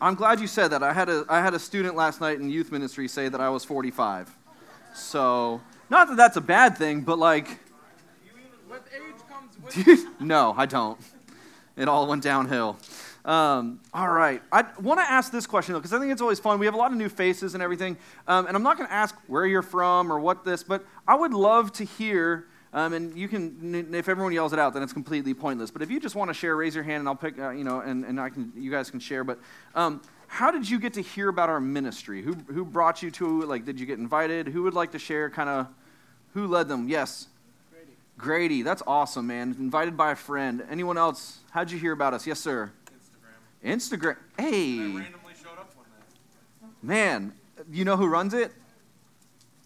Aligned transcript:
I'm 0.00 0.14
glad 0.14 0.40
you 0.40 0.46
said 0.46 0.68
that. 0.68 0.82
I 0.82 0.92
had 0.92 1.08
a 1.08 1.24
I 1.28 1.40
had 1.40 1.54
a 1.54 1.58
student 1.58 1.96
last 1.96 2.20
night 2.20 2.38
in 2.38 2.50
youth 2.50 2.70
ministry 2.70 3.08
say 3.08 3.28
that 3.28 3.40
I 3.40 3.48
was 3.48 3.64
45. 3.64 4.34
So, 4.94 5.60
not 5.90 6.08
that 6.08 6.16
that's 6.16 6.36
a 6.36 6.40
bad 6.40 6.76
thing, 6.76 7.00
but 7.00 7.18
like 7.18 7.58
no, 10.20 10.54
I 10.56 10.66
don't. 10.66 10.98
It 11.76 11.88
all 11.88 12.06
went 12.06 12.22
downhill. 12.22 12.76
Um, 13.24 13.80
all 13.92 14.08
right. 14.08 14.40
I 14.52 14.64
want 14.80 15.00
to 15.00 15.10
ask 15.10 15.32
this 15.32 15.46
question, 15.46 15.72
though, 15.72 15.80
because 15.80 15.92
I 15.92 15.98
think 15.98 16.12
it's 16.12 16.22
always 16.22 16.38
fun. 16.38 16.58
We 16.58 16.66
have 16.66 16.74
a 16.74 16.78
lot 16.78 16.92
of 16.92 16.98
new 16.98 17.08
faces 17.08 17.54
and 17.54 17.62
everything. 17.62 17.96
Um, 18.28 18.46
and 18.46 18.56
I'm 18.56 18.62
not 18.62 18.76
going 18.76 18.88
to 18.88 18.94
ask 18.94 19.14
where 19.26 19.44
you're 19.44 19.62
from 19.62 20.12
or 20.12 20.20
what 20.20 20.44
this, 20.44 20.62
but 20.62 20.84
I 21.08 21.16
would 21.16 21.34
love 21.34 21.72
to 21.74 21.84
hear. 21.84 22.46
Um, 22.76 22.92
and 22.92 23.16
you 23.16 23.26
can, 23.26 23.94
if 23.94 24.06
everyone 24.06 24.34
yells 24.34 24.52
it 24.52 24.58
out, 24.58 24.74
then 24.74 24.82
it's 24.82 24.92
completely 24.92 25.32
pointless. 25.32 25.70
But 25.70 25.80
if 25.80 25.90
you 25.90 25.98
just 25.98 26.14
want 26.14 26.28
to 26.28 26.34
share, 26.34 26.54
raise 26.54 26.74
your 26.74 26.84
hand, 26.84 27.00
and 27.00 27.08
I'll 27.08 27.16
pick, 27.16 27.38
uh, 27.38 27.48
you 27.48 27.64
know, 27.64 27.80
and, 27.80 28.04
and 28.04 28.20
I 28.20 28.28
can, 28.28 28.52
you 28.54 28.70
guys 28.70 28.90
can 28.90 29.00
share. 29.00 29.24
But 29.24 29.38
um, 29.74 30.02
how 30.26 30.50
did 30.50 30.68
you 30.68 30.78
get 30.78 30.92
to 30.92 31.00
hear 31.00 31.30
about 31.30 31.48
our 31.48 31.58
ministry? 31.58 32.20
Who, 32.20 32.34
who 32.34 32.66
brought 32.66 33.02
you 33.02 33.10
to, 33.12 33.44
like, 33.44 33.64
did 33.64 33.80
you 33.80 33.86
get 33.86 33.98
invited? 33.98 34.48
Who 34.48 34.62
would 34.64 34.74
like 34.74 34.92
to 34.92 34.98
share 34.98 35.30
kind 35.30 35.48
of, 35.48 35.68
who 36.34 36.46
led 36.48 36.68
them? 36.68 36.86
Yes. 36.86 37.28
Grady, 37.70 37.92
Grady, 38.18 38.62
that's 38.62 38.82
awesome, 38.86 39.26
man. 39.26 39.56
Invited 39.58 39.96
by 39.96 40.10
a 40.10 40.16
friend. 40.16 40.62
Anyone 40.70 40.98
else? 40.98 41.38
How'd 41.52 41.70
you 41.70 41.78
hear 41.78 41.92
about 41.92 42.12
us? 42.12 42.26
Yes, 42.26 42.40
sir. 42.40 42.70
Instagram. 43.64 43.72
Instagram. 43.72 44.16
Hey, 44.38 44.80
I 44.80 44.82
randomly 44.82 45.32
showed 45.42 45.58
up 45.58 45.74
one 45.74 45.86
day. 45.86 46.66
man, 46.82 47.32
you 47.72 47.86
know 47.86 47.96
who 47.96 48.06
runs 48.06 48.34
it? 48.34 48.52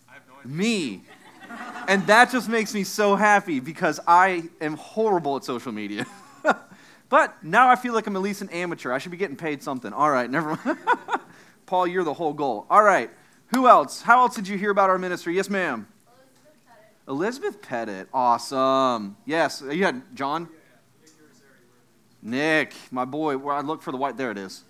I 0.08 0.12
have 0.12 0.22
no 0.28 0.38
idea. 0.38 0.52
Me. 0.56 1.02
And 1.88 2.06
that 2.06 2.30
just 2.30 2.48
makes 2.48 2.72
me 2.72 2.84
so 2.84 3.16
happy 3.16 3.58
because 3.58 3.98
I 4.06 4.44
am 4.60 4.76
horrible 4.76 5.36
at 5.36 5.44
social 5.44 5.72
media. 5.72 6.06
but 7.08 7.42
now 7.42 7.68
I 7.68 7.76
feel 7.76 7.94
like 7.94 8.06
I'm 8.06 8.14
at 8.14 8.22
least 8.22 8.42
an 8.42 8.48
amateur. 8.50 8.92
I 8.92 8.98
should 8.98 9.10
be 9.10 9.16
getting 9.16 9.36
paid 9.36 9.62
something. 9.62 9.92
All 9.92 10.10
right, 10.10 10.30
never 10.30 10.58
mind. 10.64 10.78
Paul, 11.66 11.86
you're 11.86 12.04
the 12.04 12.14
whole 12.14 12.32
goal. 12.32 12.66
All 12.70 12.82
right, 12.82 13.10
who 13.48 13.66
else? 13.66 14.02
How 14.02 14.20
else 14.20 14.36
did 14.36 14.46
you 14.46 14.56
hear 14.56 14.70
about 14.70 14.90
our 14.90 14.98
ministry? 14.98 15.34
Yes, 15.34 15.50
ma'am. 15.50 15.86
Elizabeth 17.08 17.60
Pettit. 17.60 18.08
Awesome. 18.14 19.16
Yes, 19.26 19.62
uh, 19.62 19.70
you 19.70 19.84
had 19.84 20.02
John? 20.14 20.48
Nick, 22.22 22.72
my 22.92 23.04
boy. 23.04 23.36
Where 23.36 23.54
I 23.54 23.62
look 23.62 23.82
for 23.82 23.90
the 23.90 23.96
white. 23.96 24.16
There 24.16 24.30
it 24.30 24.38
is. 24.38 24.62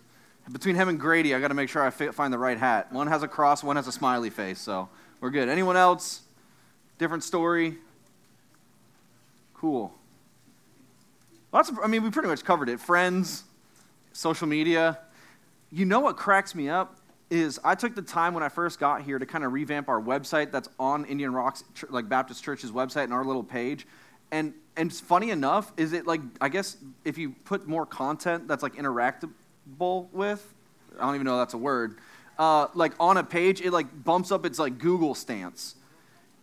Between 0.50 0.74
him 0.74 0.88
and 0.88 0.98
Grady, 0.98 1.34
I 1.34 1.40
got 1.40 1.48
to 1.48 1.54
make 1.54 1.68
sure 1.68 1.82
I 1.82 1.90
fi- 1.90 2.10
find 2.10 2.32
the 2.32 2.38
right 2.38 2.58
hat. 2.58 2.92
One 2.92 3.06
has 3.08 3.22
a 3.22 3.28
cross, 3.28 3.62
one 3.62 3.76
has 3.76 3.86
a 3.86 3.92
smiley 3.92 4.30
face, 4.30 4.58
so 4.58 4.88
we're 5.20 5.30
good. 5.30 5.48
Anyone 5.48 5.76
else? 5.76 6.22
Different 7.00 7.24
story? 7.24 7.78
Cool. 9.54 9.90
Lots 11.50 11.70
of, 11.70 11.78
I 11.82 11.86
mean, 11.86 12.02
we 12.02 12.10
pretty 12.10 12.28
much 12.28 12.44
covered 12.44 12.68
it. 12.68 12.78
Friends, 12.78 13.44
social 14.12 14.46
media. 14.46 14.98
You 15.72 15.86
know 15.86 16.00
what 16.00 16.18
cracks 16.18 16.54
me 16.54 16.68
up 16.68 16.98
is 17.30 17.58
I 17.64 17.74
took 17.74 17.94
the 17.94 18.02
time 18.02 18.34
when 18.34 18.42
I 18.42 18.50
first 18.50 18.78
got 18.78 19.00
here 19.00 19.18
to 19.18 19.24
kind 19.24 19.44
of 19.44 19.52
revamp 19.54 19.88
our 19.88 19.98
website 19.98 20.52
that's 20.52 20.68
on 20.78 21.06
Indian 21.06 21.32
Rocks, 21.32 21.64
like 21.88 22.06
Baptist 22.06 22.44
Church's 22.44 22.70
website 22.70 23.04
and 23.04 23.14
our 23.14 23.24
little 23.24 23.44
page. 23.44 23.86
And 24.30 24.52
and 24.76 24.92
funny 24.92 25.30
enough, 25.30 25.72
is 25.78 25.94
it 25.94 26.06
like 26.06 26.20
I 26.38 26.50
guess 26.50 26.76
if 27.06 27.16
you 27.16 27.30
put 27.46 27.66
more 27.66 27.86
content 27.86 28.46
that's 28.46 28.62
like 28.62 28.74
interactable 28.74 30.12
with, 30.12 30.52
I 30.98 31.06
don't 31.06 31.14
even 31.14 31.24
know 31.24 31.38
that's 31.38 31.54
a 31.54 31.58
word, 31.58 31.96
uh, 32.38 32.66
like 32.74 32.92
on 33.00 33.16
a 33.16 33.24
page, 33.24 33.62
it 33.62 33.72
like 33.72 34.04
bumps 34.04 34.30
up 34.30 34.44
its 34.44 34.58
like 34.58 34.76
Google 34.76 35.14
stance. 35.14 35.76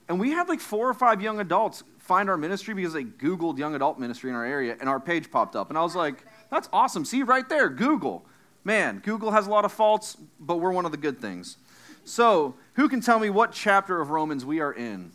And 0.09 0.19
we 0.19 0.31
had 0.31 0.47
like 0.47 0.59
four 0.59 0.89
or 0.89 0.93
five 0.93 1.21
young 1.21 1.39
adults 1.39 1.83
find 1.99 2.29
our 2.29 2.37
ministry 2.37 2.73
because 2.73 2.93
they 2.93 3.03
Googled 3.03 3.57
young 3.57 3.75
adult 3.75 3.99
ministry 3.99 4.29
in 4.29 4.35
our 4.35 4.45
area 4.45 4.77
and 4.79 4.87
our 4.87 4.99
page 4.99 5.29
popped 5.29 5.55
up. 5.55 5.69
And 5.69 5.77
I 5.77 5.81
was 5.81 5.95
like, 5.95 6.23
that's 6.49 6.69
awesome. 6.71 7.03
See 7.03 7.23
right 7.23 7.47
there, 7.49 7.69
Google. 7.69 8.25
Man, 8.63 8.99
Google 8.99 9.31
has 9.31 9.47
a 9.47 9.49
lot 9.49 9.65
of 9.65 9.71
faults, 9.71 10.17
but 10.39 10.57
we're 10.57 10.71
one 10.71 10.85
of 10.85 10.91
the 10.91 10.97
good 10.97 11.19
things. 11.19 11.57
So, 12.05 12.55
who 12.75 12.87
can 12.87 13.01
tell 13.01 13.19
me 13.19 13.29
what 13.29 13.51
chapter 13.51 13.99
of 13.99 14.11
Romans 14.11 14.45
we 14.45 14.61
are 14.61 14.71
in? 14.71 15.11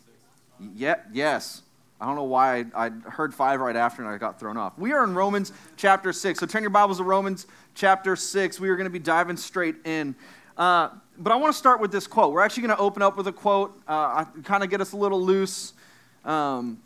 Yeah, 0.75 0.97
yes. 1.11 1.63
I 1.99 2.05
don't 2.05 2.15
know 2.15 2.23
why 2.23 2.65
I, 2.75 2.89
heard 2.89 3.33
five 3.33 3.59
right 3.59 3.75
after 3.75 4.03
and 4.03 4.11
I 4.11 4.17
got 4.17 4.39
thrown 4.39 4.57
off. 4.57 4.77
We 4.77 4.91
are 4.91 5.03
in 5.03 5.15
Romans 5.15 5.51
chapter 5.77 6.11
6. 6.11 6.39
So 6.39 6.45
turn 6.45 6.61
your 6.61 6.69
Bibles 6.69 6.97
to 6.97 7.03
Romans 7.03 7.47
chapter 7.75 8.15
6. 8.15 8.59
We 8.59 8.69
are 8.69 8.75
going 8.75 8.85
to 8.85 8.91
be 8.91 8.99
diving 8.99 9.37
straight 9.37 9.77
in. 9.85 10.13
Uh, 10.57 10.89
but 11.17 11.31
I 11.31 11.35
want 11.35 11.53
to 11.53 11.57
start 11.57 11.79
with 11.79 11.91
this 11.91 12.07
quote. 12.07 12.33
We're 12.33 12.41
actually 12.41 12.63
going 12.63 12.75
to 12.75 12.81
open 12.81 13.01
up 13.01 13.17
with 13.17 13.27
a 13.27 13.31
quote, 13.31 13.79
uh, 13.87 14.25
kind 14.43 14.63
of 14.63 14.69
get 14.69 14.81
us 14.81 14.93
a 14.93 14.97
little 14.97 15.21
loose. 15.21 15.73
Um, 16.25 16.81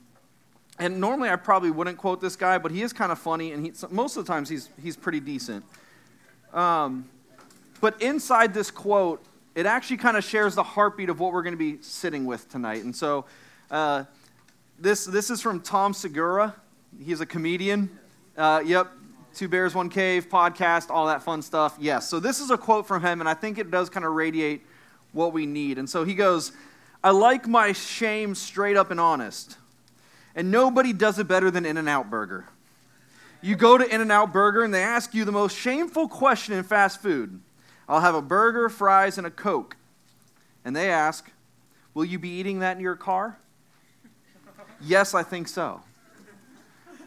and 0.79 0.99
normally 0.99 1.29
I 1.29 1.35
probably 1.35 1.71
wouldn't 1.71 1.97
quote 1.97 2.21
this 2.21 2.35
guy, 2.35 2.57
but 2.57 2.71
he 2.71 2.81
is 2.81 2.93
kind 2.93 3.11
of 3.11 3.19
funny, 3.19 3.51
and 3.51 3.65
he, 3.65 3.71
most 3.89 4.17
of 4.17 4.25
the 4.25 4.31
times 4.31 4.49
he's, 4.49 4.69
he's 4.81 4.95
pretty 4.95 5.19
decent. 5.19 5.63
Um, 6.53 7.09
but 7.81 8.01
inside 8.01 8.53
this 8.53 8.71
quote, 8.71 9.23
it 9.55 9.65
actually 9.65 9.97
kind 9.97 10.17
of 10.17 10.23
shares 10.23 10.55
the 10.55 10.63
heartbeat 10.63 11.09
of 11.09 11.19
what 11.19 11.33
we're 11.33 11.41
going 11.43 11.53
to 11.53 11.57
be 11.57 11.81
sitting 11.81 12.25
with 12.25 12.49
tonight. 12.49 12.83
And 12.83 12.95
so 12.95 13.25
uh, 13.71 14.03
this, 14.77 15.05
this 15.05 15.29
is 15.29 15.41
from 15.41 15.61
Tom 15.61 15.93
Segura. 15.93 16.55
He's 17.03 17.21
a 17.21 17.25
comedian. 17.25 17.89
Uh, 18.37 18.61
yep, 18.63 18.91
Two 19.37 19.47
Bears, 19.47 19.75
One 19.75 19.89
Cave 19.89 20.29
podcast, 20.29 20.89
all 20.89 21.05
that 21.05 21.21
fun 21.21 21.43
stuff. 21.43 21.77
Yes, 21.79 22.09
so 22.09 22.19
this 22.19 22.39
is 22.39 22.49
a 22.49 22.57
quote 22.57 22.87
from 22.87 23.03
him, 23.03 23.19
and 23.19 23.29
I 23.29 23.35
think 23.35 23.59
it 23.59 23.69
does 23.69 23.87
kind 23.87 24.03
of 24.03 24.13
radiate 24.13 24.65
what 25.11 25.31
we 25.31 25.45
need. 25.45 25.77
And 25.77 25.87
so 25.87 26.03
he 26.03 26.15
goes, 26.15 26.53
I 27.03 27.11
like 27.11 27.47
my 27.47 27.71
shame 27.71 28.33
straight 28.33 28.75
up 28.75 28.89
and 28.89 28.99
honest, 28.99 29.59
and 30.35 30.49
nobody 30.49 30.91
does 30.91 31.19
it 31.19 31.27
better 31.27 31.51
than 31.51 31.67
In 31.67 31.77
N 31.77 31.87
Out 31.87 32.09
Burger. 32.09 32.45
You 33.43 33.55
go 33.55 33.77
to 33.77 33.87
In 33.87 34.01
N 34.01 34.09
Out 34.09 34.33
Burger, 34.33 34.63
and 34.63 34.73
they 34.73 34.81
ask 34.81 35.13
you 35.13 35.23
the 35.23 35.31
most 35.31 35.55
shameful 35.55 36.07
question 36.07 36.55
in 36.55 36.63
fast 36.63 36.99
food 36.99 37.39
I'll 37.87 38.01
have 38.01 38.15
a 38.15 38.23
burger, 38.23 38.69
fries, 38.69 39.19
and 39.19 39.27
a 39.27 39.31
Coke. 39.31 39.77
And 40.65 40.75
they 40.75 40.89
ask, 40.89 41.29
Will 41.93 42.05
you 42.05 42.17
be 42.17 42.29
eating 42.29 42.61
that 42.61 42.77
in 42.77 42.81
your 42.81 42.95
car? 42.95 43.37
yes, 44.81 45.13
I 45.13 45.21
think 45.21 45.47
so. 45.47 45.81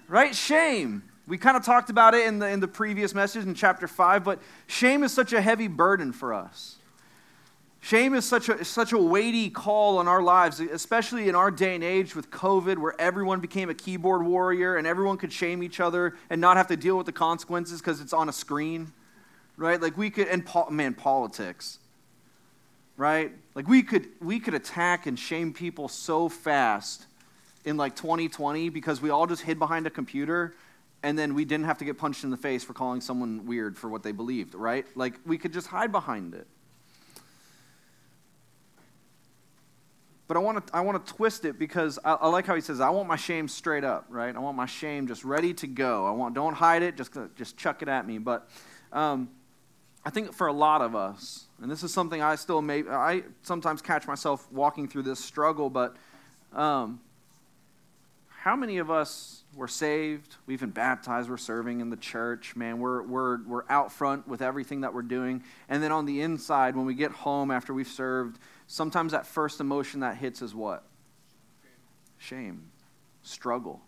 Right? 0.07 0.33
Shame. 0.33 1.09
We 1.26 1.38
kind 1.38 1.56
of 1.56 1.64
talked 1.64 1.91
about 1.91 2.14
it 2.14 2.26
in 2.26 2.38
the, 2.38 2.48
in 2.48 2.60
the 2.60 2.69
previous 2.69 3.14
message 3.14 3.44
in 3.44 3.54
chapter 3.54 3.86
5, 3.86 4.25
but 4.25 4.41
shame 4.66 5.04
is 5.04 5.12
such 5.12 5.32
a 5.32 5.41
heavy 5.41 5.69
burden 5.69 6.12
for 6.12 6.34
us. 6.34 6.76
Shame 7.82 8.14
is 8.14 8.26
such 8.26 8.48
a, 8.48 8.62
such 8.64 8.92
a 8.92 8.98
weighty 8.98 9.48
call 9.48 9.98
on 9.98 10.06
our 10.06 10.22
lives, 10.22 10.60
especially 10.60 11.28
in 11.28 11.34
our 11.34 11.50
day 11.50 11.75
and 11.75 11.82
age 11.82 12.14
with 12.14 12.31
COVID, 12.31 12.76
where 12.76 12.94
everyone 13.00 13.41
became 13.41 13.70
a 13.70 13.75
keyboard 13.75 14.25
warrior 14.25 14.76
and 14.76 14.86
everyone 14.86 15.16
could 15.16 15.32
shame 15.32 15.62
each 15.62 15.81
other 15.81 16.14
and 16.28 16.41
not 16.41 16.58
have 16.58 16.66
to 16.66 16.76
deal 16.76 16.97
with 16.97 17.06
the 17.06 17.12
consequences 17.12 17.81
because 17.81 18.00
it's 18.02 18.12
on 18.12 18.28
a 18.28 18.32
screen, 18.32 18.92
right? 19.56 19.81
Like 19.81 19.97
we 19.97 20.10
could, 20.10 20.28
and 20.28 20.44
po- 20.44 20.69
man, 20.69 20.92
politics, 20.92 21.78
right? 22.98 23.32
Like 23.54 23.66
we 23.66 23.82
could, 23.82 24.08
we 24.20 24.41
could 24.41 24.54
attack 24.54 25.06
and 25.06 25.19
shame 25.19 25.54
people 25.54 25.88
so 25.88 26.28
fast 26.28 27.06
in 27.64 27.78
like 27.78 27.97
2020 27.97 28.69
because 28.69 29.00
we 29.00 29.08
all 29.08 29.26
just 29.26 29.42
hid 29.42 29.58
behind 29.58 29.87
a 29.87 29.91
computer 29.91 30.54
and 31.03 31.19
then 31.19 31.34
we 31.34 31.44
didn't 31.44 31.66
have 31.66 31.78
to 31.78 31.84
get 31.84 31.99
punched 31.99 32.25
in 32.25 32.31
the 32.31 32.37
face 32.37 32.62
for 32.62 32.72
calling 32.72 33.00
someone 33.00 33.47
weird 33.47 33.77
for 33.77 33.88
what 33.88 34.03
they 34.03 34.12
believed, 34.12 34.55
right? 34.55 34.87
Like 34.94 35.15
we 35.25 35.38
could 35.38 35.53
just 35.53 35.69
hide 35.69 35.93
behind 35.93 36.34
it. 36.34 36.47
But 40.31 40.37
I 40.37 40.41
want 40.41 40.65
to 40.65 40.77
I 40.77 40.83
want 40.83 41.05
to 41.05 41.12
twist 41.12 41.44
it 41.44 41.59
because 41.59 41.99
I, 42.05 42.12
I, 42.12 42.28
like 42.28 42.47
how 42.47 42.55
he 42.55 42.61
says 42.61 42.81
I 42.81 42.91
want 42.91 43.09
my 43.09 43.16
shame 43.16 43.49
straight 43.49 43.83
up, 43.83 44.06
right? 44.09 44.34
I 44.34 44.38
want 44.38 44.56
my 44.56 44.66
shame 44.66 45.09
just 45.09 45.25
ready 45.25 45.53
to 45.55 45.66
go. 45.66 46.06
I 46.06 46.12
want 46.12 46.34
don't 46.34 46.55
hide 46.55 46.83
it, 46.83 46.97
just 46.97 47.11
just 47.34 47.56
chuck 47.56 47.82
it 47.82 47.88
at 47.88 48.06
me. 48.06 48.19
But 48.19 48.49
um, 48.93 49.28
I 50.05 50.11
think 50.11 50.32
for 50.32 50.47
a 50.47 50.53
lot 50.53 50.82
of 50.82 50.94
us, 50.94 51.47
and 51.61 51.69
this 51.69 51.82
is 51.82 51.93
something 51.93 52.22
I 52.22 52.37
still 52.37 52.62
may 52.62 52.84
I 52.88 53.25
sometimes 53.43 53.82
catch 53.82 54.06
myself 54.06 54.47
walking 54.53 54.87
through 54.87 55.03
this 55.03 55.19
struggle. 55.19 55.69
But 55.69 55.97
um, 56.53 57.00
how 58.41 58.56
many 58.56 58.78
of 58.78 58.91
us 58.91 59.45
were 59.55 59.69
saved? 59.69 60.37
We've 60.47 60.61
been 60.61 60.71
baptized. 60.71 61.28
We're 61.28 61.37
serving 61.37 61.81
in 61.81 61.91
the 61.91 61.97
church. 61.99 62.56
Man, 62.56 62.78
we're 62.78 63.03
we're 63.03 63.43
we're 63.45 63.65
out 63.69 63.93
front 63.93 64.27
with 64.27 64.41
everything 64.41 64.81
that 64.81 64.95
we're 64.95 65.03
doing, 65.03 65.45
and 65.69 65.82
then 65.82 65.93
on 65.93 66.06
the 66.06 66.23
inside, 66.23 66.75
when 66.75 66.87
we 66.87 66.94
get 66.94 67.12
home 67.12 67.50
after 67.50 67.75
we've 67.75 67.87
served 67.87 68.38
sometimes 68.67 69.12
that 69.12 69.26
first 69.26 69.61
emotion 69.61 70.00
that 70.00 70.17
hits 70.17 70.41
is 70.41 70.55
what? 70.55 70.85
Shame, 72.17 72.70
struggle, 73.23 73.82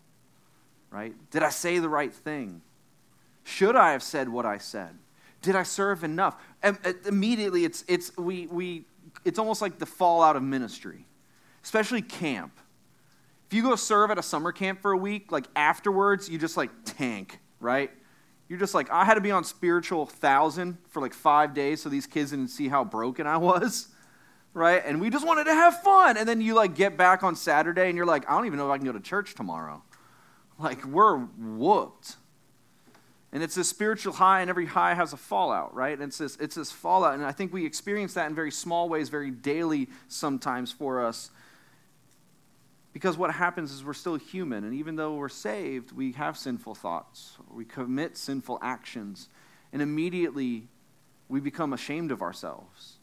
right? 0.90 1.14
Did 1.30 1.42
I 1.42 1.48
say 1.48 1.78
the 1.78 1.88
right 1.88 2.12
thing? 2.12 2.60
Should 3.44 3.74
I 3.74 3.92
have 3.92 4.02
said 4.02 4.28
what 4.28 4.44
I 4.44 4.58
said? 4.58 4.98
Did 5.40 5.56
I 5.56 5.62
serve 5.62 6.04
enough? 6.04 6.36
And 6.62 6.76
uh, 6.84 6.92
immediately, 7.06 7.64
it's, 7.64 7.84
it's, 7.88 8.16
we, 8.18 8.48
we, 8.48 8.84
it's 9.24 9.38
almost 9.38 9.62
like 9.62 9.78
the 9.78 9.86
fallout 9.86 10.36
of 10.36 10.42
ministry, 10.42 11.06
especially 11.64 12.02
camp. 12.02 12.52
If 13.52 13.56
you 13.56 13.62
go 13.62 13.76
serve 13.76 14.10
at 14.10 14.16
a 14.16 14.22
summer 14.22 14.50
camp 14.50 14.80
for 14.80 14.92
a 14.92 14.96
week, 14.96 15.30
like 15.30 15.44
afterwards, 15.54 16.26
you 16.26 16.38
just 16.38 16.56
like 16.56 16.70
tank, 16.86 17.38
right? 17.60 17.90
You're 18.48 18.58
just 18.58 18.74
like, 18.74 18.90
I 18.90 19.04
had 19.04 19.16
to 19.16 19.20
be 19.20 19.30
on 19.30 19.44
spiritual 19.44 20.06
thousand 20.06 20.78
for 20.88 21.02
like 21.02 21.12
five 21.12 21.52
days 21.52 21.82
so 21.82 21.90
these 21.90 22.06
kids 22.06 22.30
didn't 22.30 22.48
see 22.48 22.68
how 22.68 22.82
broken 22.82 23.26
I 23.26 23.36
was 23.36 23.88
right? 24.54 24.82
And 24.84 25.02
we 25.02 25.10
just 25.10 25.26
wanted 25.26 25.44
to 25.44 25.54
have 25.54 25.82
fun. 25.82 26.16
And 26.16 26.26
then 26.26 26.40
you 26.40 26.54
like 26.54 26.74
get 26.74 26.96
back 26.96 27.22
on 27.22 27.36
Saturday 27.36 27.88
and 27.88 27.96
you're 27.96 28.06
like, 28.06 28.28
I 28.30 28.36
don't 28.36 28.46
even 28.46 28.58
know 28.58 28.66
if 28.66 28.72
I 28.72 28.78
can 28.78 28.86
go 28.86 28.92
to 28.92 29.00
church 29.00 29.34
tomorrow. 29.34 29.82
Like 30.58 30.84
we're 30.86 31.18
whooped. 31.18 32.16
And 33.32 33.42
it's 33.42 33.54
this 33.54 33.68
spiritual 33.68 34.12
high, 34.14 34.42
and 34.42 34.50
every 34.50 34.66
high 34.66 34.92
has 34.94 35.14
a 35.14 35.16
fallout, 35.16 35.74
right? 35.74 35.94
And 35.94 36.02
it's 36.02 36.18
this, 36.18 36.36
it's 36.36 36.54
this 36.54 36.70
fallout. 36.70 37.14
And 37.14 37.24
I 37.24 37.32
think 37.32 37.52
we 37.52 37.64
experience 37.64 38.14
that 38.14 38.28
in 38.28 38.34
very 38.34 38.50
small 38.50 38.90
ways, 38.90 39.08
very 39.08 39.30
daily 39.30 39.88
sometimes 40.08 40.70
for 40.70 41.04
us. 41.04 41.30
Because 42.92 43.16
what 43.16 43.32
happens 43.32 43.72
is 43.72 43.84
we're 43.84 43.94
still 43.94 44.16
human, 44.16 44.64
and 44.64 44.74
even 44.74 44.96
though 44.96 45.14
we're 45.14 45.30
saved, 45.30 45.92
we 45.92 46.12
have 46.12 46.36
sinful 46.36 46.74
thoughts, 46.74 47.38
we 47.50 47.64
commit 47.64 48.16
sinful 48.16 48.58
actions, 48.60 49.28
and 49.72 49.80
immediately 49.80 50.68
we 51.28 51.40
become 51.40 51.72
ashamed 51.72 52.12
of 52.12 52.20
ourselves. 52.20 52.96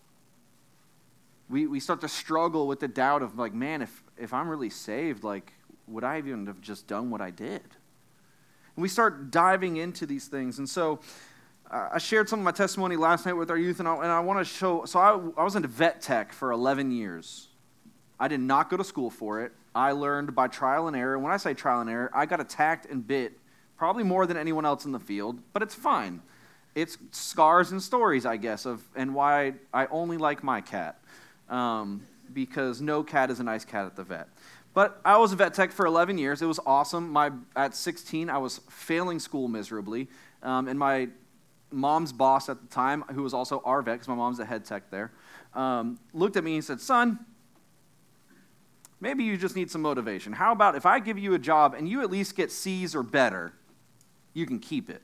We, 1.49 1.65
we 1.65 1.79
start 1.79 2.01
to 2.01 2.07
struggle 2.07 2.67
with 2.67 2.79
the 2.79 2.87
doubt 2.87 3.23
of, 3.23 3.39
like, 3.39 3.55
man, 3.55 3.81
if, 3.81 4.03
if 4.17 4.33
I'm 4.33 4.47
really 4.47 4.69
saved, 4.69 5.23
like, 5.23 5.53
would 5.87 6.03
I 6.03 6.19
even 6.19 6.45
have 6.45 6.61
just 6.61 6.85
done 6.85 7.09
what 7.09 7.21
I 7.21 7.31
did? 7.31 7.63
And 8.75 8.83
we 8.83 8.87
start 8.87 9.31
diving 9.31 9.77
into 9.77 10.05
these 10.05 10.27
things. 10.27 10.59
And 10.59 10.69
so 10.69 10.99
uh, 11.71 11.89
I 11.93 11.97
shared 11.97 12.29
some 12.29 12.39
of 12.39 12.45
my 12.45 12.51
testimony 12.51 12.95
last 12.95 13.25
night 13.25 13.33
with 13.33 13.49
our 13.49 13.57
youth, 13.57 13.79
and 13.79 13.87
I, 13.87 13.95
and 13.95 14.05
I 14.05 14.19
want 14.19 14.39
to 14.39 14.45
show. 14.45 14.85
So 14.85 14.99
I, 14.99 15.41
I 15.41 15.43
was 15.43 15.55
into 15.55 15.67
vet 15.67 16.01
tech 16.01 16.31
for 16.31 16.51
11 16.51 16.91
years. 16.91 17.47
I 18.19 18.27
did 18.27 18.41
not 18.41 18.69
go 18.69 18.77
to 18.77 18.83
school 18.83 19.09
for 19.09 19.41
it. 19.41 19.51
I 19.79 19.93
learned 19.93 20.35
by 20.35 20.49
trial 20.49 20.89
and 20.89 20.97
error. 20.97 21.17
When 21.17 21.31
I 21.31 21.37
say 21.37 21.53
trial 21.53 21.79
and 21.79 21.89
error, 21.89 22.11
I 22.13 22.25
got 22.25 22.41
attacked 22.41 22.85
and 22.87 23.07
bit 23.07 23.39
probably 23.77 24.03
more 24.03 24.27
than 24.27 24.35
anyone 24.35 24.65
else 24.65 24.83
in 24.83 24.91
the 24.91 24.99
field, 24.99 25.39
but 25.53 25.63
it's 25.63 25.73
fine. 25.73 26.21
It's 26.75 26.97
scars 27.11 27.71
and 27.71 27.81
stories, 27.81 28.25
I 28.25 28.35
guess, 28.35 28.65
of 28.65 28.83
and 28.93 29.15
why 29.15 29.53
I 29.73 29.85
only 29.85 30.17
like 30.17 30.43
my 30.43 30.59
cat. 30.59 30.99
Um, 31.47 32.05
because 32.33 32.81
no 32.81 33.03
cat 33.03 33.31
is 33.31 33.39
a 33.39 33.43
nice 33.43 33.63
cat 33.63 33.85
at 33.85 33.95
the 33.95 34.03
vet. 34.03 34.27
But 34.73 34.99
I 35.05 35.17
was 35.17 35.31
a 35.31 35.37
vet 35.37 35.53
tech 35.53 35.71
for 35.71 35.85
11 35.85 36.17
years. 36.17 36.41
It 36.41 36.45
was 36.45 36.59
awesome. 36.65 37.09
My, 37.09 37.31
at 37.55 37.73
16, 37.73 38.29
I 38.29 38.37
was 38.37 38.59
failing 38.69 39.17
school 39.17 39.47
miserably. 39.47 40.09
Um, 40.43 40.67
and 40.67 40.77
my 40.77 41.07
mom's 41.71 42.11
boss 42.11 42.49
at 42.49 42.59
the 42.61 42.67
time, 42.67 43.05
who 43.13 43.23
was 43.23 43.33
also 43.33 43.61
our 43.63 43.81
vet, 43.81 43.95
because 43.95 44.09
my 44.09 44.15
mom's 44.15 44.39
the 44.39 44.45
head 44.45 44.65
tech 44.65 44.91
there, 44.91 45.13
um, 45.55 45.97
looked 46.13 46.35
at 46.35 46.43
me 46.43 46.55
and 46.55 46.65
said, 46.65 46.81
Son, 46.81 47.25
maybe 48.99 49.23
you 49.23 49.37
just 49.37 49.55
need 49.55 49.71
some 49.71 49.81
motivation. 49.81 50.33
How 50.33 50.51
about 50.51 50.75
if 50.75 50.85
I 50.85 50.99
give 50.99 51.17
you 51.17 51.33
a 51.33 51.39
job 51.39 51.73
and 51.73 51.87
you 51.87 52.01
at 52.01 52.09
least 52.09 52.35
get 52.35 52.51
C's 52.51 52.95
or 52.95 53.03
better, 53.03 53.53
you 54.33 54.45
can 54.45 54.59
keep 54.59 54.89
it? 54.89 55.01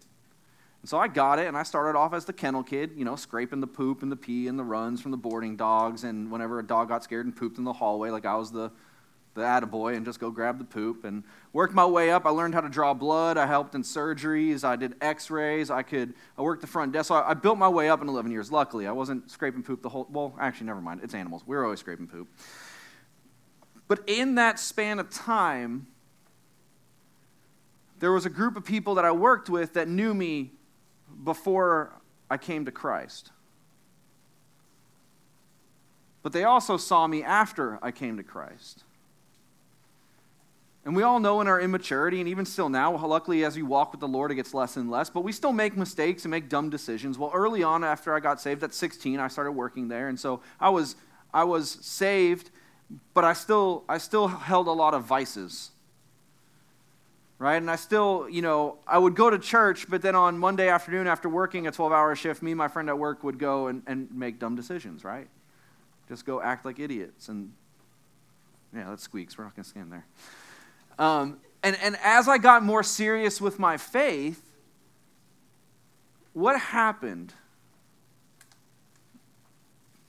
And 0.82 0.90
so 0.90 1.00
I 1.00 1.08
got 1.08 1.40
it, 1.40 1.48
and 1.48 1.58
I 1.58 1.64
started 1.64 1.98
off 1.98 2.14
as 2.14 2.26
the 2.26 2.34
kennel 2.34 2.62
kid, 2.62 2.92
you 2.96 3.06
know, 3.06 3.16
scraping 3.16 3.60
the 3.60 3.68
poop 3.68 4.04
and 4.04 4.12
the 4.12 4.16
pee 4.16 4.48
and 4.48 4.60
the 4.60 4.64
runs 4.64 5.02
from 5.02 5.12
the 5.12 5.18
boarding 5.18 5.56
dogs. 5.56 6.04
And 6.04 6.32
whenever 6.32 6.60
a 6.60 6.64
dog 6.64 6.90
got 6.90 7.04
scared 7.04 7.26
and 7.26 7.36
pooped 7.36 7.58
in 7.58 7.64
the 7.64 7.74
hallway, 7.74 8.12
like 8.12 8.26
I 8.26 8.36
was 8.36 8.52
the 8.52 8.72
the 9.36 9.42
attaboy 9.42 9.96
and 9.96 10.06
just 10.06 10.20
go 10.20 10.32
grab 10.32 10.58
the 10.58 10.64
poop 10.64 11.04
and 11.04 11.24
worked 11.54 11.74
my 11.74 11.86
way 11.86 12.10
up. 12.10 12.26
I 12.26 12.30
learned 12.30 12.54
how 12.54 12.62
to 12.62 12.70
draw 12.70 12.94
blood. 12.94 13.38
I 13.38 13.46
helped 13.46 13.76
in 13.76 13.84
surgeries. 13.84 14.64
I 14.64 14.78
did 14.78 14.96
x-rays. 15.02 15.70
I 15.70 15.84
could, 15.84 16.14
I 16.38 16.42
worked 16.42 16.62
the 16.62 16.68
front 16.68 16.94
desk. 16.94 17.10
So 17.10 17.16
I, 17.16 17.32
I 17.32 17.34
built 17.34 17.58
my 17.58 17.70
way 17.70 17.90
up 17.90 18.02
in 18.02 18.08
11 18.08 18.32
years. 18.32 18.52
Luckily, 18.52 18.88
I 18.88 18.94
wasn't 18.94 19.30
scraping 19.30 19.62
poop 19.62 19.82
the 19.82 19.90
whole, 19.90 20.08
well, 20.10 20.34
actually, 20.40 20.68
never 20.68 20.82
mind. 20.82 21.02
It's 21.04 21.14
animals. 21.14 21.44
We 21.46 21.56
were 21.56 21.66
always 21.66 21.82
scraping 21.82 22.08
poop. 22.08 22.30
But 23.88 24.02
in 24.08 24.36
that 24.36 24.60
span 24.60 25.00
of 25.00 25.10
time, 25.10 25.88
there 28.00 28.12
was 28.12 28.26
a 28.26 28.30
group 28.30 28.56
of 28.56 28.66
people 28.66 28.96
that 28.96 29.06
I 29.06 29.12
worked 29.12 29.50
with 29.50 29.74
that 29.74 29.88
knew 29.88 30.14
me 30.14 30.52
before 31.24 31.94
I 32.30 32.38
came 32.38 32.66
to 32.66 32.72
Christ. 32.72 33.32
But 36.24 36.34
they 36.34 36.44
also 36.44 36.78
saw 36.78 37.06
me 37.06 37.24
after 37.24 37.78
I 37.82 37.92
came 37.92 38.18
to 38.18 38.24
Christ. 38.24 38.84
And 40.84 40.96
we 40.96 41.02
all 41.02 41.20
know 41.20 41.42
in 41.42 41.48
our 41.48 41.60
immaturity, 41.60 42.20
and 42.20 42.30
even 42.30 42.46
still 42.46 42.70
now, 42.70 42.96
luckily 42.96 43.44
as 43.44 43.58
you 43.58 43.66
walk 43.66 43.92
with 43.92 44.02
the 44.02 44.08
Lord, 44.08 44.32
it 44.32 44.36
gets 44.36 44.54
less 44.54 44.78
and 44.78 44.90
less, 44.92 45.10
but 45.10 45.22
we 45.22 45.32
still 45.32 45.52
make 45.52 45.76
mistakes 45.76 46.24
and 46.26 46.32
make 46.32 46.48
dumb 46.48 46.70
decisions. 46.70 47.18
Well, 47.18 47.32
early 47.34 47.64
on, 47.64 47.84
after 47.84 48.14
I 48.14 48.20
got 48.20 48.40
saved 48.40 48.64
at 48.64 48.74
16, 48.74 49.20
I 49.20 49.28
started 49.28 49.54
working 49.54 49.88
there. 49.88 50.10
And 50.10 50.20
so 50.20 50.42
I 50.60 50.70
was, 50.70 50.96
I 51.34 51.44
was 51.44 51.72
saved, 51.82 52.52
but 53.14 53.24
I 53.24 53.34
still, 53.34 53.84
I 53.90 53.98
still 53.98 54.28
held 54.28 54.68
a 54.68 54.72
lot 54.72 54.94
of 54.94 55.04
vices. 55.04 55.72
Right? 57.38 57.58
And 57.58 57.70
I 57.70 57.76
still, 57.76 58.30
you 58.30 58.42
know, 58.42 58.78
I 58.88 58.98
would 58.98 59.16
go 59.16 59.30
to 59.30 59.38
church, 59.38 59.90
but 59.90 60.02
then 60.02 60.16
on 60.16 60.38
Monday 60.38 60.70
afternoon 60.70 61.06
after 61.06 61.28
working 61.28 61.68
a 61.68 61.72
12 61.72 61.92
hour 61.92 62.16
shift, 62.16 62.42
me 62.42 62.52
and 62.52 62.58
my 62.58 62.70
friend 62.70 62.88
at 62.88 62.98
work 62.98 63.24
would 63.24 63.38
go 63.38 63.68
and, 63.68 63.84
and 63.88 64.10
make 64.12 64.40
dumb 64.40 64.56
decisions, 64.56 65.04
right? 65.04 65.28
Just 66.08 66.26
go 66.26 66.42
act 66.42 66.66
like 66.66 66.80
idiots. 66.80 67.28
And 67.28 67.52
yeah, 68.74 68.90
that 68.90 69.00
squeaks. 69.00 69.38
We're 69.38 69.46
not 69.46 69.56
going 69.56 69.64
to 69.64 69.70
stand 69.70 69.92
there. 69.92 70.06
Um, 70.98 71.40
and, 71.64 71.78
and 71.82 71.98
as 72.04 72.28
I 72.28 72.38
got 72.38 72.64
more 72.64 72.84
serious 72.84 73.42
with 73.42 73.60
my 73.60 73.78
faith, 73.78 74.42
what 76.34 76.60
happened? 76.60 77.34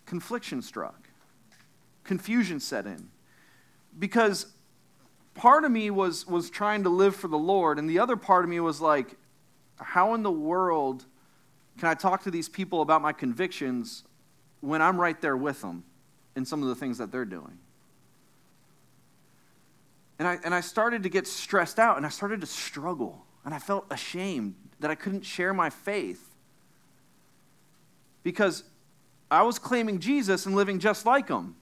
Confliction 0.05 0.61
struck, 0.61 1.06
confusion 2.07 2.61
set 2.61 2.87
in. 2.87 3.09
Because 3.99 4.47
part 5.35 5.65
of 5.65 5.71
me 5.71 5.91
was, 5.91 6.27
was 6.27 6.51
trying 6.51 6.85
to 6.85 6.89
live 6.89 7.15
for 7.15 7.29
the 7.29 7.39
Lord, 7.39 7.79
and 7.79 7.89
the 7.89 7.99
other 7.99 8.17
part 8.17 8.45
of 8.45 8.51
me 8.51 8.61
was 8.61 8.81
like, 8.81 9.17
how 9.77 10.15
in 10.15 10.23
the 10.23 10.31
world 10.31 11.05
can 11.79 11.89
I 11.89 11.95
talk 11.95 12.23
to 12.23 12.31
these 12.31 12.49
people 12.49 12.81
about 12.81 13.03
my 13.03 13.13
convictions 13.13 14.05
when 14.61 14.81
I'm 14.81 14.99
right 14.99 15.21
there 15.21 15.37
with 15.37 15.61
them 15.61 15.85
in 16.35 16.47
some 16.47 16.63
of 16.63 16.69
the 16.69 16.75
things 16.75 16.99
that 16.99 17.13
they're 17.13 17.27
doing? 17.27 17.59
And 20.19 20.27
I, 20.27 20.39
and 20.45 20.55
I 20.55 20.61
started 20.61 21.03
to 21.03 21.11
get 21.11 21.27
stressed 21.27 21.79
out 21.79 21.99
and 21.99 22.07
I 22.07 22.09
started 22.09 22.41
to 22.41 22.47
struggle. 22.47 23.27
And 23.45 23.55
I 23.55 23.59
felt 23.59 23.87
ashamed 23.91 24.55
that 24.81 24.91
I 24.91 24.95
couldn't 24.95 25.23
share 25.23 25.55
my 25.55 25.71
faith 25.71 26.35
because 28.23 28.65
I 29.31 29.43
was 29.43 29.59
claiming 29.59 30.01
Jesus 30.01 30.47
and 30.47 30.57
living 30.57 30.79
just 30.81 31.07
like 31.07 31.29
him. 31.29 31.55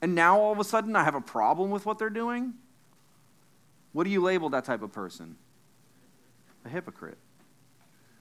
And 0.00 0.14
now 0.14 0.40
all 0.40 0.52
of 0.52 0.58
a 0.58 0.64
sudden 0.64 0.94
I 0.96 1.04
have 1.04 1.14
a 1.14 1.20
problem 1.20 1.70
with 1.70 1.86
what 1.86 1.98
they're 1.98 2.10
doing? 2.10 2.54
What 3.92 4.04
do 4.04 4.10
you 4.10 4.22
label 4.22 4.50
that 4.50 4.64
type 4.64 4.82
of 4.82 4.92
person? 4.92 5.36
A 6.64 6.68
hypocrite. 6.68 7.18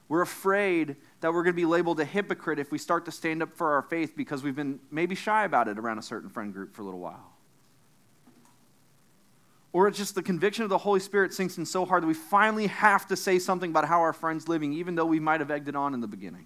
We're 0.07 0.21
afraid 0.21 0.95
that 1.21 1.33
we're 1.33 1.43
going 1.43 1.55
to 1.55 1.61
be 1.61 1.65
labeled 1.65 1.99
a 1.99 2.05
hypocrite 2.05 2.59
if 2.59 2.71
we 2.71 2.77
start 2.77 3.05
to 3.05 3.11
stand 3.11 3.41
up 3.41 3.55
for 3.55 3.73
our 3.73 3.81
faith 3.81 4.15
because 4.15 4.43
we've 4.43 4.55
been 4.55 4.79
maybe 4.91 5.15
shy 5.15 5.45
about 5.45 5.67
it 5.67 5.79
around 5.79 5.97
a 5.97 6.03
certain 6.03 6.29
friend 6.29 6.53
group 6.53 6.75
for 6.75 6.81
a 6.83 6.85
little 6.85 6.99
while 6.99 7.33
or 9.73 9.87
it's 9.87 9.97
just 9.97 10.13
the 10.13 10.21
conviction 10.21 10.63
of 10.63 10.69
the 10.69 10.77
Holy 10.77 10.99
Spirit 10.99 11.33
sinks 11.33 11.57
in 11.57 11.65
so 11.65 11.83
hard 11.83 12.03
that 12.03 12.07
we 12.07 12.13
finally 12.13 12.67
have 12.67 13.07
to 13.07 13.15
say 13.15 13.39
something 13.39 13.71
about 13.71 13.85
how 13.85 13.99
our 13.99 14.13
friend's 14.13 14.47
living, 14.47 14.71
even 14.71 14.93
though 14.93 15.05
we 15.05 15.19
might 15.19 15.39
have 15.39 15.49
egged 15.49 15.67
it 15.67 15.75
on 15.75 15.95
in 15.95 15.99
the 15.99 16.07
beginning. 16.07 16.45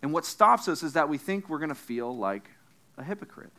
And 0.00 0.12
what 0.12 0.24
stops 0.24 0.68
us 0.68 0.84
is 0.84 0.92
that 0.92 1.08
we 1.08 1.18
think 1.18 1.48
we're 1.48 1.58
going 1.58 1.70
to 1.70 1.74
feel 1.74 2.16
like 2.16 2.48
a 2.98 3.04
hypocrite. 3.04 3.52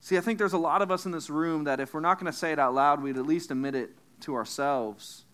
See, 0.00 0.16
I 0.16 0.20
think 0.20 0.38
there's 0.38 0.54
a 0.54 0.58
lot 0.58 0.82
of 0.82 0.90
us 0.90 1.06
in 1.06 1.12
this 1.12 1.30
room 1.30 1.64
that 1.64 1.78
if 1.78 1.94
we're 1.94 2.00
not 2.00 2.18
going 2.18 2.32
to 2.32 2.36
say 2.36 2.52
it 2.52 2.58
out 2.58 2.74
loud, 2.74 3.02
we'd 3.02 3.16
at 3.16 3.26
least 3.26 3.50
admit 3.50 3.74
it 3.74 3.90
to 4.22 4.34
ourselves. 4.34 5.24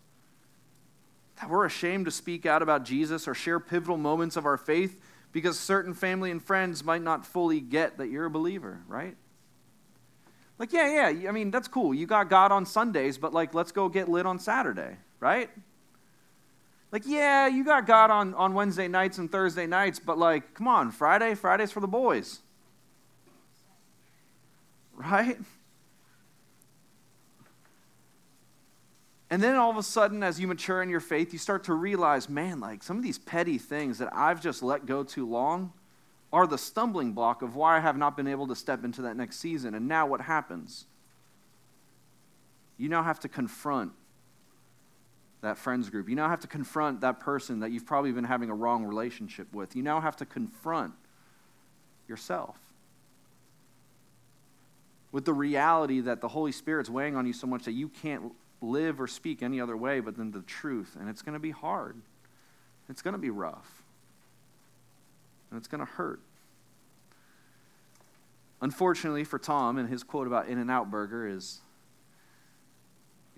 That 1.40 1.48
we're 1.48 1.64
ashamed 1.64 2.04
to 2.06 2.10
speak 2.10 2.44
out 2.44 2.62
about 2.62 2.84
Jesus 2.84 3.26
or 3.26 3.34
share 3.34 3.60
pivotal 3.60 3.96
moments 3.96 4.36
of 4.36 4.44
our 4.44 4.58
faith 4.58 5.00
because 5.32 5.58
certain 5.58 5.94
family 5.94 6.30
and 6.30 6.42
friends 6.42 6.84
might 6.84 7.02
not 7.02 7.24
fully 7.24 7.60
get 7.60 7.98
that 7.98 8.08
you're 8.08 8.26
a 8.26 8.30
believer, 8.30 8.80
right? 8.88 9.16
Like, 10.58 10.72
yeah, 10.72 11.10
yeah, 11.10 11.28
I 11.28 11.32
mean, 11.32 11.50
that's 11.50 11.68
cool. 11.68 11.94
You 11.94 12.06
got 12.06 12.30
God 12.30 12.52
on 12.52 12.64
Sundays, 12.64 13.18
but 13.18 13.32
like, 13.34 13.54
let's 13.54 13.72
go 13.72 13.88
get 13.88 14.08
lit 14.08 14.26
on 14.26 14.38
Saturday, 14.38 14.96
right? 15.20 15.50
Like, 16.96 17.06
yeah, 17.06 17.46
you 17.46 17.62
got 17.62 17.86
God 17.86 18.10
on, 18.10 18.32
on 18.32 18.54
Wednesday 18.54 18.88
nights 18.88 19.18
and 19.18 19.30
Thursday 19.30 19.66
nights, 19.66 19.98
but 19.98 20.16
like, 20.16 20.54
come 20.54 20.66
on, 20.66 20.90
Friday, 20.90 21.34
Friday's 21.34 21.70
for 21.70 21.80
the 21.80 21.86
boys. 21.86 22.40
Right? 24.94 25.36
And 29.28 29.42
then 29.42 29.56
all 29.56 29.70
of 29.70 29.76
a 29.76 29.82
sudden, 29.82 30.22
as 30.22 30.40
you 30.40 30.46
mature 30.46 30.82
in 30.82 30.88
your 30.88 31.00
faith, 31.00 31.34
you 31.34 31.38
start 31.38 31.64
to 31.64 31.74
realize, 31.74 32.30
man, 32.30 32.60
like 32.60 32.82
some 32.82 32.96
of 32.96 33.02
these 33.02 33.18
petty 33.18 33.58
things 33.58 33.98
that 33.98 34.08
I've 34.10 34.40
just 34.40 34.62
let 34.62 34.86
go 34.86 35.04
too 35.04 35.28
long 35.28 35.74
are 36.32 36.46
the 36.46 36.56
stumbling 36.56 37.12
block 37.12 37.42
of 37.42 37.56
why 37.56 37.76
I 37.76 37.80
have 37.80 37.98
not 37.98 38.16
been 38.16 38.26
able 38.26 38.46
to 38.46 38.56
step 38.56 38.84
into 38.86 39.02
that 39.02 39.18
next 39.18 39.36
season. 39.38 39.74
And 39.74 39.86
now 39.86 40.06
what 40.06 40.22
happens? 40.22 40.86
You 42.78 42.88
now 42.88 43.02
have 43.02 43.20
to 43.20 43.28
confront 43.28 43.92
that 45.42 45.58
friends 45.58 45.90
group. 45.90 46.08
You 46.08 46.16
now 46.16 46.28
have 46.28 46.40
to 46.40 46.46
confront 46.46 47.00
that 47.02 47.20
person 47.20 47.60
that 47.60 47.70
you've 47.70 47.86
probably 47.86 48.12
been 48.12 48.24
having 48.24 48.50
a 48.50 48.54
wrong 48.54 48.84
relationship 48.84 49.52
with. 49.54 49.76
You 49.76 49.82
now 49.82 50.00
have 50.00 50.16
to 50.16 50.26
confront 50.26 50.94
yourself 52.08 52.58
with 55.12 55.24
the 55.24 55.32
reality 55.32 56.00
that 56.00 56.20
the 56.20 56.28
Holy 56.28 56.52
Spirit's 56.52 56.90
weighing 56.90 57.16
on 57.16 57.26
you 57.26 57.32
so 57.32 57.46
much 57.46 57.64
that 57.64 57.72
you 57.72 57.88
can't 57.88 58.32
live 58.60 59.00
or 59.00 59.06
speak 59.06 59.42
any 59.42 59.60
other 59.60 59.76
way 59.76 60.00
but 60.00 60.16
than 60.16 60.30
the 60.30 60.42
truth. 60.42 60.96
And 60.98 61.08
it's 61.08 61.22
going 61.22 61.34
to 61.34 61.40
be 61.40 61.50
hard, 61.50 61.96
it's 62.88 63.02
going 63.02 63.14
to 63.14 63.18
be 63.18 63.30
rough, 63.30 63.82
and 65.50 65.58
it's 65.58 65.68
going 65.68 65.84
to 65.84 65.90
hurt. 65.92 66.20
Unfortunately 68.60 69.24
for 69.24 69.38
Tom, 69.38 69.76
and 69.76 69.88
his 69.88 70.02
quote 70.02 70.26
about 70.26 70.48
In 70.48 70.58
N 70.58 70.70
Out 70.70 70.90
Burger 70.90 71.28
is 71.28 71.60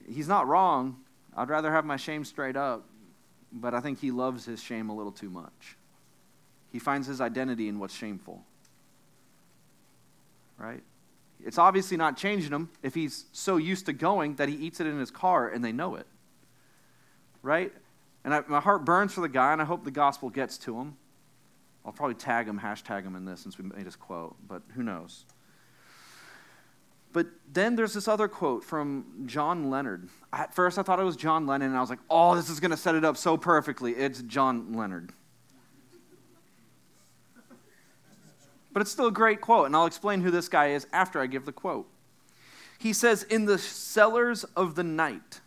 he's 0.08 0.28
not 0.28 0.46
wrong. 0.46 0.96
I'd 1.36 1.48
rather 1.48 1.70
have 1.70 1.84
my 1.84 1.96
shame 1.96 2.24
straight 2.24 2.56
up, 2.56 2.84
but 3.52 3.74
I 3.74 3.80
think 3.80 4.00
he 4.00 4.10
loves 4.10 4.44
his 4.44 4.62
shame 4.62 4.88
a 4.90 4.94
little 4.94 5.12
too 5.12 5.30
much. 5.30 5.76
He 6.72 6.78
finds 6.78 7.06
his 7.06 7.20
identity 7.20 7.68
in 7.68 7.78
what's 7.78 7.94
shameful. 7.94 8.42
Right? 10.58 10.82
It's 11.44 11.58
obviously 11.58 11.96
not 11.96 12.16
changing 12.16 12.52
him 12.52 12.68
if 12.82 12.94
he's 12.94 13.26
so 13.32 13.56
used 13.56 13.86
to 13.86 13.92
going 13.92 14.34
that 14.36 14.48
he 14.48 14.56
eats 14.56 14.80
it 14.80 14.86
in 14.86 14.98
his 14.98 15.10
car 15.10 15.48
and 15.48 15.64
they 15.64 15.72
know 15.72 15.94
it. 15.94 16.06
Right? 17.42 17.72
And 18.24 18.34
I, 18.34 18.42
my 18.48 18.60
heart 18.60 18.84
burns 18.84 19.14
for 19.14 19.20
the 19.20 19.28
guy, 19.28 19.52
and 19.52 19.62
I 19.62 19.64
hope 19.64 19.84
the 19.84 19.90
gospel 19.90 20.28
gets 20.28 20.58
to 20.58 20.78
him. 20.78 20.96
I'll 21.86 21.92
probably 21.92 22.16
tag 22.16 22.48
him, 22.48 22.60
hashtag 22.60 23.04
him 23.04 23.14
in 23.14 23.24
this 23.24 23.40
since 23.40 23.56
we 23.56 23.64
made 23.64 23.86
his 23.86 23.96
quote, 23.96 24.36
but 24.46 24.62
who 24.74 24.82
knows? 24.82 25.24
But 27.12 27.26
then 27.52 27.76
there's 27.76 27.94
this 27.94 28.08
other 28.08 28.28
quote 28.28 28.64
from 28.64 29.24
John 29.26 29.70
Leonard. 29.70 30.08
At 30.32 30.54
first, 30.54 30.78
I 30.78 30.82
thought 30.82 31.00
it 31.00 31.04
was 31.04 31.16
John 31.16 31.46
Lennon, 31.46 31.68
and 31.68 31.76
I 31.76 31.80
was 31.80 31.90
like, 31.90 32.00
oh, 32.10 32.34
this 32.34 32.50
is 32.50 32.60
going 32.60 32.70
to 32.70 32.76
set 32.76 32.94
it 32.94 33.04
up 33.04 33.16
so 33.16 33.36
perfectly. 33.36 33.92
It's 33.92 34.22
John 34.22 34.74
Leonard. 34.74 35.12
But 38.72 38.82
it's 38.82 38.90
still 38.90 39.06
a 39.06 39.12
great 39.12 39.40
quote, 39.40 39.66
and 39.66 39.74
I'll 39.74 39.86
explain 39.86 40.20
who 40.20 40.30
this 40.30 40.48
guy 40.48 40.68
is 40.68 40.86
after 40.92 41.20
I 41.20 41.26
give 41.26 41.46
the 41.46 41.52
quote. 41.52 41.88
He 42.78 42.92
says, 42.92 43.24
In 43.24 43.46
the 43.46 43.58
cellars 43.58 44.44
of 44.44 44.74
the 44.74 44.84
night, 44.84 45.40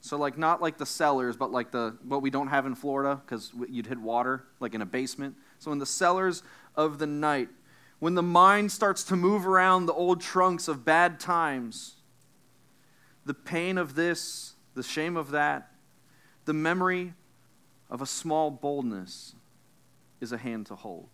so 0.00 0.16
like 0.16 0.38
not 0.38 0.62
like 0.62 0.78
the 0.78 0.86
cellars, 0.86 1.36
but 1.36 1.52
like 1.52 1.72
the 1.72 1.96
what 2.04 2.22
we 2.22 2.30
don't 2.30 2.48
have 2.48 2.64
in 2.64 2.74
Florida 2.74 3.20
because 3.22 3.52
you'd 3.68 3.86
hit 3.86 3.98
water, 3.98 4.44
like 4.58 4.74
in 4.74 4.80
a 4.80 4.86
basement. 4.86 5.36
So 5.58 5.72
in 5.72 5.78
the 5.78 5.86
cellars 5.86 6.42
of 6.74 6.98
the 6.98 7.06
night, 7.06 7.48
when 8.00 8.14
the 8.14 8.22
mind 8.22 8.72
starts 8.72 9.04
to 9.04 9.16
move 9.16 9.46
around 9.46 9.86
the 9.86 9.92
old 9.92 10.20
trunks 10.20 10.66
of 10.66 10.84
bad 10.84 11.20
times, 11.20 11.96
the 13.24 13.34
pain 13.34 13.78
of 13.78 13.94
this, 13.94 14.54
the 14.74 14.82
shame 14.82 15.16
of 15.16 15.30
that, 15.30 15.70
the 16.46 16.54
memory 16.54 17.12
of 17.90 18.00
a 18.00 18.06
small 18.06 18.50
boldness 18.50 19.34
is 20.20 20.32
a 20.32 20.38
hand 20.38 20.66
to 20.66 20.74
hold. 20.74 21.08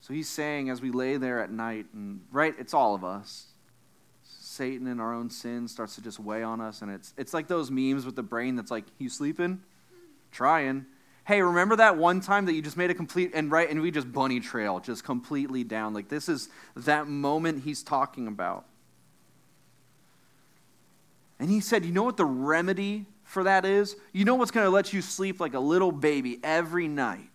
So 0.00 0.12
he's 0.12 0.28
saying, 0.28 0.70
as 0.70 0.80
we 0.80 0.90
lay 0.90 1.16
there 1.16 1.40
at 1.40 1.50
night, 1.50 1.86
and 1.92 2.22
right, 2.32 2.54
it's 2.58 2.74
all 2.74 2.94
of 2.94 3.04
us. 3.04 3.46
Satan 4.24 4.86
and 4.86 5.00
our 5.00 5.14
own 5.14 5.30
sin 5.30 5.68
starts 5.68 5.94
to 5.94 6.02
just 6.02 6.18
weigh 6.18 6.42
on 6.42 6.60
us, 6.60 6.82
and 6.82 6.90
it's 6.90 7.12
it's 7.16 7.34
like 7.34 7.46
those 7.46 7.70
memes 7.70 8.06
with 8.06 8.16
the 8.16 8.22
brain 8.22 8.56
that's 8.56 8.70
like, 8.70 8.86
"You 8.98 9.08
sleeping? 9.08 9.60
Trying." 10.32 10.86
Hey, 11.28 11.42
remember 11.42 11.76
that 11.76 11.98
one 11.98 12.22
time 12.22 12.46
that 12.46 12.54
you 12.54 12.62
just 12.62 12.78
made 12.78 12.90
a 12.90 12.94
complete, 12.94 13.32
and 13.34 13.50
right, 13.52 13.68
and 13.68 13.82
we 13.82 13.90
just 13.90 14.10
bunny 14.10 14.40
trail, 14.40 14.80
just 14.80 15.04
completely 15.04 15.62
down. 15.62 15.92
Like 15.92 16.08
this 16.08 16.26
is 16.26 16.48
that 16.74 17.06
moment 17.06 17.64
he's 17.64 17.82
talking 17.82 18.26
about. 18.26 18.64
And 21.38 21.50
he 21.50 21.60
said, 21.60 21.84
you 21.84 21.92
know 21.92 22.02
what 22.02 22.16
the 22.16 22.24
remedy 22.24 23.04
for 23.24 23.44
that 23.44 23.66
is? 23.66 23.94
You 24.14 24.24
know 24.24 24.36
what's 24.36 24.50
going 24.50 24.64
to 24.64 24.70
let 24.70 24.94
you 24.94 25.02
sleep 25.02 25.38
like 25.38 25.52
a 25.52 25.60
little 25.60 25.92
baby 25.92 26.40
every 26.42 26.88
night? 26.88 27.28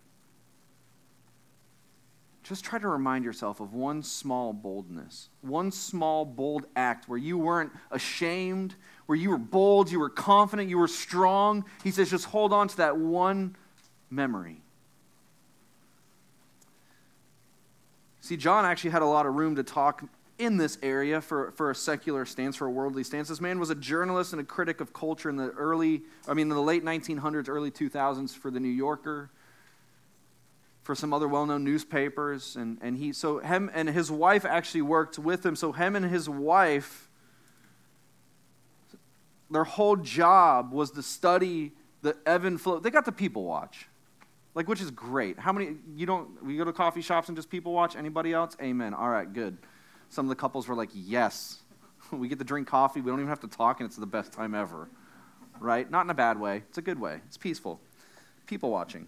Just 2.41 2.65
try 2.65 2.79
to 2.79 2.87
remind 2.87 3.23
yourself 3.23 3.59
of 3.59 3.75
one 3.75 4.01
small 4.01 4.53
boldness, 4.53 5.29
one 5.41 5.71
small 5.71 6.25
bold 6.25 6.65
act 6.75 7.07
where 7.07 7.19
you 7.19 7.37
weren't 7.37 7.71
ashamed, 7.91 8.73
where 9.05 9.15
you 9.15 9.29
were 9.29 9.37
bold, 9.37 9.91
you 9.91 9.99
were 9.99 10.09
confident, 10.09 10.67
you 10.67 10.79
were 10.79 10.87
strong. 10.87 11.63
He 11.83 11.91
says, 11.91 12.09
just 12.09 12.25
hold 12.25 12.53
on 12.53 12.67
to 12.69 12.77
that 12.77 12.97
one 12.97 13.55
memory. 14.13 14.61
See, 18.21 18.37
John 18.37 18.63
actually 18.63 18.91
had 18.91 19.01
a 19.01 19.07
lot 19.07 19.25
of 19.25 19.35
room 19.35 19.57
to 19.57 19.63
talk 19.63 20.03
in 20.39 20.57
this 20.57 20.77
area 20.81 21.21
for, 21.21 21.51
for 21.51 21.71
a 21.71 21.75
secular 21.75 22.25
stance, 22.25 22.55
for 22.55 22.67
a 22.67 22.71
worldly 22.71 23.03
stance. 23.03 23.27
This 23.27 23.41
man 23.41 23.59
was 23.59 23.69
a 23.69 23.75
journalist 23.75 24.33
and 24.33 24.41
a 24.41 24.45
critic 24.45 24.81
of 24.81 24.93
culture 24.93 25.29
in 25.29 25.35
the 25.35 25.49
early, 25.49 26.03
I 26.27 26.33
mean, 26.33 26.43
in 26.43 26.55
the 26.55 26.61
late 26.61 26.83
1900s, 26.83 27.49
early 27.49 27.69
2000s 27.69 28.35
for 28.35 28.49
the 28.49 28.59
New 28.59 28.69
Yorker, 28.69 29.29
for 30.83 30.95
some 30.95 31.13
other 31.13 31.27
well 31.27 31.45
known 31.45 31.63
newspapers. 31.63 32.55
And, 32.55 32.77
and 32.81 32.97
he, 32.97 33.13
so 33.13 33.39
him 33.39 33.69
and 33.73 33.89
his 33.89 34.09
wife 34.09 34.45
actually 34.45 34.83
worked 34.83 35.19
with 35.19 35.45
him. 35.45 35.55
So 35.55 35.71
him 35.71 35.95
and 35.95 36.05
his 36.05 36.29
wife, 36.29 37.09
their 39.51 39.65
whole 39.65 39.97
job 39.97 40.71
was 40.71 40.91
to 40.91 41.03
study 41.03 41.73
the 42.01 42.17
ebb 42.25 42.45
and 42.45 42.59
flow. 42.59 42.79
They 42.79 42.89
got 42.89 43.05
the 43.05 43.11
people 43.11 43.43
watch. 43.43 43.87
Like, 44.55 44.67
which 44.67 44.81
is 44.81 44.91
great. 44.91 45.39
How 45.39 45.51
many, 45.51 45.75
you 45.95 46.05
don't, 46.05 46.43
we 46.43 46.57
go 46.57 46.63
to 46.63 46.73
coffee 46.73 47.01
shops 47.01 47.27
and 47.27 47.35
just 47.35 47.49
people 47.49 47.73
watch? 47.73 47.95
Anybody 47.95 48.33
else? 48.33 48.55
Amen. 48.61 48.93
All 48.93 49.09
right, 49.09 49.31
good. 49.31 49.57
Some 50.09 50.25
of 50.25 50.29
the 50.29 50.35
couples 50.35 50.67
were 50.67 50.75
like, 50.75 50.89
yes. 50.93 51.59
we 52.11 52.27
get 52.27 52.37
to 52.39 52.45
drink 52.45 52.67
coffee. 52.67 53.01
We 53.01 53.09
don't 53.09 53.19
even 53.19 53.29
have 53.29 53.41
to 53.41 53.47
talk, 53.47 53.79
and 53.79 53.87
it's 53.87 53.95
the 53.95 54.05
best 54.05 54.31
time 54.31 54.53
ever. 54.53 54.89
Right? 55.59 55.89
Not 55.89 56.05
in 56.05 56.09
a 56.09 56.15
bad 56.15 56.39
way. 56.39 56.63
It's 56.69 56.77
a 56.77 56.81
good 56.81 56.99
way. 56.99 57.21
It's 57.27 57.37
peaceful. 57.37 57.79
People 58.45 58.69
watching. 58.69 59.07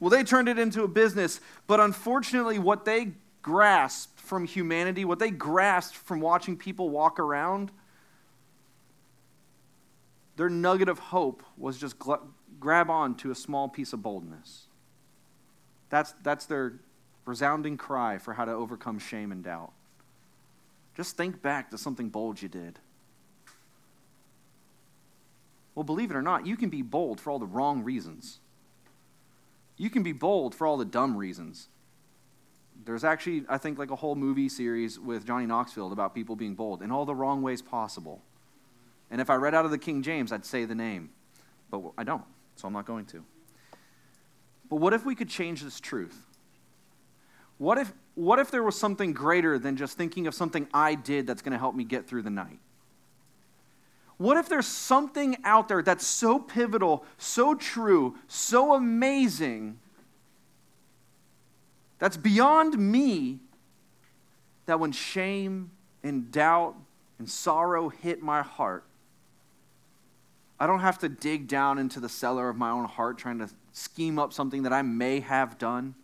Well, 0.00 0.10
they 0.10 0.22
turned 0.22 0.48
it 0.48 0.58
into 0.58 0.82
a 0.84 0.88
business, 0.88 1.40
but 1.66 1.80
unfortunately, 1.80 2.58
what 2.58 2.84
they 2.84 3.12
grasped 3.42 4.20
from 4.20 4.44
humanity, 4.44 5.04
what 5.04 5.18
they 5.18 5.30
grasped 5.30 5.96
from 5.96 6.20
watching 6.20 6.56
people 6.56 6.90
walk 6.90 7.18
around, 7.18 7.72
their 10.36 10.48
nugget 10.48 10.88
of 10.88 10.98
hope 10.98 11.42
was 11.56 11.78
just 11.78 11.98
grab 12.58 12.90
on 12.90 13.14
to 13.16 13.30
a 13.30 13.34
small 13.34 13.68
piece 13.68 13.92
of 13.92 14.02
boldness. 14.02 14.64
That's, 15.90 16.14
that's 16.22 16.46
their 16.46 16.74
resounding 17.24 17.76
cry 17.76 18.18
for 18.18 18.34
how 18.34 18.44
to 18.44 18.52
overcome 18.52 18.98
shame 18.98 19.32
and 19.32 19.42
doubt. 19.42 19.72
Just 20.96 21.16
think 21.16 21.40
back 21.42 21.70
to 21.70 21.78
something 21.78 22.08
bold 22.08 22.42
you 22.42 22.48
did. 22.48 22.78
Well, 25.74 25.84
believe 25.84 26.10
it 26.10 26.16
or 26.16 26.22
not, 26.22 26.46
you 26.46 26.56
can 26.56 26.70
be 26.70 26.82
bold 26.82 27.20
for 27.20 27.30
all 27.30 27.38
the 27.38 27.46
wrong 27.46 27.84
reasons. 27.84 28.40
You 29.76 29.90
can 29.90 30.02
be 30.02 30.12
bold 30.12 30.54
for 30.54 30.66
all 30.66 30.76
the 30.76 30.84
dumb 30.84 31.16
reasons. 31.16 31.68
There's 32.84 33.04
actually, 33.04 33.44
I 33.48 33.58
think, 33.58 33.78
like 33.78 33.92
a 33.92 33.96
whole 33.96 34.16
movie 34.16 34.48
series 34.48 34.98
with 34.98 35.24
Johnny 35.24 35.46
Knoxville 35.46 35.92
about 35.92 36.14
people 36.14 36.34
being 36.34 36.54
bold 36.54 36.82
in 36.82 36.90
all 36.90 37.04
the 37.04 37.14
wrong 37.14 37.42
ways 37.42 37.62
possible. 37.62 38.22
And 39.10 39.20
if 39.20 39.30
I 39.30 39.36
read 39.36 39.54
out 39.54 39.64
of 39.64 39.70
the 39.70 39.78
King 39.78 40.02
James, 40.02 40.32
I'd 40.32 40.44
say 40.44 40.64
the 40.64 40.74
name, 40.74 41.10
but 41.70 41.82
I 41.96 42.02
don't 42.02 42.24
so 42.58 42.66
I'm 42.66 42.74
not 42.74 42.86
going 42.86 43.06
to. 43.06 43.24
But 44.68 44.76
what 44.76 44.92
if 44.92 45.04
we 45.06 45.14
could 45.14 45.28
change 45.28 45.62
this 45.62 45.80
truth? 45.80 46.26
What 47.58 47.78
if, 47.78 47.92
what 48.14 48.38
if 48.38 48.50
there 48.50 48.62
was 48.62 48.76
something 48.78 49.12
greater 49.12 49.58
than 49.58 49.76
just 49.76 49.96
thinking 49.96 50.26
of 50.26 50.34
something 50.34 50.66
I 50.74 50.94
did 50.94 51.26
that's 51.26 51.42
going 51.42 51.52
to 51.52 51.58
help 51.58 51.74
me 51.74 51.84
get 51.84 52.06
through 52.06 52.22
the 52.22 52.30
night? 52.30 52.58
What 54.16 54.36
if 54.36 54.48
there's 54.48 54.66
something 54.66 55.36
out 55.44 55.68
there 55.68 55.82
that's 55.82 56.06
so 56.06 56.40
pivotal, 56.40 57.04
so 57.16 57.54
true, 57.54 58.16
so 58.26 58.74
amazing, 58.74 59.78
that's 62.00 62.16
beyond 62.16 62.76
me, 62.76 63.38
that 64.66 64.80
when 64.80 64.90
shame 64.92 65.70
and 66.02 66.30
doubt 66.32 66.74
and 67.18 67.30
sorrow 67.30 67.88
hit 67.88 68.20
my 68.20 68.42
heart, 68.42 68.84
I 70.60 70.66
don't 70.66 70.80
have 70.80 70.98
to 70.98 71.08
dig 71.08 71.46
down 71.46 71.78
into 71.78 72.00
the 72.00 72.08
cellar 72.08 72.48
of 72.48 72.56
my 72.56 72.70
own 72.70 72.84
heart 72.84 73.18
trying 73.18 73.38
to 73.38 73.48
scheme 73.72 74.18
up 74.18 74.32
something 74.32 74.64
that 74.64 74.72
I 74.72 74.82
may 74.82 75.20
have 75.20 75.58
done. 75.58 75.94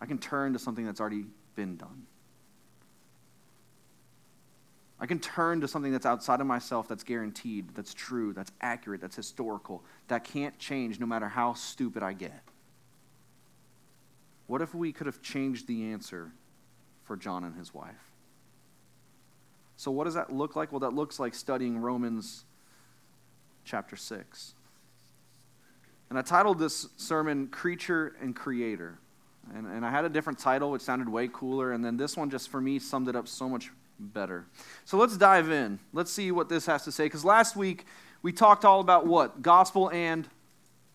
I 0.00 0.06
can 0.06 0.18
turn 0.18 0.52
to 0.52 0.58
something 0.58 0.84
that's 0.84 1.00
already 1.00 1.24
been 1.54 1.76
done. 1.76 2.06
I 4.98 5.06
can 5.06 5.18
turn 5.18 5.60
to 5.60 5.68
something 5.68 5.92
that's 5.92 6.06
outside 6.06 6.40
of 6.40 6.46
myself 6.46 6.88
that's 6.88 7.04
guaranteed, 7.04 7.74
that's 7.74 7.92
true, 7.92 8.32
that's 8.32 8.50
accurate, 8.60 9.00
that's 9.00 9.16
historical, 9.16 9.82
that 10.08 10.24
can't 10.24 10.58
change 10.58 10.98
no 10.98 11.06
matter 11.06 11.28
how 11.28 11.52
stupid 11.52 12.02
I 12.02 12.14
get. 12.14 12.42
What 14.46 14.62
if 14.62 14.74
we 14.74 14.92
could 14.92 15.06
have 15.06 15.20
changed 15.20 15.66
the 15.66 15.92
answer 15.92 16.32
for 17.04 17.16
John 17.16 17.44
and 17.44 17.54
his 17.56 17.74
wife? 17.74 18.10
So, 19.76 19.90
what 19.90 20.04
does 20.04 20.14
that 20.14 20.32
look 20.32 20.56
like? 20.56 20.72
Well, 20.72 20.80
that 20.80 20.94
looks 20.94 21.20
like 21.20 21.34
studying 21.34 21.78
Romans 21.78 22.45
chapter 23.66 23.96
6. 23.96 24.54
And 26.08 26.18
I 26.18 26.22
titled 26.22 26.58
this 26.58 26.88
sermon 26.96 27.48
Creature 27.48 28.16
and 28.22 28.34
Creator. 28.34 28.98
And, 29.54 29.66
and 29.66 29.84
I 29.84 29.90
had 29.90 30.04
a 30.04 30.08
different 30.08 30.38
title, 30.38 30.70
which 30.70 30.82
sounded 30.82 31.08
way 31.08 31.28
cooler. 31.30 31.72
And 31.72 31.84
then 31.84 31.96
this 31.96 32.16
one, 32.16 32.30
just 32.30 32.48
for 32.48 32.60
me, 32.60 32.78
summed 32.78 33.08
it 33.08 33.16
up 33.16 33.28
so 33.28 33.48
much 33.48 33.70
better. 33.98 34.46
So 34.84 34.96
let's 34.96 35.16
dive 35.16 35.50
in. 35.50 35.80
Let's 35.92 36.12
see 36.12 36.30
what 36.30 36.48
this 36.48 36.66
has 36.66 36.84
to 36.84 36.92
say. 36.92 37.06
Because 37.06 37.24
last 37.24 37.56
week, 37.56 37.86
we 38.22 38.32
talked 38.32 38.64
all 38.64 38.80
about 38.80 39.06
what? 39.06 39.42
Gospel 39.42 39.90
and 39.90 40.28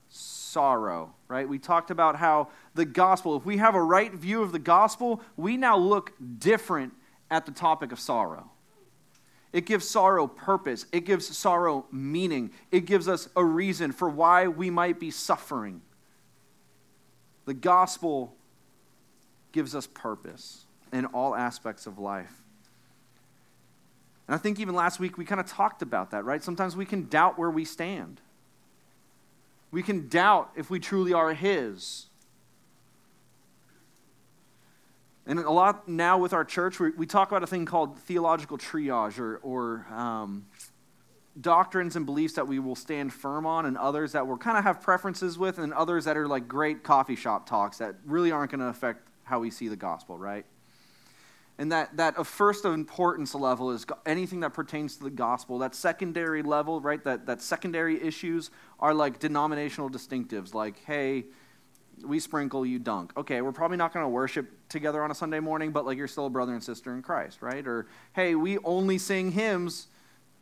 sorrow, 0.10 1.14
right? 1.28 1.48
We 1.48 1.60
talked 1.60 1.92
about 1.92 2.16
how 2.16 2.50
the 2.74 2.86
gospel, 2.86 3.36
if 3.36 3.46
we 3.46 3.58
have 3.58 3.76
a 3.76 3.84
right 3.84 4.14
view 4.14 4.42
of 4.42 4.52
the 4.52 4.60
gospel, 4.60 5.22
we 5.36 5.58
now 5.58 5.78
look 5.78 6.14
different 6.40 6.94
at 7.30 7.46
the 7.46 7.52
topic 7.52 7.92
of 7.92 8.00
sorrow. 8.00 8.50
It 9.54 9.66
gives 9.66 9.88
sorrow 9.88 10.28
purpose. 10.28 10.86
It 10.92 11.02
gives 11.02 11.36
sorrow 11.36 11.86
meaning. 11.92 12.52
It 12.72 12.86
gives 12.86 13.08
us 13.08 13.28
a 13.36 13.44
reason 13.44 13.92
for 13.92 14.10
why 14.10 14.48
we 14.48 14.70
might 14.70 15.00
be 15.00 15.12
suffering. 15.12 15.82
The 17.46 17.54
gospel 17.54 18.36
gives 19.52 19.76
us 19.76 19.88
purpose 19.88 20.66
in 20.94 21.06
all 21.08 21.36
aspects 21.36 21.86
of 21.86 22.00
life. 22.00 22.42
And 24.28 24.36
I 24.36 24.38
think 24.38 24.60
even 24.60 24.76
last 24.76 25.00
week 25.00 25.18
we 25.18 25.26
kind 25.26 25.42
of 25.42 25.48
talked 25.48 25.82
about 25.82 26.12
that, 26.12 26.24
right? 26.24 26.42
Sometimes 26.42 26.76
we 26.76 26.86
can 26.86 27.08
doubt 27.10 27.38
where 27.38 27.50
we 27.50 27.66
stand. 27.66 28.22
We 29.72 29.84
can 29.84 30.08
doubt 30.08 30.52
if 30.56 30.70
we 30.70 30.80
truly 30.80 31.12
are 31.12 31.34
His. 31.34 32.08
And 35.26 35.40
a 35.40 35.52
lot 35.52 35.88
now 35.88 36.18
with 36.18 36.34
our 36.34 36.44
church, 36.44 36.80
we, 36.80 36.92
we 36.92 37.06
talk 37.06 37.30
about 37.30 37.44
a 37.44 37.48
thing 37.48 37.66
called 37.66 37.98
theological 38.00 38.58
triage 38.58 39.20
or, 39.20 39.38
or 39.38 39.86
um, 39.94 40.48
doctrines 41.40 41.96
and 41.96 42.06
beliefs 42.06 42.34
that 42.34 42.48
we 42.48 42.60
will 42.60 42.76
stand 42.76 43.14
firm 43.14 43.46
on, 43.46 43.66
and 43.66 43.78
others 43.78 44.14
that 44.14 44.26
we'll 44.26 44.38
kind 44.38 44.58
of 44.58 44.64
have 44.64 44.82
preferences 44.82 45.38
with, 45.38 45.60
and 45.60 45.74
others 45.74 46.06
that 46.06 46.18
are 46.18 46.28
like 46.28 46.48
great 46.48 46.84
coffee 46.84 47.16
shop 47.16 47.48
talks 47.48 47.78
that 47.78 47.96
really 48.06 48.32
aren't 48.32 48.52
going 48.52 48.60
to 48.60 48.68
affect 48.68 49.08
how 49.24 49.40
we 49.40 49.52
see 49.52 49.68
the 49.68 49.76
gospel, 49.76 50.18
right? 50.18 50.46
And 51.58 51.72
that, 51.72 51.96
that 51.98 52.18
of 52.18 52.28
first 52.28 52.66
of 52.66 52.74
importance 52.74 53.36
level 53.36 53.70
is 53.70 53.86
anything 54.06 54.40
that 54.40 54.54
pertains 54.54 54.98
to 54.98 55.04
the 55.04 55.12
gospel. 55.12 55.60
That 55.60 55.76
secondary 55.76 56.42
level, 56.42 56.82
right? 56.82 57.04
That, 57.04 57.28
that 57.28 57.42
secondary 57.42 58.02
issues 58.02 58.50
are 58.80 58.94
like 58.94 59.20
denominational 59.20 59.90
distinctives, 59.90 60.56
like, 60.56 60.84
hey, 60.86 61.26
we 62.06 62.20
sprinkle, 62.20 62.66
you 62.66 62.80
dunk. 62.80 63.12
Okay, 63.18 63.42
we're 63.42 63.52
probably 63.52 63.78
not 63.78 63.94
going 63.94 64.04
to 64.04 64.10
worship 64.10 64.50
together 64.70 65.04
on 65.04 65.12
a 65.12 65.16
Sunday 65.16 65.40
morning, 65.40 65.72
but 65.72 65.86
like 65.86 65.98
you're 65.98 66.08
still 66.08 66.28
a 66.28 66.30
brother 66.30 66.54
and 66.54 66.64
sister 66.64 66.94
in 66.94 67.02
Christ, 67.02 67.42
right? 67.42 67.66
Or, 67.66 67.88
hey, 68.14 68.36
we 68.36 68.58
only 68.60 68.98
sing 68.98 69.32
hymns 69.32 69.88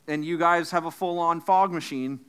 and 0.08 0.26
you 0.26 0.38
guys 0.38 0.72
have 0.72 0.86
a 0.86 0.92
full 0.92 1.20
on 1.20 1.42
fog 1.42 1.72
machine. 1.72 2.20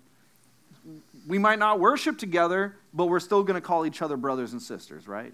We 1.27 1.39
might 1.39 1.59
not 1.59 1.81
worship 1.81 2.19
together, 2.19 2.77
but 2.93 3.07
we're 3.07 3.21
still 3.21 3.43
going 3.43 3.55
to 3.55 3.61
call 3.61 3.87
each 3.87 4.03
other 4.03 4.17
brothers 4.17 4.53
and 4.53 4.61
sisters, 4.61 5.09
right? 5.09 5.33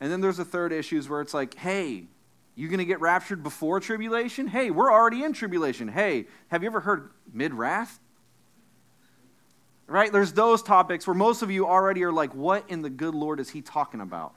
And 0.00 0.10
then 0.10 0.20
there's 0.20 0.38
the 0.38 0.44
third 0.44 0.72
issues 0.72 1.08
where 1.08 1.20
it's 1.20 1.34
like, 1.34 1.54
hey, 1.54 2.04
you 2.56 2.68
going 2.68 2.78
to 2.78 2.84
get 2.84 3.00
raptured 3.00 3.42
before 3.42 3.80
tribulation? 3.80 4.46
Hey, 4.48 4.70
we're 4.70 4.92
already 4.92 5.22
in 5.22 5.32
tribulation. 5.32 5.88
Hey, 5.88 6.26
have 6.48 6.62
you 6.62 6.68
ever 6.68 6.80
heard 6.80 7.10
mid 7.32 7.54
wrath? 7.54 7.98
Right? 9.86 10.12
There's 10.12 10.32
those 10.32 10.62
topics 10.62 11.06
where 11.06 11.14
most 11.14 11.42
of 11.42 11.50
you 11.50 11.66
already 11.66 12.02
are 12.04 12.12
like, 12.12 12.34
what 12.34 12.68
in 12.68 12.82
the 12.82 12.90
good 12.90 13.14
Lord 13.14 13.40
is 13.40 13.50
he 13.50 13.62
talking 13.62 14.00
about? 14.00 14.34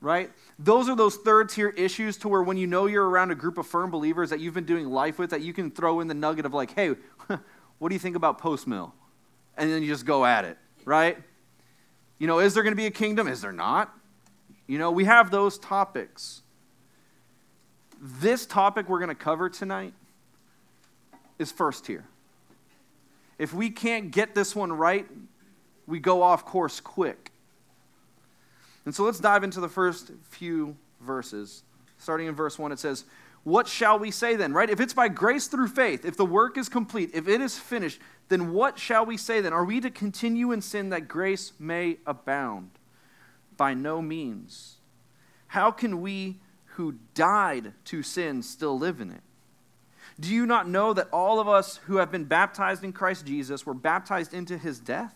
Right? 0.00 0.30
Those 0.58 0.88
are 0.88 0.96
those 0.96 1.16
third 1.16 1.48
tier 1.48 1.70
issues 1.70 2.16
to 2.18 2.28
where 2.28 2.42
when 2.42 2.56
you 2.56 2.66
know 2.66 2.86
you're 2.86 3.08
around 3.08 3.32
a 3.32 3.34
group 3.34 3.58
of 3.58 3.66
firm 3.66 3.90
believers 3.90 4.30
that 4.30 4.40
you've 4.40 4.54
been 4.54 4.64
doing 4.64 4.88
life 4.88 5.18
with, 5.18 5.30
that 5.30 5.42
you 5.42 5.52
can 5.52 5.70
throw 5.70 6.00
in 6.00 6.06
the 6.08 6.14
nugget 6.14 6.46
of 6.46 6.54
like, 6.54 6.74
hey, 6.74 6.94
what 7.78 7.88
do 7.88 7.94
you 7.94 7.98
think 7.98 8.16
about 8.16 8.38
post 8.38 8.66
mill? 8.66 8.94
And 9.56 9.70
then 9.70 9.82
you 9.82 9.88
just 9.88 10.06
go 10.06 10.24
at 10.24 10.44
it, 10.44 10.56
right? 10.84 11.18
You 12.18 12.26
know, 12.26 12.38
is 12.38 12.54
there 12.54 12.62
going 12.62 12.72
to 12.72 12.76
be 12.76 12.86
a 12.86 12.92
kingdom? 12.92 13.26
Is 13.26 13.40
there 13.40 13.52
not? 13.52 13.92
You 14.68 14.78
know, 14.78 14.90
we 14.90 15.04
have 15.04 15.30
those 15.30 15.58
topics. 15.58 16.42
This 18.00 18.46
topic 18.46 18.88
we're 18.88 19.00
going 19.00 19.08
to 19.08 19.14
cover 19.14 19.48
tonight 19.48 19.94
is 21.38 21.50
first 21.50 21.86
tier. 21.86 22.04
If 23.38 23.54
we 23.54 23.70
can't 23.70 24.10
get 24.10 24.34
this 24.34 24.54
one 24.54 24.72
right, 24.72 25.06
we 25.86 26.00
go 26.00 26.22
off 26.22 26.44
course 26.44 26.80
quick. 26.80 27.32
And 28.84 28.94
so 28.94 29.04
let's 29.04 29.20
dive 29.20 29.44
into 29.44 29.60
the 29.60 29.68
first 29.68 30.10
few 30.22 30.76
verses. 31.00 31.62
Starting 31.98 32.26
in 32.26 32.34
verse 32.34 32.58
1, 32.58 32.72
it 32.72 32.78
says, 32.78 33.04
What 33.44 33.68
shall 33.68 33.98
we 33.98 34.10
say 34.10 34.36
then, 34.36 34.52
right? 34.52 34.70
If 34.70 34.80
it's 34.80 34.94
by 34.94 35.08
grace 35.08 35.46
through 35.46 35.68
faith, 35.68 36.04
if 36.04 36.16
the 36.16 36.26
work 36.26 36.58
is 36.58 36.68
complete, 36.68 37.10
if 37.14 37.28
it 37.28 37.40
is 37.40 37.58
finished, 37.58 38.00
then 38.28 38.52
what 38.52 38.78
shall 38.78 39.06
we 39.06 39.16
say 39.16 39.40
then? 39.40 39.52
Are 39.52 39.64
we 39.64 39.80
to 39.80 39.90
continue 39.90 40.52
in 40.52 40.60
sin 40.60 40.90
that 40.90 41.08
grace 41.08 41.52
may 41.58 41.98
abound? 42.06 42.70
By 43.56 43.74
no 43.74 44.00
means. 44.00 44.76
How 45.48 45.70
can 45.70 46.00
we 46.00 46.40
who 46.74 46.96
died 47.14 47.72
to 47.86 48.02
sin 48.02 48.42
still 48.42 48.78
live 48.78 49.00
in 49.00 49.10
it? 49.10 49.22
Do 50.20 50.34
you 50.34 50.46
not 50.46 50.68
know 50.68 50.92
that 50.94 51.08
all 51.12 51.38
of 51.38 51.48
us 51.48 51.76
who 51.86 51.96
have 51.96 52.10
been 52.10 52.24
baptized 52.24 52.82
in 52.82 52.92
Christ 52.92 53.24
Jesus 53.24 53.64
were 53.64 53.74
baptized 53.74 54.34
into 54.34 54.58
his 54.58 54.80
death? 54.80 55.14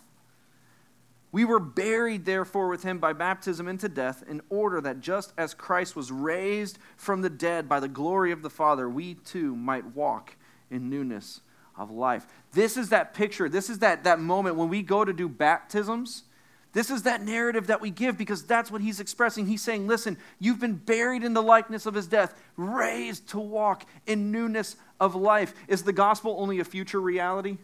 We 1.33 1.45
were 1.47 1.59
buried, 1.59 2.27
therefore, 2.27 2.69
with 2.69 2.83
him 2.83 2.99
by 2.99 3.15
baptism 3.15 3.67
into 3.67 3.88
death, 3.88 4.23
in 4.29 4.43
order 4.51 4.81
that 4.83 5.01
just 5.01 5.33
as 5.38 5.55
Christ 5.55 5.97
was 5.97 6.12
raised 6.12 6.79
from 6.97 7.23
the 7.23 7.31
dead 7.31 7.69
by 7.69 7.81
the 7.81 7.88
glory 7.88 8.33
of 8.33 8.43
the 8.43 8.51
Father, 8.51 8.88
we 8.88 9.15
too 9.15 9.57
might 9.57 9.97
walk 9.97 10.37
in 10.71 10.91
newness 10.91 11.41
of 11.77 11.91
life. 11.91 12.27
This 12.53 12.77
is 12.77 12.91
that 12.91 13.15
picture. 13.15 13.49
This 13.49 13.71
is 13.71 13.79
that, 13.79 14.05
that 14.05 14.21
moment 14.21 14.57
when 14.57 14.69
we 14.69 14.83
go 14.83 15.05
to 15.05 15.12
do 15.12 15.29
baptisms 15.29 16.25
this 16.73 16.91
is 16.91 17.03
that 17.03 17.23
narrative 17.23 17.67
that 17.67 17.83
we 17.83 17.91
give 17.91 18.17
because 18.17 18.45
that's 18.45 18.71
what 18.71 18.81
he's 18.81 18.99
expressing. 18.99 19.47
He's 19.47 19.63
saying, 19.63 19.87
listen, 19.87 20.17
you've 20.39 20.59
been 20.59 20.75
buried 20.75 21.23
in 21.23 21.35
the 21.35 21.43
likeness 21.43 21.85
of 21.85 21.95
his 21.95 22.07
death, 22.07 22.35
raised 22.57 23.29
to 23.31 23.39
walk 23.39 23.85
in 24.07 24.33
newness 24.33 24.77
of 24.99 25.15
life. 25.15 25.53
Is 25.69 25.83
the 25.83 25.93
gospel 25.93 26.37
only 26.39 26.61
a 26.61 26.65
future 26.65 27.01
reality? 27.01 27.59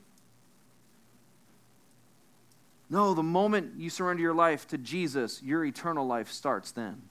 No, 2.91 3.15
the 3.15 3.23
moment 3.23 3.79
you 3.79 3.89
surrender 3.89 4.23
your 4.23 4.35
life 4.35 4.69
to 4.69 4.79
Jesus, 4.79 5.43
your 5.43 5.65
eternal 5.65 6.07
life 6.07 6.31
starts 6.31 6.71
then. 6.73 7.03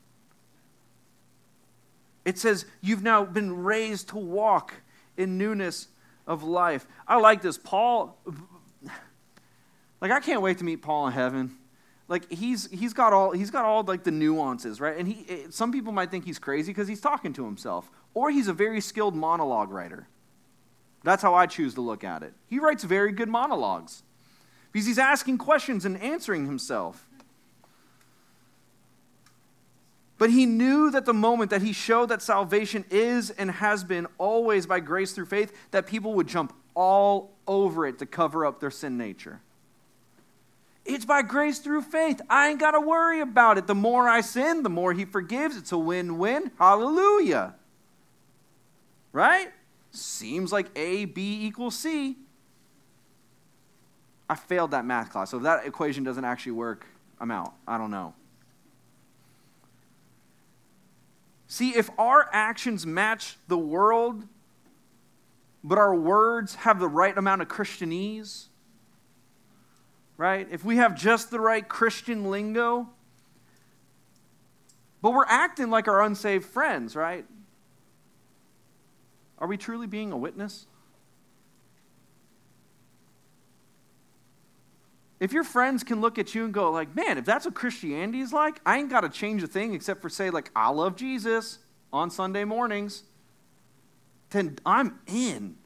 It 2.25 2.37
says 2.37 2.65
you've 2.81 3.03
now 3.03 3.25
been 3.25 3.63
raised 3.63 4.09
to 4.09 4.17
walk 4.17 4.73
in 5.15 5.39
newness 5.39 5.87
of 6.27 6.43
life. 6.43 6.85
I 7.07 7.17
like 7.17 7.41
this. 7.41 7.57
Paul, 7.57 8.19
like, 10.01 10.11
I 10.11 10.19
can't 10.19 10.43
wait 10.43 10.59
to 10.59 10.63
meet 10.63 10.83
Paul 10.83 11.07
in 11.07 11.13
heaven 11.13 11.57
like 12.07 12.31
he's 12.31 12.69
he's 12.71 12.93
got 12.93 13.13
all 13.13 13.31
he's 13.31 13.51
got 13.51 13.65
all 13.65 13.83
like 13.83 14.03
the 14.03 14.11
nuances 14.11 14.79
right? 14.79 14.97
And 14.97 15.07
he 15.07 15.25
eh, 15.29 15.37
some 15.49 15.71
people 15.71 15.91
might 15.91 16.09
think 16.09 16.25
he's 16.25 16.39
crazy 16.39 16.71
because 16.71 16.87
he's 16.87 17.01
talking 17.01 17.33
to 17.33 17.45
himself 17.45 17.89
or 18.13 18.31
he's 18.31 18.47
a 18.47 18.53
very 18.53 18.81
skilled 18.81 19.15
monologue 19.15 19.71
writer. 19.71 20.07
That's 21.03 21.21
how 21.21 21.35
i 21.35 21.45
choose 21.45 21.73
to 21.75 21.81
look 21.81 22.03
at 22.03 22.23
it. 22.23 22.33
He 22.47 22.59
writes 22.59 22.83
very 22.83 23.11
good 23.11 23.29
monologues 23.29 24.03
because 24.71 24.87
he's 24.87 24.99
asking 24.99 25.37
questions 25.37 25.85
and 25.85 26.01
answering 26.01 26.45
himself. 26.45 27.07
But 30.17 30.31
he 30.31 30.47
knew 30.47 30.89
that 30.89 31.05
the 31.05 31.13
moment 31.13 31.51
that 31.51 31.61
he 31.61 31.73
showed 31.73 32.09
that 32.09 32.23
salvation 32.23 32.85
is 32.89 33.29
and 33.29 33.51
has 33.51 33.83
been 33.83 34.07
always 34.17 34.65
by 34.65 34.79
grace 34.79 35.11
through 35.11 35.27
faith 35.27 35.53
that 35.69 35.85
people 35.85 36.15
would 36.15 36.27
jump 36.27 36.53
all 36.73 37.35
over 37.47 37.85
it 37.85 37.99
to 37.99 38.05
cover 38.05 38.45
up 38.45 38.59
their 38.59 38.71
sin 38.71 38.97
nature 38.97 39.41
it's 40.87 41.05
by 41.05 41.21
grace 41.21 41.59
through 41.59 41.81
faith. 41.83 42.21
I 42.29 42.49
ain't 42.49 42.59
got 42.59 42.71
to 42.71 42.81
worry 42.81 43.19
about 43.19 43.57
it. 43.57 43.67
The 43.67 43.75
more 43.75 44.07
I 44.07 44.21
sin, 44.21 44.63
the 44.63 44.69
more 44.69 44.93
He 44.93 45.05
forgives. 45.05 45.57
It's 45.57 45.71
a 45.71 45.77
win 45.77 46.17
win. 46.17 46.51
Hallelujah. 46.57 47.55
Right? 49.11 49.49
Seems 49.91 50.51
like 50.51 50.67
A, 50.75 51.05
B 51.05 51.45
equals 51.45 51.75
C. 51.77 52.17
I 54.29 54.35
failed 54.35 54.71
that 54.71 54.85
math 54.85 55.11
class, 55.11 55.31
so 55.31 55.37
if 55.37 55.43
that 55.43 55.65
equation 55.65 56.03
doesn't 56.03 56.25
actually 56.25 56.51
work, 56.53 56.85
I'm 57.19 57.31
out. 57.31 57.53
I 57.67 57.77
don't 57.77 57.91
know. 57.91 58.13
See, 61.47 61.69
if 61.69 61.89
our 61.97 62.29
actions 62.33 62.85
match 62.85 63.37
the 63.47 63.57
world, 63.57 64.25
but 65.63 65.77
our 65.77 65.95
words 65.95 66.55
have 66.55 66.79
the 66.79 66.89
right 66.89 67.17
amount 67.17 67.41
of 67.41 67.47
Christianese, 67.47 68.47
right? 70.17 70.47
If 70.51 70.65
we 70.65 70.77
have 70.77 70.95
just 70.95 71.29
the 71.31 71.39
right 71.39 71.67
Christian 71.67 72.29
lingo, 72.29 72.89
but 75.01 75.11
we're 75.11 75.25
acting 75.27 75.69
like 75.69 75.87
our 75.87 76.01
unsaved 76.01 76.45
friends, 76.45 76.95
right? 76.95 77.25
Are 79.37 79.47
we 79.47 79.57
truly 79.57 79.87
being 79.87 80.11
a 80.11 80.17
witness? 80.17 80.65
If 85.19 85.33
your 85.33 85.43
friends 85.43 85.83
can 85.83 86.01
look 86.01 86.19
at 86.19 86.35
you 86.35 86.45
and 86.45 86.53
go 86.53 86.71
like, 86.71 86.95
"Man, 86.95 87.17
if 87.17 87.25
that's 87.25 87.45
what 87.45 87.55
Christianity 87.55 88.19
is 88.19 88.33
like, 88.33 88.59
I 88.65 88.77
ain't 88.77 88.89
got 88.89 89.01
to 89.01 89.09
change 89.09 89.41
a 89.41 89.47
thing 89.47 89.73
except 89.73 90.01
for 90.01 90.09
say 90.09 90.29
like 90.29 90.51
I 90.55 90.69
love 90.69 90.95
Jesus 90.95 91.59
on 91.91 92.09
Sunday 92.11 92.43
mornings." 92.43 93.03
Then 94.29 94.59
I'm 94.65 94.99
in. 95.07 95.57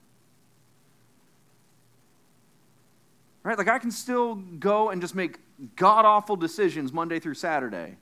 Right? 3.43 3.57
Like 3.57 3.67
I 3.67 3.79
can 3.79 3.91
still 3.91 4.35
go 4.35 4.89
and 4.89 5.01
just 5.01 5.15
make 5.15 5.39
god 5.75 6.05
awful 6.05 6.35
decisions 6.35 6.93
Monday 6.93 7.19
through 7.19 7.33
Saturday. 7.35 7.97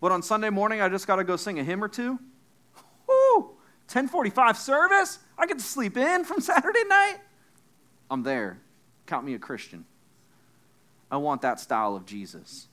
But 0.00 0.12
on 0.12 0.22
Sunday 0.22 0.50
morning, 0.50 0.80
I 0.80 0.88
just 0.88 1.06
got 1.06 1.16
to 1.16 1.24
go 1.24 1.36
sing 1.36 1.58
a 1.58 1.64
hymn 1.64 1.82
or 1.82 1.88
two. 1.88 2.18
Whoo! 3.06 3.40
1045 3.90 4.56
service? 4.56 5.18
I 5.36 5.46
get 5.46 5.58
to 5.58 5.64
sleep 5.64 5.96
in 5.96 6.24
from 6.24 6.40
Saturday 6.40 6.84
night? 6.88 7.16
I'm 8.10 8.22
there. 8.22 8.58
Count 9.06 9.24
me 9.24 9.34
a 9.34 9.38
Christian. 9.38 9.84
I 11.10 11.16
want 11.16 11.42
that 11.42 11.58
style 11.58 11.96
of 11.96 12.06
Jesus. 12.06 12.68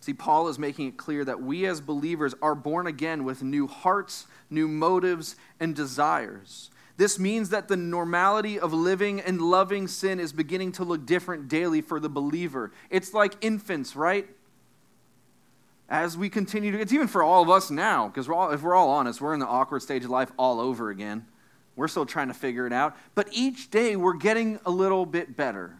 See, 0.00 0.14
Paul 0.14 0.48
is 0.48 0.58
making 0.58 0.86
it 0.88 0.96
clear 0.96 1.24
that 1.24 1.42
we 1.42 1.66
as 1.66 1.80
believers 1.80 2.34
are 2.40 2.54
born 2.54 2.86
again 2.86 3.24
with 3.24 3.42
new 3.42 3.66
hearts, 3.66 4.26
new 4.48 4.66
motives, 4.66 5.36
and 5.58 5.74
desires. 5.74 6.70
This 7.00 7.18
means 7.18 7.48
that 7.48 7.66
the 7.66 7.78
normality 7.78 8.60
of 8.60 8.74
living 8.74 9.22
and 9.22 9.40
loving 9.40 9.88
sin 9.88 10.20
is 10.20 10.34
beginning 10.34 10.72
to 10.72 10.84
look 10.84 11.06
different 11.06 11.48
daily 11.48 11.80
for 11.80 11.98
the 11.98 12.10
believer. 12.10 12.72
It's 12.90 13.14
like 13.14 13.32
infants, 13.40 13.96
right? 13.96 14.28
as 15.88 16.18
we 16.18 16.28
continue 16.28 16.72
to, 16.72 16.78
it's 16.78 16.92
even 16.92 17.08
for 17.08 17.22
all 17.22 17.42
of 17.42 17.48
us 17.48 17.70
now, 17.70 18.06
because 18.08 18.26
if 18.52 18.62
we're 18.62 18.74
all 18.74 18.90
honest, 18.90 19.18
we're 19.18 19.32
in 19.32 19.40
the 19.40 19.46
awkward 19.46 19.80
stage 19.80 20.04
of 20.04 20.10
life 20.10 20.30
all 20.36 20.60
over 20.60 20.90
again. 20.90 21.24
We're 21.74 21.88
still 21.88 22.04
trying 22.04 22.28
to 22.28 22.34
figure 22.34 22.66
it 22.66 22.72
out. 22.74 22.94
But 23.14 23.28
each 23.32 23.70
day 23.70 23.96
we're 23.96 24.12
getting 24.12 24.60
a 24.66 24.70
little 24.70 25.06
bit 25.06 25.34
better. 25.34 25.78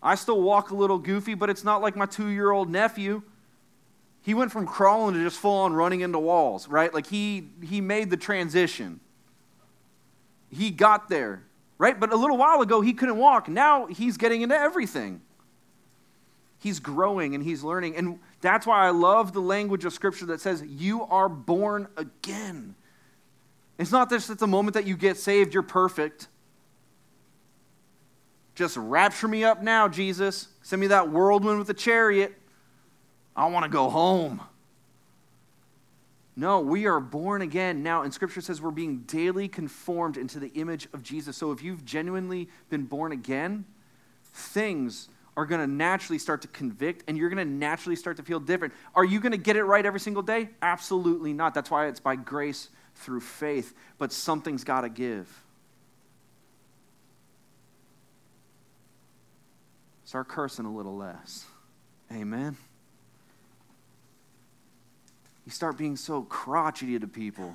I 0.00 0.14
still 0.14 0.40
walk 0.40 0.70
a 0.70 0.76
little 0.76 0.98
goofy, 0.98 1.34
but 1.34 1.50
it's 1.50 1.64
not 1.64 1.82
like 1.82 1.96
my 1.96 2.06
two 2.06 2.28
year 2.28 2.52
old 2.52 2.70
nephew. 2.70 3.22
He 4.22 4.34
went 4.34 4.52
from 4.52 4.64
crawling 4.64 5.16
to 5.16 5.24
just 5.24 5.38
full 5.38 5.62
on 5.62 5.72
running 5.72 6.02
into 6.02 6.20
walls, 6.20 6.68
right? 6.68 6.94
Like 6.94 7.08
he, 7.08 7.48
he 7.64 7.80
made 7.80 8.10
the 8.10 8.16
transition. 8.16 9.00
He 10.50 10.70
got 10.70 11.08
there, 11.08 11.44
right? 11.78 11.98
But 11.98 12.12
a 12.12 12.16
little 12.16 12.36
while 12.36 12.60
ago, 12.60 12.80
he 12.80 12.92
couldn't 12.92 13.16
walk. 13.16 13.48
Now 13.48 13.86
he's 13.86 14.16
getting 14.16 14.42
into 14.42 14.56
everything. 14.56 15.20
He's 16.58 16.78
growing 16.78 17.34
and 17.34 17.42
he's 17.42 17.62
learning. 17.62 17.96
And 17.96 18.18
that's 18.40 18.66
why 18.66 18.86
I 18.86 18.90
love 18.90 19.32
the 19.32 19.40
language 19.40 19.84
of 19.84 19.92
Scripture 19.92 20.26
that 20.26 20.40
says, 20.40 20.62
You 20.62 21.04
are 21.04 21.28
born 21.28 21.88
again. 21.96 22.74
It's 23.78 23.92
not 23.92 24.10
just 24.10 24.28
at 24.28 24.38
the 24.38 24.46
moment 24.46 24.74
that 24.74 24.86
you 24.86 24.96
get 24.96 25.16
saved, 25.16 25.54
you're 25.54 25.62
perfect. 25.62 26.28
Just 28.54 28.76
rapture 28.76 29.26
me 29.26 29.42
up 29.42 29.62
now, 29.62 29.88
Jesus. 29.88 30.48
Send 30.60 30.80
me 30.80 30.88
that 30.88 31.08
whirlwind 31.08 31.56
with 31.56 31.66
the 31.66 31.72
chariot. 31.72 32.34
I 33.34 33.46
want 33.46 33.64
to 33.64 33.70
go 33.70 33.88
home. 33.88 34.42
No, 36.40 36.60
we 36.60 36.86
are 36.86 37.00
born 37.00 37.42
again 37.42 37.82
now, 37.82 38.00
and 38.00 38.14
Scripture 38.14 38.40
says 38.40 38.62
we're 38.62 38.70
being 38.70 39.00
daily 39.00 39.46
conformed 39.46 40.16
into 40.16 40.40
the 40.40 40.48
image 40.54 40.88
of 40.94 41.02
Jesus. 41.02 41.36
So 41.36 41.52
if 41.52 41.62
you've 41.62 41.84
genuinely 41.84 42.48
been 42.70 42.84
born 42.84 43.12
again, 43.12 43.66
things 44.32 45.10
are 45.36 45.44
going 45.44 45.60
to 45.60 45.66
naturally 45.66 46.18
start 46.18 46.40
to 46.40 46.48
convict, 46.48 47.04
and 47.06 47.18
you're 47.18 47.28
going 47.28 47.46
to 47.46 47.54
naturally 47.54 47.94
start 47.94 48.16
to 48.16 48.22
feel 48.22 48.40
different. 48.40 48.72
Are 48.94 49.04
you 49.04 49.20
going 49.20 49.32
to 49.32 49.38
get 49.38 49.56
it 49.56 49.64
right 49.64 49.84
every 49.84 50.00
single 50.00 50.22
day? 50.22 50.48
Absolutely 50.62 51.34
not. 51.34 51.52
That's 51.52 51.70
why 51.70 51.88
it's 51.88 52.00
by 52.00 52.16
grace 52.16 52.70
through 52.94 53.20
faith, 53.20 53.74
but 53.98 54.10
something's 54.10 54.64
got 54.64 54.80
to 54.80 54.88
give. 54.88 55.28
Start 60.06 60.26
cursing 60.28 60.64
a 60.64 60.72
little 60.72 60.96
less. 60.96 61.44
Amen. 62.10 62.56
You 65.50 65.52
start 65.52 65.76
being 65.76 65.96
so 65.96 66.22
crotchety 66.22 66.96
to 66.96 67.08
people. 67.08 67.52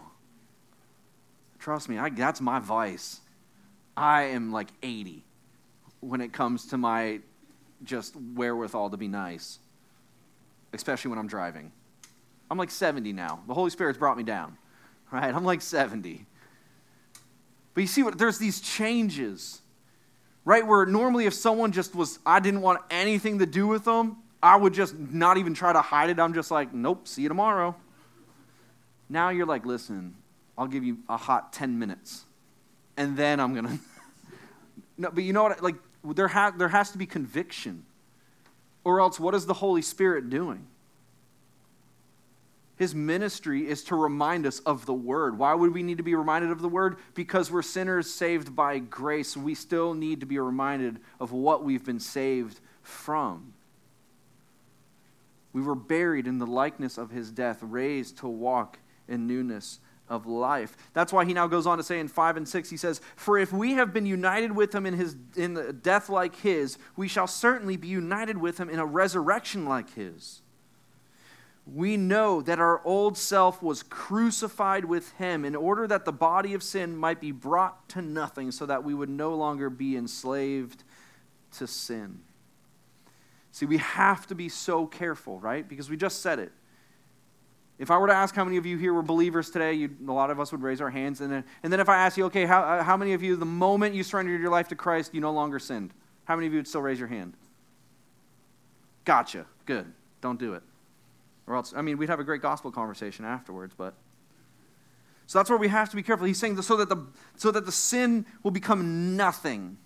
Trust 1.60 1.88
me, 1.88 1.98
I, 1.98 2.10
that's 2.10 2.42
my 2.42 2.60
vice. 2.60 3.22
I 3.96 4.24
am 4.24 4.52
like 4.52 4.68
80 4.84 5.24
when 6.02 6.20
it 6.20 6.34
comes 6.34 6.66
to 6.68 6.78
my 6.78 7.22
just 7.86 8.14
wherewithal 8.18 8.90
to 8.90 8.98
be 8.98 9.08
nice, 9.08 9.60
especially 10.74 11.08
when 11.08 11.20
I'm 11.20 11.28
driving. 11.28 11.72
I'm 12.52 12.58
like 12.58 12.70
70 12.70 13.14
now. 13.14 13.40
The 13.48 13.54
Holy 13.54 13.70
Spirit's 13.70 13.98
brought 13.98 14.18
me 14.18 14.24
down, 14.24 14.58
right? 15.10 15.34
I'm 15.34 15.46
like 15.46 15.62
70. 15.62 16.26
But 17.74 17.80
you 17.80 17.88
see 17.88 18.04
what 18.04 18.18
there's 18.18 18.40
these 18.40 18.60
changes, 18.60 19.62
right? 20.44 20.68
Where 20.68 20.86
normally 20.86 21.28
if 21.28 21.34
someone 21.34 21.72
just 21.72 21.96
was, 21.96 22.20
I 22.26 22.42
didn't 22.42 22.60
want 22.60 22.82
anything 22.92 23.40
to 23.40 23.46
do 23.46 23.68
with 23.68 23.86
them, 23.86 24.18
I 24.44 24.58
would 24.58 24.74
just 24.74 25.00
not 25.00 25.38
even 25.38 25.54
try 25.54 25.72
to 25.72 25.82
hide 25.82 26.10
it. 26.10 26.20
I'm 26.20 26.34
just 26.34 26.52
like, 26.52 26.74
nope, 26.74 27.08
see 27.08 27.22
you 27.22 27.30
tomorrow. 27.30 27.74
Now 29.10 29.30
you're 29.30 29.46
like, 29.46 29.66
listen, 29.66 30.16
I'll 30.58 30.68
give 30.68 30.84
you 30.84 31.00
a 31.08 31.18
hot 31.18 31.54
10 31.54 31.78
minutes, 31.78 32.26
and 32.98 33.16
then 33.18 33.40
I'm 33.40 33.54
going 33.54 33.66
to. 33.68 33.80
No, 34.98 35.12
but 35.12 35.24
you 35.24 35.34
know 35.34 35.44
what? 35.44 35.62
Like, 35.62 35.76
there, 36.04 36.28
ha- 36.28 36.54
there 36.56 36.70
has 36.70 36.92
to 36.92 36.98
be 36.98 37.06
conviction. 37.06 37.86
Or 38.84 39.02
else, 39.02 39.20
what 39.20 39.34
is 39.34 39.46
the 39.46 39.54
Holy 39.54 39.82
Spirit 39.82 40.30
doing? 40.30 40.68
His 42.78 42.94
ministry 42.94 43.68
is 43.68 43.84
to 43.86 43.96
remind 43.96 44.46
us 44.46 44.60
of 44.60 44.86
the 44.86 44.94
Word. 44.94 45.38
Why 45.38 45.54
would 45.54 45.74
we 45.74 45.82
need 45.82 45.98
to 45.98 46.04
be 46.04 46.14
reminded 46.14 46.52
of 46.52 46.62
the 46.62 46.70
Word? 46.70 46.98
Because 47.14 47.50
we're 47.50 47.62
sinners 47.62 48.10
saved 48.10 48.56
by 48.56 48.80
grace. 48.80 49.36
We 49.38 49.56
still 49.56 49.94
need 49.94 50.20
to 50.20 50.26
be 50.26 50.38
reminded 50.40 51.00
of 51.20 51.32
what 51.32 51.64
we've 51.64 51.86
been 51.86 52.02
saved 52.02 52.60
from. 52.84 53.54
We 55.54 55.62
were 55.62 55.76
buried 55.76 56.28
in 56.28 56.38
the 56.38 56.46
likeness 56.46 56.98
of 56.98 57.12
His 57.12 57.32
death, 57.32 57.60
raised 57.62 58.18
to 58.20 58.28
walk 58.28 58.78
in 59.08 59.28
newness 59.28 59.80
of 60.08 60.26
life. 60.26 60.76
That's 60.94 61.12
why 61.12 61.26
he 61.26 61.34
now 61.34 61.48
goes 61.48 61.66
on 61.66 61.78
to 61.78 61.84
say 61.84 62.00
in 62.00 62.08
5 62.08 62.38
and 62.38 62.48
6, 62.48 62.70
he 62.70 62.78
says, 62.78 63.02
For 63.16 63.38
if 63.38 63.52
we 63.52 63.74
have 63.74 63.94
been 63.94 64.06
united 64.06 64.52
with 64.52 64.74
him 64.74 64.86
in, 64.86 64.94
his, 64.94 65.16
in 65.36 65.80
death 65.82 66.10
like 66.10 66.36
his, 66.38 66.78
we 66.96 67.08
shall 67.08 67.28
certainly 67.28 67.78
be 67.78 67.88
united 67.88 68.38
with 68.38 68.58
him 68.58 68.70
in 68.70 68.80
a 68.80 68.86
resurrection 68.86 69.66
like 69.66 69.94
his. 69.96 70.42
We 71.66 71.98
know 71.98 72.44
that 72.44 72.60
our 72.60 72.86
old 72.86 73.18
self 73.18 73.64
was 73.64 73.82
crucified 73.82 74.86
with 74.86 75.12
him 75.14 75.44
in 75.44 75.56
order 75.56 75.88
that 75.88 76.06
the 76.06 76.12
body 76.12 76.54
of 76.54 76.62
sin 76.62 76.96
might 76.96 77.20
be 77.20 77.32
brought 77.32 77.90
to 77.90 78.04
nothing, 78.04 78.52
so 78.52 78.68
that 78.68 78.84
we 78.84 78.94
would 78.94 79.10
no 79.10 79.34
longer 79.34 79.72
be 79.72 79.98
enslaved 79.98 80.84
to 81.58 81.66
sin. 81.66 82.20
See, 83.52 83.66
we 83.66 83.78
have 83.78 84.28
to 84.28 84.36
be 84.36 84.50
so 84.50 84.86
careful, 84.86 85.40
right? 85.40 85.68
Because 85.68 85.90
we 85.90 85.98
just 85.98 86.22
said 86.22 86.38
it. 86.38 86.52
If 87.78 87.92
I 87.92 87.98
were 87.98 88.08
to 88.08 88.14
ask 88.14 88.34
how 88.34 88.46
many 88.46 88.58
of 88.58 88.66
you 88.66 88.78
here 88.78 88.94
were 88.94 89.02
believers 89.02 89.50
today, 89.50 89.90
a 90.08 90.12
lot 90.12 90.30
of 90.30 90.40
us 90.40 90.52
would 90.52 90.62
raise 90.62 90.80
our 90.80 90.90
hands. 90.90 91.20
And 91.20 91.32
then, 91.32 91.44
and 91.62 91.74
then 91.74 91.82
if 91.82 91.90
I 91.90 91.98
ask 91.98 92.16
you, 92.18 92.26
okay, 92.26 92.46
how, 92.46 92.62
uh, 92.62 92.84
how 92.84 92.96
many 92.96 93.14
of 93.14 93.22
you, 93.22 93.36
the 93.36 93.46
moment 93.46 93.96
you 93.96 94.04
surrendered 94.04 94.40
your 94.40 94.52
life 94.52 94.70
to 94.70 94.76
Christ, 94.76 95.14
you 95.14 95.20
no 95.20 95.32
longer 95.32 95.60
sinned? 95.60 95.92
How 96.24 96.36
many 96.36 96.48
of 96.48 96.54
you 96.54 96.60
would 96.60 96.68
still 96.68 96.82
raise 96.82 97.00
your 97.00 97.10
hand? 97.10 97.34
Gotcha. 99.04 99.46
Good. 99.66 99.92
Don't 100.22 100.40
do 100.40 100.54
it. 100.54 100.64
Or 101.48 101.56
else, 101.56 101.74
I 101.76 101.82
mean, 101.82 101.98
we'd 101.98 102.10
have 102.10 102.20
a 102.20 102.24
great 102.24 102.42
gospel 102.42 102.72
conversation 102.72 103.26
afterwards, 103.26 103.74
but. 103.78 103.94
So 105.28 105.40
that's 105.40 105.50
where 105.50 105.60
we 105.60 105.68
have 105.68 105.90
to 105.90 105.96
be 105.96 106.04
careful. 106.04 106.26
He's 106.26 106.40
saying 106.40 106.62
so 106.62 106.78
that 106.78 106.90
the, 106.90 106.98
so 107.36 107.52
that 107.52 107.66
the 107.66 107.72
sin 107.72 108.26
will 108.42 108.52
become 108.52 109.18
nothing, 109.18 109.78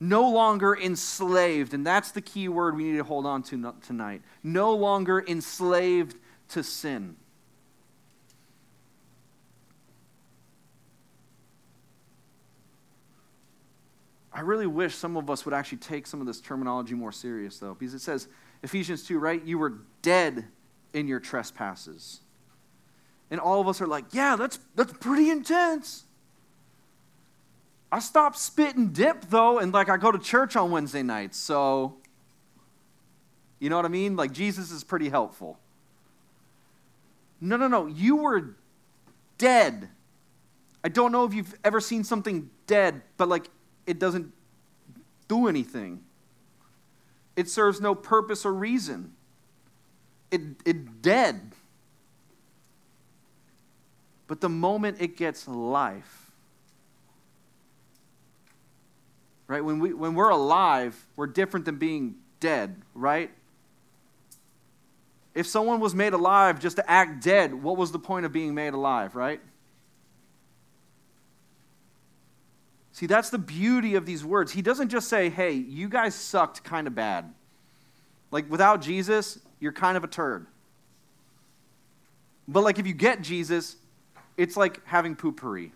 no 0.00 0.28
longer 0.28 0.76
enslaved. 0.76 1.72
And 1.72 1.86
that's 1.86 2.10
the 2.10 2.20
key 2.20 2.48
word 2.48 2.76
we 2.76 2.84
need 2.84 2.96
to 2.96 3.04
hold 3.04 3.26
on 3.26 3.42
to 3.44 3.74
tonight. 3.80 4.22
No 4.42 4.74
longer 4.74 5.24
enslaved 5.26 6.16
to 6.50 6.62
sin. 6.62 7.16
I 14.32 14.40
really 14.40 14.66
wish 14.66 14.94
some 14.94 15.16
of 15.16 15.30
us 15.30 15.44
would 15.44 15.54
actually 15.54 15.78
take 15.78 16.06
some 16.06 16.20
of 16.20 16.26
this 16.26 16.40
terminology 16.40 16.94
more 16.94 17.10
serious, 17.10 17.58
though, 17.58 17.74
because 17.74 17.94
it 17.94 18.00
says, 18.00 18.28
Ephesians 18.62 19.02
2, 19.04 19.18
right? 19.18 19.42
You 19.44 19.58
were 19.58 19.78
dead 20.02 20.44
in 20.92 21.08
your 21.08 21.18
trespasses. 21.18 22.20
And 23.30 23.40
all 23.40 23.60
of 23.60 23.68
us 23.68 23.80
are 23.80 23.86
like, 23.86 24.04
yeah, 24.12 24.36
that's, 24.36 24.58
that's 24.74 24.92
pretty 24.94 25.30
intense. 25.30 26.04
I 27.90 27.98
stopped 27.98 28.38
spit 28.38 28.76
and 28.76 28.92
dip, 28.92 29.28
though, 29.28 29.58
and 29.58 29.72
like 29.72 29.88
I 29.88 29.96
go 29.96 30.12
to 30.12 30.18
church 30.18 30.56
on 30.56 30.70
Wednesday 30.70 31.02
nights, 31.02 31.38
so 31.38 31.96
you 33.58 33.70
know 33.70 33.76
what 33.76 33.84
I 33.84 33.88
mean? 33.88 34.16
Like 34.16 34.32
Jesus 34.32 34.70
is 34.70 34.84
pretty 34.84 35.08
helpful. 35.08 35.58
No, 37.40 37.56
no, 37.56 37.68
no. 37.68 37.86
You 37.86 38.16
were 38.16 38.56
dead. 39.38 39.88
I 40.84 40.88
don't 40.88 41.12
know 41.12 41.24
if 41.24 41.34
you've 41.34 41.54
ever 41.64 41.80
seen 41.80 42.04
something 42.04 42.50
dead, 42.66 43.02
but 43.16 43.28
like 43.28 43.50
it 43.86 43.98
doesn't 43.98 44.32
do 45.28 45.48
anything. 45.48 46.02
It 47.36 47.48
serves 47.48 47.80
no 47.80 47.94
purpose 47.94 48.44
or 48.44 48.52
reason. 48.52 49.14
It 50.30 50.42
it 50.64 51.02
dead. 51.02 51.52
But 54.26 54.40
the 54.40 54.48
moment 54.48 54.98
it 55.00 55.16
gets 55.16 55.48
life, 55.48 56.30
right? 59.46 59.64
When 59.64 59.78
we 59.78 59.94
when 59.94 60.14
we're 60.14 60.30
alive, 60.30 61.06
we're 61.16 61.26
different 61.26 61.66
than 61.66 61.76
being 61.76 62.16
dead, 62.40 62.82
right? 62.94 63.30
If 65.34 65.46
someone 65.46 65.80
was 65.80 65.94
made 65.94 66.12
alive 66.12 66.58
just 66.58 66.76
to 66.76 66.90
act 66.90 67.22
dead, 67.22 67.54
what 67.54 67.76
was 67.76 67.92
the 67.92 67.98
point 67.98 68.26
of 68.26 68.32
being 68.32 68.54
made 68.54 68.74
alive, 68.74 69.14
right? 69.14 69.40
See, 72.92 73.06
that's 73.06 73.30
the 73.30 73.38
beauty 73.38 73.94
of 73.94 74.06
these 74.06 74.24
words. 74.24 74.50
He 74.50 74.62
doesn't 74.62 74.88
just 74.88 75.08
say, 75.08 75.30
hey, 75.30 75.52
you 75.52 75.88
guys 75.88 76.14
sucked 76.14 76.64
kind 76.64 76.86
of 76.86 76.94
bad. 76.94 77.32
Like, 78.30 78.50
without 78.50 78.82
Jesus, 78.82 79.38
you're 79.60 79.72
kind 79.72 79.96
of 79.96 80.02
a 80.02 80.08
turd. 80.08 80.46
But, 82.48 82.64
like, 82.64 82.78
if 82.80 82.86
you 82.86 82.94
get 82.94 83.22
Jesus, 83.22 83.76
it's 84.36 84.56
like 84.56 84.84
having 84.86 85.14
Poo-Pourri, 85.14 85.70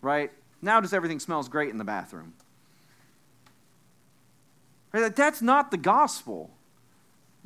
right? 0.00 0.30
Now 0.62 0.80
just 0.80 0.94
everything 0.94 1.20
smells 1.20 1.48
great 1.48 1.70
in 1.70 1.78
the 1.78 1.84
bathroom. 1.84 2.34
Right? 4.92 5.14
That's 5.14 5.42
not 5.42 5.70
the 5.70 5.76
gospel. 5.76 6.50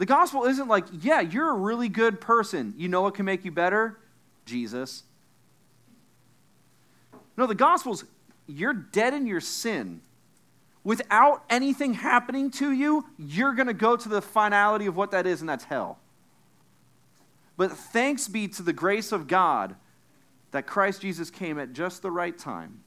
The 0.00 0.06
gospel 0.06 0.46
isn't 0.46 0.66
like, 0.66 0.86
yeah, 1.02 1.20
you're 1.20 1.50
a 1.50 1.54
really 1.54 1.90
good 1.90 2.22
person. 2.22 2.72
You 2.78 2.88
know 2.88 3.02
what 3.02 3.12
can 3.12 3.26
make 3.26 3.44
you 3.44 3.50
better? 3.50 3.98
Jesus. 4.46 5.02
No, 7.36 7.46
the 7.46 7.54
gospel's 7.54 8.06
you're 8.46 8.72
dead 8.72 9.12
in 9.12 9.26
your 9.26 9.42
sin. 9.42 10.00
Without 10.84 11.44
anything 11.50 11.92
happening 11.92 12.50
to 12.52 12.72
you, 12.72 13.04
you're 13.18 13.52
going 13.52 13.66
to 13.66 13.74
go 13.74 13.94
to 13.94 14.08
the 14.08 14.22
finality 14.22 14.86
of 14.86 14.96
what 14.96 15.10
that 15.10 15.26
is, 15.26 15.40
and 15.40 15.50
that's 15.50 15.64
hell. 15.64 15.98
But 17.58 17.70
thanks 17.72 18.26
be 18.26 18.48
to 18.48 18.62
the 18.62 18.72
grace 18.72 19.12
of 19.12 19.28
God 19.28 19.76
that 20.52 20.66
Christ 20.66 21.02
Jesus 21.02 21.30
came 21.30 21.58
at 21.58 21.74
just 21.74 22.00
the 22.00 22.10
right 22.10 22.38
time 22.38 22.80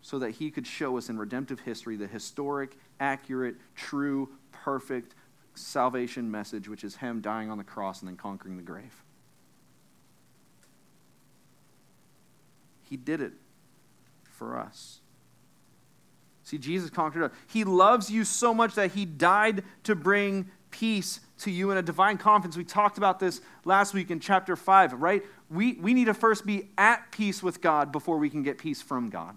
so 0.00 0.20
that 0.20 0.30
he 0.30 0.52
could 0.52 0.68
show 0.68 0.96
us 0.96 1.08
in 1.08 1.18
redemptive 1.18 1.58
history 1.58 1.96
the 1.96 2.06
historic, 2.06 2.76
accurate, 3.00 3.56
true, 3.74 4.28
perfect 4.64 5.14
salvation 5.54 6.30
message, 6.30 6.68
which 6.68 6.84
is 6.84 6.96
him 6.96 7.20
dying 7.20 7.50
on 7.50 7.58
the 7.58 7.64
cross 7.64 8.00
and 8.00 8.08
then 8.08 8.16
conquering 8.16 8.56
the 8.56 8.62
grave. 8.62 9.02
He 12.88 12.96
did 12.96 13.20
it 13.20 13.32
for 14.30 14.58
us. 14.58 15.00
See, 16.44 16.58
Jesus 16.58 16.90
conquered 16.90 17.24
it. 17.24 17.32
He 17.48 17.64
loves 17.64 18.10
you 18.10 18.24
so 18.24 18.54
much 18.54 18.74
that 18.76 18.92
he 18.92 19.04
died 19.04 19.64
to 19.82 19.96
bring 19.96 20.48
peace 20.70 21.20
to 21.38 21.50
you 21.50 21.70
in 21.70 21.76
a 21.76 21.82
divine 21.82 22.18
confidence. 22.18 22.56
We 22.56 22.64
talked 22.64 22.98
about 22.98 23.18
this 23.18 23.40
last 23.64 23.94
week 23.94 24.10
in 24.10 24.20
chapter 24.20 24.54
5, 24.54 24.94
right? 24.94 25.24
We, 25.50 25.74
we 25.74 25.92
need 25.92 26.04
to 26.04 26.14
first 26.14 26.46
be 26.46 26.68
at 26.78 27.10
peace 27.10 27.42
with 27.42 27.60
God 27.60 27.90
before 27.90 28.18
we 28.18 28.30
can 28.30 28.42
get 28.42 28.58
peace 28.58 28.80
from 28.80 29.10
God. 29.10 29.36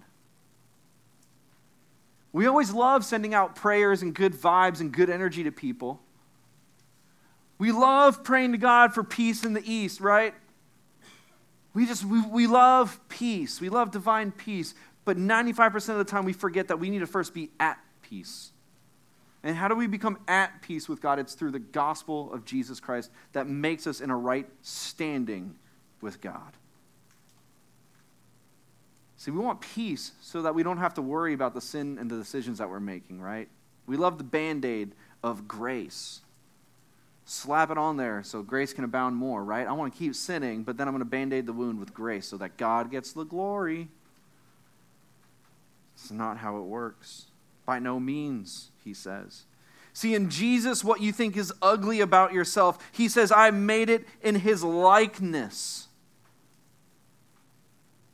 We 2.32 2.46
always 2.46 2.72
love 2.72 3.04
sending 3.04 3.34
out 3.34 3.56
prayers 3.56 4.02
and 4.02 4.14
good 4.14 4.34
vibes 4.34 4.80
and 4.80 4.92
good 4.92 5.10
energy 5.10 5.42
to 5.44 5.50
people. 5.50 6.00
We 7.58 7.72
love 7.72 8.24
praying 8.24 8.52
to 8.52 8.58
God 8.58 8.94
for 8.94 9.02
peace 9.02 9.44
in 9.44 9.52
the 9.52 9.62
East, 9.64 10.00
right? 10.00 10.34
We 11.74 11.86
just, 11.86 12.04
we, 12.04 12.20
we 12.22 12.46
love 12.46 13.00
peace. 13.08 13.60
We 13.60 13.68
love 13.68 13.90
divine 13.90 14.32
peace. 14.32 14.74
But 15.04 15.16
95% 15.16 15.90
of 15.90 15.98
the 15.98 16.04
time, 16.04 16.24
we 16.24 16.32
forget 16.32 16.68
that 16.68 16.78
we 16.78 16.90
need 16.90 17.00
to 17.00 17.06
first 17.06 17.34
be 17.34 17.50
at 17.58 17.78
peace. 18.02 18.52
And 19.42 19.56
how 19.56 19.68
do 19.68 19.74
we 19.74 19.86
become 19.86 20.18
at 20.28 20.62
peace 20.62 20.88
with 20.88 21.00
God? 21.00 21.18
It's 21.18 21.34
through 21.34 21.52
the 21.52 21.58
gospel 21.58 22.32
of 22.32 22.44
Jesus 22.44 22.78
Christ 22.80 23.10
that 23.32 23.46
makes 23.46 23.86
us 23.86 24.00
in 24.00 24.10
a 24.10 24.16
right 24.16 24.46
standing 24.62 25.56
with 26.00 26.20
God. 26.20 26.56
See, 29.20 29.30
we 29.30 29.38
want 29.38 29.60
peace 29.60 30.12
so 30.22 30.40
that 30.40 30.54
we 30.54 30.62
don't 30.62 30.78
have 30.78 30.94
to 30.94 31.02
worry 31.02 31.34
about 31.34 31.52
the 31.52 31.60
sin 31.60 31.98
and 31.98 32.10
the 32.10 32.16
decisions 32.16 32.56
that 32.56 32.70
we're 32.70 32.80
making, 32.80 33.20
right? 33.20 33.48
We 33.86 33.98
love 33.98 34.16
the 34.16 34.24
band 34.24 34.64
aid 34.64 34.92
of 35.22 35.46
grace 35.46 36.22
slap 37.30 37.70
it 37.70 37.78
on 37.78 37.96
there 37.96 38.24
so 38.24 38.42
grace 38.42 38.72
can 38.72 38.82
abound 38.82 39.14
more, 39.14 39.44
right? 39.44 39.64
I 39.64 39.72
want 39.72 39.92
to 39.92 39.98
keep 39.98 40.16
sinning, 40.16 40.64
but 40.64 40.76
then 40.76 40.88
I'm 40.88 40.94
going 40.94 41.00
to 41.00 41.08
band 41.08 41.32
aid 41.32 41.46
the 41.46 41.52
wound 41.52 41.78
with 41.78 41.94
grace 41.94 42.26
so 42.26 42.36
that 42.38 42.56
God 42.56 42.90
gets 42.90 43.12
the 43.12 43.22
glory. 43.22 43.86
It's 45.94 46.10
not 46.10 46.38
how 46.38 46.56
it 46.56 46.62
works. 46.62 47.26
By 47.64 47.78
no 47.78 48.00
means, 48.00 48.70
he 48.84 48.92
says. 48.92 49.44
See, 49.92 50.16
in 50.16 50.28
Jesus, 50.28 50.82
what 50.82 51.00
you 51.00 51.12
think 51.12 51.36
is 51.36 51.52
ugly 51.62 52.00
about 52.00 52.32
yourself, 52.32 52.78
he 52.90 53.08
says, 53.08 53.30
I 53.30 53.52
made 53.52 53.90
it 53.90 54.08
in 54.22 54.34
his 54.34 54.64
likeness. 54.64 55.86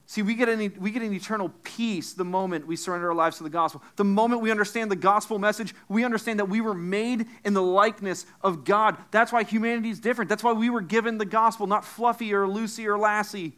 See, 0.09 0.23
we 0.23 0.35
get, 0.35 0.49
an, 0.49 0.73
we 0.79 0.92
get 0.92 1.03
an 1.03 1.12
eternal 1.12 1.51
peace 1.64 2.12
the 2.12 2.25
moment 2.25 2.64
we 2.64 2.77
surrender 2.77 3.09
our 3.09 3.14
lives 3.14 3.38
to 3.38 3.42
the 3.42 3.51
gospel. 3.51 3.83
The 3.97 4.05
moment 4.05 4.40
we 4.40 4.53
understand 4.53 4.88
the 4.88 4.97
gospel 4.97 5.40
message, 5.40 5.75
we 5.88 6.05
understand 6.05 6.38
that 6.38 6.49
we 6.49 6.61
were 6.61 6.75
made 6.75 7.27
in 7.45 7.55
the 7.55 7.62
likeness 7.62 8.25
of 8.40 8.64
God. 8.64 8.97
That's 9.11 9.33
why 9.33 9.42
humanity 9.42 9.90
is 9.90 9.99
different. 9.99 10.29
That's 10.29 10.45
why 10.45 10.53
we 10.53 10.71
were 10.71 10.81
given 10.81 11.19
the 11.19 11.25
gospel, 11.25 11.66
not 11.66 11.85
Fluffy 11.85 12.33
or 12.33 12.47
Lucy 12.47 12.87
or 12.87 12.97
Lassie. 12.97 13.55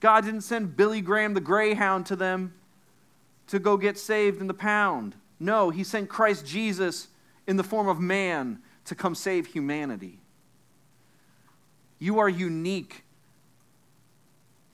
God 0.00 0.26
didn't 0.26 0.42
send 0.42 0.76
Billy 0.76 1.00
Graham 1.00 1.32
the 1.32 1.40
Greyhound 1.40 2.04
to 2.06 2.16
them 2.16 2.52
to 3.46 3.58
go 3.58 3.78
get 3.78 3.96
saved 3.96 4.38
in 4.38 4.48
the 4.48 4.54
pound. 4.54 5.14
No, 5.40 5.70
He 5.70 5.82
sent 5.82 6.10
Christ 6.10 6.44
Jesus 6.44 7.08
in 7.46 7.56
the 7.56 7.64
form 7.64 7.88
of 7.88 8.00
man 8.00 8.58
to 8.84 8.94
come 8.94 9.14
save 9.14 9.46
humanity. 9.46 10.18
You 11.98 12.18
are 12.18 12.28
unique 12.28 13.03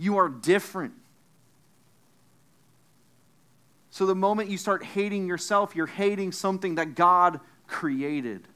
you 0.00 0.16
are 0.16 0.30
different. 0.30 0.94
So 3.90 4.06
the 4.06 4.14
moment 4.14 4.48
you 4.48 4.56
start 4.56 4.82
hating 4.82 5.26
yourself, 5.26 5.76
you're 5.76 5.86
hating 5.86 6.32
something 6.32 6.76
that 6.76 6.94
God 6.94 7.38
created. 7.66 8.48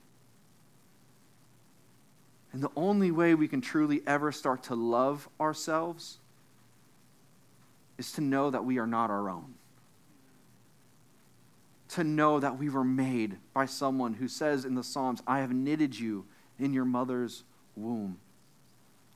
And 2.53 2.63
the 2.63 2.71
only 2.75 3.11
way 3.11 3.35
we 3.35 3.47
can 3.47 3.61
truly 3.61 4.01
ever 4.07 4.33
start 4.33 4.63
to 4.65 4.75
love 4.75 5.29
ourselves 5.39 6.17
is 7.99 8.11
to 8.13 8.23
know 8.23 8.49
that 8.49 8.65
we 8.65 8.79
are 8.79 8.87
not 8.87 9.11
our 9.11 9.29
own. 9.29 9.53
To 11.91 12.05
know 12.05 12.41
that 12.41 12.59
we 12.59 12.71
were 12.71 12.85
made 12.85 13.37
by 13.53 13.67
someone 13.67 14.15
who 14.15 14.29
says 14.29 14.65
in 14.65 14.77
the 14.77 14.83
Psalms, 14.83 15.21
I 15.27 15.41
have 15.41 15.53
knitted 15.53 15.99
you 15.99 16.25
in 16.59 16.73
your 16.73 16.87
mother's 16.87 17.43
womb. 17.77 18.19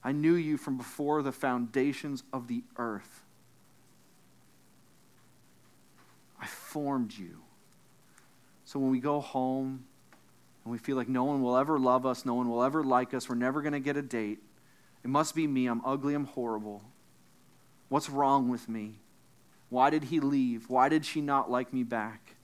I 0.02 0.12
knew 0.12 0.34
you 0.34 0.56
from 0.56 0.76
before 0.76 1.22
the 1.22 1.32
foundations 1.32 2.22
of 2.32 2.48
the 2.48 2.62
earth. 2.76 3.24
I 6.40 6.46
formed 6.46 7.12
you. 7.16 7.40
So 8.64 8.78
when 8.78 8.90
we 8.90 9.00
go 9.00 9.20
home 9.20 9.84
and 10.64 10.72
we 10.72 10.78
feel 10.78 10.96
like 10.96 11.08
no 11.08 11.24
one 11.24 11.42
will 11.42 11.56
ever 11.56 11.78
love 11.78 12.06
us, 12.06 12.24
no 12.24 12.34
one 12.34 12.48
will 12.48 12.62
ever 12.62 12.84
like 12.84 13.14
us, 13.14 13.28
we're 13.28 13.34
never 13.34 13.60
going 13.60 13.72
to 13.72 13.80
get 13.80 13.96
a 13.96 14.02
date, 14.02 14.38
it 15.02 15.08
must 15.08 15.34
be 15.34 15.46
me. 15.46 15.66
I'm 15.66 15.84
ugly, 15.84 16.14
I'm 16.14 16.26
horrible. 16.26 16.82
What's 17.88 18.10
wrong 18.10 18.48
with 18.48 18.68
me? 18.68 18.96
Why 19.70 19.90
did 19.90 20.04
he 20.04 20.20
leave? 20.20 20.68
Why 20.68 20.88
did 20.88 21.04
she 21.04 21.20
not 21.20 21.50
like 21.50 21.72
me 21.72 21.82
back? 21.82 22.36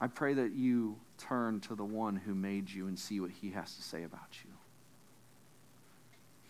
I 0.00 0.08
pray 0.08 0.34
that 0.34 0.52
you 0.52 0.96
turn 1.28 1.60
to 1.60 1.74
the 1.74 1.84
one 1.84 2.16
who 2.16 2.34
made 2.34 2.70
you 2.70 2.86
and 2.86 2.98
see 2.98 3.20
what 3.20 3.30
he 3.30 3.50
has 3.50 3.74
to 3.76 3.82
say 3.82 4.02
about 4.02 4.28
you. 4.44 4.50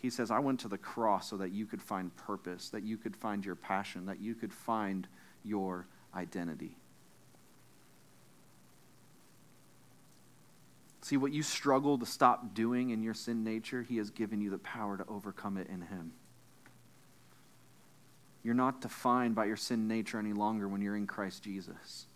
He 0.01 0.11
says, 0.11 0.31
I 0.31 0.41
went 0.41 0.61
to 0.61 0.69
the 0.69 0.79
cross 0.79 1.31
so 1.31 1.37
that 1.37 1.53
you 1.53 1.65
could 1.65 1.81
find 1.81 2.15
purpose, 2.17 2.71
that 2.71 2.83
you 2.83 2.97
could 2.97 3.15
find 3.15 3.45
your 3.45 3.55
passion, 3.55 4.07
that 4.07 4.21
you 4.21 4.35
could 4.35 4.53
find 4.53 5.07
your 5.45 5.87
identity. 6.15 6.77
See, 11.03 11.17
what 11.17 11.33
you 11.33 11.43
struggle 11.43 11.99
to 11.99 12.07
stop 12.07 12.55
doing 12.55 12.91
in 12.91 13.03
your 13.03 13.15
sin 13.15 13.45
nature, 13.45 13.83
He 13.83 13.97
has 13.99 14.11
given 14.11 14.41
you 14.41 14.51
the 14.51 14.59
power 14.59 14.97
to 14.97 15.05
overcome 15.09 15.57
it 15.57 15.69
in 15.69 15.83
Him. 15.83 16.13
You're 18.43 18.55
not 18.55 18.81
defined 18.81 19.35
by 19.35 19.45
your 19.45 19.57
sin 19.57 19.87
nature 19.87 20.19
any 20.19 20.33
longer 20.33 20.69
when 20.69 20.81
you're 20.81 20.97
in 20.97 21.07
Christ 21.07 21.45
Jesus. 21.45 22.07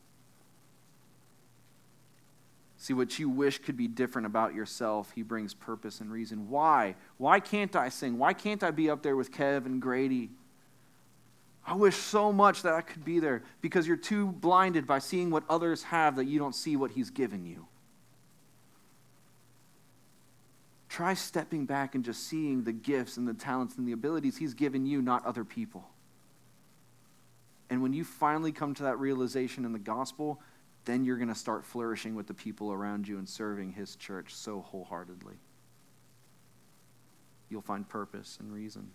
See, 2.78 2.92
what 2.92 3.18
you 3.18 3.28
wish 3.28 3.58
could 3.58 3.76
be 3.76 3.88
different 3.88 4.26
about 4.26 4.54
yourself, 4.54 5.10
he 5.14 5.22
brings 5.22 5.54
purpose 5.54 6.00
and 6.00 6.12
reason. 6.12 6.50
Why? 6.50 6.94
Why 7.16 7.40
can't 7.40 7.74
I 7.74 7.88
sing? 7.88 8.18
Why 8.18 8.34
can't 8.34 8.62
I 8.62 8.70
be 8.70 8.90
up 8.90 9.02
there 9.02 9.16
with 9.16 9.32
Kev 9.32 9.64
and 9.64 9.80
Grady? 9.80 10.30
I 11.66 11.74
wish 11.74 11.96
so 11.96 12.32
much 12.32 12.62
that 12.62 12.74
I 12.74 12.82
could 12.82 13.04
be 13.04 13.18
there 13.18 13.42
because 13.60 13.88
you're 13.88 13.96
too 13.96 14.28
blinded 14.28 14.86
by 14.86 15.00
seeing 15.00 15.30
what 15.30 15.42
others 15.48 15.82
have 15.84 16.16
that 16.16 16.26
you 16.26 16.38
don't 16.38 16.54
see 16.54 16.76
what 16.76 16.92
he's 16.92 17.10
given 17.10 17.44
you. 17.44 17.66
Try 20.88 21.14
stepping 21.14 21.66
back 21.66 21.94
and 21.94 22.04
just 22.04 22.28
seeing 22.28 22.62
the 22.62 22.72
gifts 22.72 23.16
and 23.16 23.26
the 23.26 23.34
talents 23.34 23.76
and 23.76 23.88
the 23.88 23.92
abilities 23.92 24.36
he's 24.36 24.54
given 24.54 24.86
you, 24.86 25.02
not 25.02 25.26
other 25.26 25.44
people. 25.44 25.88
And 27.68 27.82
when 27.82 27.92
you 27.92 28.04
finally 28.04 28.52
come 28.52 28.74
to 28.74 28.84
that 28.84 29.00
realization 29.00 29.64
in 29.64 29.72
the 29.72 29.78
gospel, 29.78 30.40
then 30.86 31.04
you're 31.04 31.16
going 31.16 31.28
to 31.28 31.34
start 31.34 31.64
flourishing 31.64 32.14
with 32.14 32.28
the 32.28 32.34
people 32.34 32.72
around 32.72 33.06
you 33.06 33.18
and 33.18 33.28
serving 33.28 33.72
His 33.72 33.96
church 33.96 34.34
so 34.34 34.60
wholeheartedly. 34.60 35.34
You'll 37.50 37.60
find 37.60 37.86
purpose 37.86 38.38
and 38.40 38.52
reason. 38.52 38.90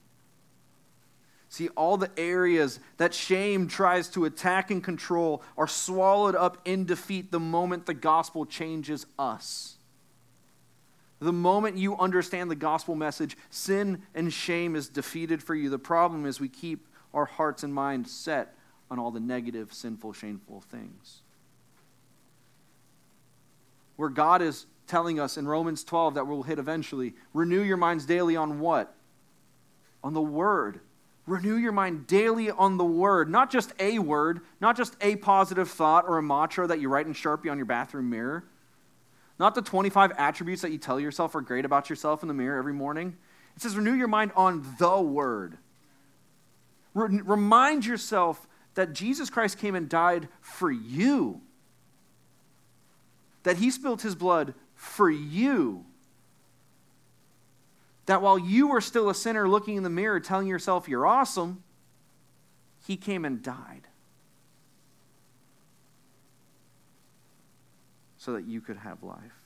See, 1.49 1.67
all 1.69 1.97
the 1.97 2.10
areas 2.17 2.80
that 2.95 3.13
shame 3.13 3.67
tries 3.67 4.08
to 4.10 4.23
attack 4.23 4.71
and 4.71 4.82
control 4.82 5.43
are 5.58 5.67
swallowed 5.67 6.36
up 6.36 6.58
in 6.63 6.86
defeat 6.86 7.30
the 7.30 7.41
moment 7.41 7.86
the 7.86 7.93
gospel 7.93 8.45
changes 8.45 9.06
us. 9.19 9.75
The 11.19 11.34
moment 11.34 11.77
you 11.77 11.97
understand 11.97 12.49
the 12.49 12.56
gospel 12.56 12.95
message, 12.95 13.38
sin 13.49 14.01
and 14.15 14.34
shame 14.34 14.77
is 14.77 14.88
defeated 14.88 15.43
for 15.43 15.54
you. 15.54 15.69
The 15.69 15.77
problem 15.77 16.25
is 16.25 16.39
we 16.39 16.49
keep 16.49 16.88
our 17.13 17.25
hearts 17.25 17.63
and 17.63 17.73
minds 17.73 18.12
set 18.12 18.56
on 18.89 18.97
all 18.97 19.12
the 19.12 19.19
negative, 19.19 19.73
sinful, 19.73 20.13
shameful 20.13 20.62
things 20.62 21.20
where 24.01 24.09
God 24.09 24.41
is 24.41 24.65
telling 24.87 25.19
us 25.19 25.37
in 25.37 25.47
Romans 25.47 25.83
12 25.83 26.15
that 26.15 26.25
we'll 26.25 26.41
hit 26.41 26.57
eventually 26.57 27.13
renew 27.35 27.61
your 27.61 27.77
minds 27.77 28.03
daily 28.03 28.35
on 28.35 28.59
what? 28.59 28.95
On 30.03 30.15
the 30.15 30.21
Word. 30.21 30.79
Renew 31.27 31.55
your 31.55 31.71
mind 31.71 32.07
daily 32.07 32.49
on 32.49 32.77
the 32.79 32.83
Word, 32.83 33.29
not 33.29 33.51
just 33.51 33.73
a 33.77 33.99
word, 33.99 34.41
not 34.59 34.75
just 34.75 34.95
a 35.01 35.17
positive 35.17 35.69
thought 35.69 36.05
or 36.07 36.17
a 36.17 36.23
mantra 36.23 36.65
that 36.65 36.81
you 36.81 36.89
write 36.89 37.05
in 37.05 37.13
Sharpie 37.13 37.51
on 37.51 37.57
your 37.57 37.67
bathroom 37.67 38.09
mirror, 38.09 38.43
not 39.37 39.53
the 39.53 39.61
25 39.61 40.13
attributes 40.17 40.63
that 40.63 40.71
you 40.71 40.79
tell 40.79 40.99
yourself 40.99 41.35
are 41.35 41.41
great 41.41 41.63
about 41.63 41.87
yourself 41.87 42.23
in 42.23 42.27
the 42.27 42.33
mirror 42.33 42.57
every 42.57 42.73
morning. 42.73 43.15
It 43.55 43.61
says 43.61 43.77
renew 43.77 43.93
your 43.93 44.07
mind 44.07 44.31
on 44.35 44.65
the 44.79 44.99
Word. 44.99 45.59
Remind 46.95 47.85
yourself 47.85 48.47
that 48.73 48.93
Jesus 48.93 49.29
Christ 49.29 49.59
came 49.59 49.75
and 49.75 49.87
died 49.87 50.27
for 50.41 50.71
you 50.71 51.41
that 53.43 53.58
he 53.58 53.71
spilt 53.71 54.01
his 54.01 54.15
blood 54.15 54.54
for 54.75 55.10
you. 55.10 55.86
That 58.06 58.21
while 58.21 58.38
you 58.38 58.67
were 58.67 58.82
still 58.82 59.10
a 59.10 59.15
sinner 59.15 59.47
looking 59.47 59.77
in 59.77 59.84
the 59.84 59.89
mirror 59.89 60.19
telling 60.19 60.47
yourself 60.47 60.88
you're 60.88 61.06
awesome, 61.06 61.63
he 62.86 62.97
came 62.97 63.25
and 63.25 63.41
died. 63.41 63.88
So 68.17 68.34
that 68.34 68.45
you 68.45 68.62
could 68.62 68.77
have 68.77 69.01
life. 69.04 69.41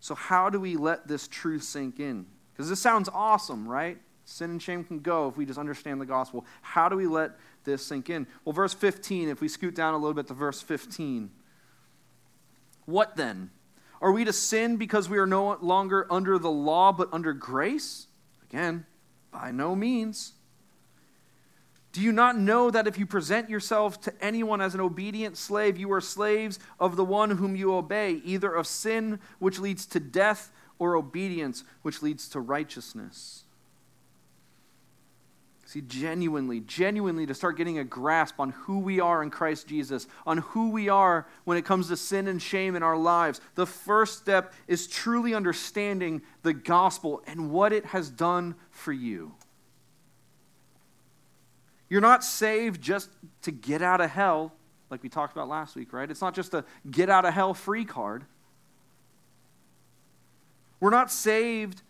So, 0.00 0.14
how 0.14 0.50
do 0.50 0.60
we 0.60 0.76
let 0.76 1.08
this 1.08 1.28
truth 1.28 1.62
sink 1.62 1.98
in? 1.98 2.26
Because 2.52 2.68
this 2.68 2.80
sounds 2.80 3.08
awesome, 3.12 3.66
right? 3.66 3.98
Sin 4.24 4.50
and 4.50 4.62
shame 4.62 4.84
can 4.84 5.00
go 5.00 5.28
if 5.28 5.36
we 5.36 5.46
just 5.46 5.58
understand 5.58 6.00
the 6.00 6.06
gospel. 6.06 6.44
How 6.62 6.88
do 6.88 6.96
we 6.96 7.06
let 7.06 7.32
this 7.64 7.84
sink 7.84 8.10
in? 8.10 8.26
Well, 8.44 8.52
verse 8.52 8.74
15, 8.74 9.28
if 9.28 9.40
we 9.40 9.48
scoot 9.48 9.74
down 9.74 9.94
a 9.94 9.96
little 9.96 10.14
bit 10.14 10.26
to 10.28 10.34
verse 10.34 10.60
15. 10.60 11.30
What 12.86 13.16
then? 13.16 13.50
Are 14.00 14.12
we 14.12 14.24
to 14.24 14.32
sin 14.32 14.76
because 14.76 15.08
we 15.08 15.18
are 15.18 15.26
no 15.26 15.56
longer 15.60 16.06
under 16.10 16.38
the 16.38 16.50
law 16.50 16.92
but 16.92 17.08
under 17.12 17.32
grace? 17.32 18.06
Again, 18.50 18.86
by 19.30 19.50
no 19.50 19.74
means. 19.74 20.34
Do 21.92 22.00
you 22.00 22.10
not 22.10 22.36
know 22.36 22.70
that 22.70 22.88
if 22.88 22.98
you 22.98 23.06
present 23.06 23.48
yourself 23.48 24.00
to 24.02 24.12
anyone 24.20 24.60
as 24.60 24.74
an 24.74 24.80
obedient 24.80 25.36
slave, 25.36 25.78
you 25.78 25.92
are 25.92 26.00
slaves 26.00 26.58
of 26.80 26.96
the 26.96 27.04
one 27.04 27.30
whom 27.30 27.54
you 27.54 27.72
obey, 27.72 28.20
either 28.24 28.52
of 28.52 28.66
sin, 28.66 29.20
which 29.38 29.60
leads 29.60 29.86
to 29.86 30.00
death, 30.00 30.50
or 30.80 30.96
obedience, 30.96 31.62
which 31.82 32.02
leads 32.02 32.28
to 32.30 32.40
righteousness? 32.40 33.43
See, 35.74 35.80
genuinely, 35.80 36.60
genuinely 36.60 37.26
to 37.26 37.34
start 37.34 37.56
getting 37.56 37.80
a 37.80 37.84
grasp 37.84 38.38
on 38.38 38.50
who 38.50 38.78
we 38.78 39.00
are 39.00 39.24
in 39.24 39.30
Christ 39.30 39.66
Jesus, 39.66 40.06
on 40.24 40.38
who 40.38 40.70
we 40.70 40.88
are 40.88 41.26
when 41.42 41.58
it 41.58 41.64
comes 41.64 41.88
to 41.88 41.96
sin 41.96 42.28
and 42.28 42.40
shame 42.40 42.76
in 42.76 42.84
our 42.84 42.96
lives, 42.96 43.40
the 43.56 43.66
first 43.66 44.20
step 44.20 44.52
is 44.68 44.86
truly 44.86 45.34
understanding 45.34 46.22
the 46.44 46.52
gospel 46.52 47.24
and 47.26 47.50
what 47.50 47.72
it 47.72 47.86
has 47.86 48.08
done 48.08 48.54
for 48.70 48.92
you. 48.92 49.34
You're 51.88 52.00
not 52.00 52.22
saved 52.22 52.80
just 52.80 53.10
to 53.42 53.50
get 53.50 53.82
out 53.82 54.00
of 54.00 54.10
hell, 54.10 54.52
like 54.90 55.02
we 55.02 55.08
talked 55.08 55.32
about 55.32 55.48
last 55.48 55.74
week, 55.74 55.92
right? 55.92 56.08
It's 56.08 56.20
not 56.20 56.36
just 56.36 56.54
a 56.54 56.64
get 56.88 57.10
out 57.10 57.24
of 57.24 57.34
hell 57.34 57.52
free 57.52 57.84
card. 57.84 58.26
We're 60.78 60.90
not 60.90 61.10
saved 61.10 61.82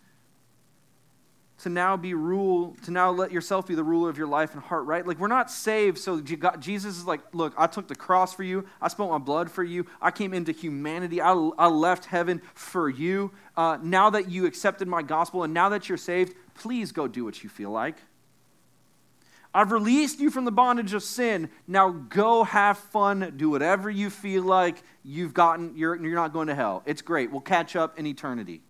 to 1.64 1.70
now 1.70 1.96
be 1.96 2.12
rule 2.12 2.77
to 2.83 2.90
now 2.90 3.11
let 3.11 3.33
yourself 3.33 3.66
be 3.66 3.74
the 3.74 3.83
ruler 3.83 4.11
of 4.11 4.18
your 4.18 4.27
life 4.27 4.53
and 4.53 4.62
heart 4.62 4.85
right 4.85 5.07
like 5.07 5.18
we're 5.18 5.29
not 5.29 5.50
saved 5.50 5.96
so 5.96 6.20
jesus 6.20 6.98
is 6.98 7.07
like 7.07 7.22
look 7.33 7.55
i 7.57 7.66
took 7.66 7.88
the 7.88 7.94
cross 7.94 8.35
for 8.35 8.42
you 8.42 8.66
i 8.83 8.88
spent 8.88 9.09
my 9.09 9.16
blood 9.16 9.50
for 9.50 9.64
you 9.64 9.87
i 10.03 10.11
came 10.11 10.35
into 10.35 10.53
humanity 10.53 11.22
i, 11.22 11.33
I 11.33 11.68
left 11.68 12.05
heaven 12.05 12.42
for 12.53 12.90
you 12.90 13.31
uh, 13.57 13.79
now 13.83 14.11
that 14.11 14.31
you 14.31 14.44
accepted 14.44 14.88
my 14.88 15.00
gospel 15.00 15.42
and 15.42 15.55
now 15.55 15.70
that 15.70 15.88
you're 15.88 15.96
saved 15.96 16.35
please 16.55 16.92
go 16.92 17.09
do 17.09 17.24
what 17.24 17.42
you 17.42 17.48
feel 17.48 17.70
like 17.70 17.96
I've 19.57 19.70
released 19.70 20.18
you 20.18 20.31
from 20.31 20.44
the 20.44 20.50
bondage 20.50 20.94
of 20.94 21.05
sin. 21.05 21.48
Now 21.68 21.90
go 21.90 22.42
have 22.42 22.77
fun, 22.77 23.35
do 23.37 23.48
whatever 23.48 23.88
you 23.88 24.11
feel 24.11 24.42
like. 24.42 24.83
You've 25.05 25.33
gotten, 25.33 25.77
you're, 25.77 25.94
you're 25.94 26.16
not 26.16 26.33
going 26.33 26.48
to 26.48 26.57
hell. 26.57 26.83
It's 26.87 27.03
great. 27.03 27.31
We'll 27.31 27.40
catch 27.40 27.77
up 27.77 27.96
in 27.96 28.05
eternity. 28.05 28.62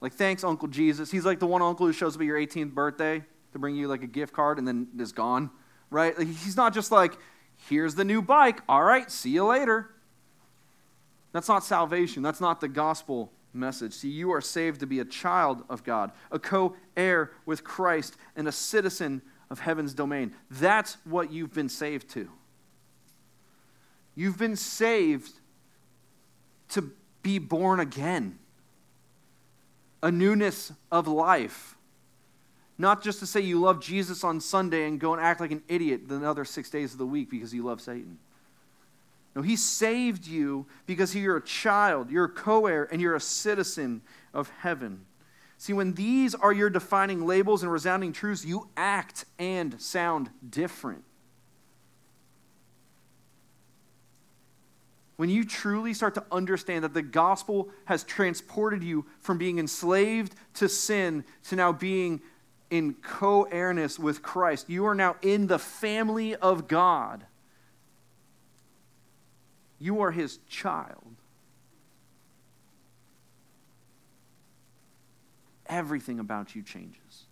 Like, 0.00 0.14
thanks, 0.14 0.44
Uncle 0.44 0.68
Jesus. 0.68 1.10
He's 1.10 1.26
like 1.26 1.38
the 1.38 1.46
one 1.46 1.62
uncle 1.62 1.86
who 1.86 1.92
shows 1.92 2.14
up 2.14 2.22
at 2.22 2.26
your 2.26 2.38
18th 2.38 2.72
birthday 2.72 3.22
to 3.52 3.58
bring 3.58 3.76
you 3.76 3.88
like 3.88 4.02
a 4.02 4.06
gift 4.06 4.32
card 4.32 4.58
and 4.58 4.66
then 4.66 4.88
is 4.98 5.12
gone, 5.12 5.50
right? 5.90 6.16
Like, 6.16 6.28
he's 6.28 6.56
not 6.56 6.72
just 6.72 6.90
like, 6.90 7.18
here's 7.68 7.94
the 7.94 8.04
new 8.04 8.22
bike. 8.22 8.60
All 8.68 8.82
right, 8.82 9.10
see 9.10 9.30
you 9.30 9.44
later. 9.44 9.90
That's 11.32 11.48
not 11.48 11.64
salvation. 11.64 12.22
That's 12.22 12.40
not 12.40 12.60
the 12.60 12.68
gospel 12.68 13.32
message. 13.52 13.92
See, 13.92 14.08
you 14.08 14.32
are 14.32 14.40
saved 14.40 14.80
to 14.80 14.86
be 14.86 15.00
a 15.00 15.04
child 15.04 15.64
of 15.68 15.84
God, 15.84 16.12
a 16.30 16.38
co 16.38 16.76
heir 16.96 17.32
with 17.46 17.62
Christ, 17.62 18.16
and 18.36 18.48
a 18.48 18.52
citizen 18.52 19.22
of 19.50 19.60
heaven's 19.60 19.94
domain. 19.94 20.34
That's 20.50 20.96
what 21.04 21.32
you've 21.32 21.52
been 21.52 21.68
saved 21.68 22.08
to. 22.10 22.28
You've 24.14 24.38
been 24.38 24.56
saved 24.56 25.32
to 26.70 26.90
be 27.22 27.38
born 27.38 27.80
again 27.80 28.38
a 30.02 30.10
newness 30.10 30.72
of 30.90 31.08
life. 31.08 31.76
Not 32.78 33.02
just 33.02 33.18
to 33.18 33.26
say 33.26 33.40
you 33.40 33.60
love 33.60 33.80
Jesus 33.80 34.24
on 34.24 34.40
Sunday 34.40 34.86
and 34.86 34.98
go 34.98 35.12
and 35.12 35.22
act 35.22 35.40
like 35.40 35.50
an 35.50 35.62
idiot 35.68 36.08
the 36.08 36.26
other 36.26 36.44
six 36.44 36.70
days 36.70 36.92
of 36.92 36.98
the 36.98 37.06
week 37.06 37.30
because 37.30 37.52
you 37.52 37.62
love 37.62 37.80
Satan. 37.80 38.18
No, 39.34 39.42
he 39.42 39.54
saved 39.54 40.26
you 40.26 40.66
because 40.86 41.14
you're 41.14 41.36
a 41.36 41.44
child, 41.44 42.10
you're 42.10 42.24
a 42.24 42.28
co 42.28 42.66
heir, 42.66 42.88
and 42.90 43.00
you're 43.00 43.14
a 43.14 43.20
citizen 43.20 44.02
of 44.34 44.48
heaven. 44.60 45.04
See, 45.58 45.72
when 45.74 45.92
these 45.92 46.34
are 46.34 46.52
your 46.52 46.70
defining 46.70 47.26
labels 47.26 47.62
and 47.62 47.70
resounding 47.70 48.12
truths, 48.12 48.44
you 48.44 48.68
act 48.76 49.26
and 49.38 49.80
sound 49.80 50.30
different. 50.48 51.04
When 55.20 55.28
you 55.28 55.44
truly 55.44 55.92
start 55.92 56.14
to 56.14 56.24
understand 56.32 56.82
that 56.82 56.94
the 56.94 57.02
gospel 57.02 57.68
has 57.84 58.04
transported 58.04 58.82
you 58.82 59.04
from 59.18 59.36
being 59.36 59.58
enslaved 59.58 60.34
to 60.54 60.66
sin 60.66 61.26
to 61.46 61.54
now 61.56 61.72
being 61.72 62.22
in 62.70 62.94
co 62.94 63.42
heirness 63.42 63.98
with 63.98 64.22
Christ, 64.22 64.70
you 64.70 64.86
are 64.86 64.94
now 64.94 65.16
in 65.20 65.46
the 65.46 65.58
family 65.58 66.34
of 66.36 66.68
God. 66.68 67.26
You 69.78 70.00
are 70.00 70.10
his 70.10 70.38
child. 70.48 71.16
Everything 75.66 76.18
about 76.18 76.56
you 76.56 76.62
changes. 76.62 77.26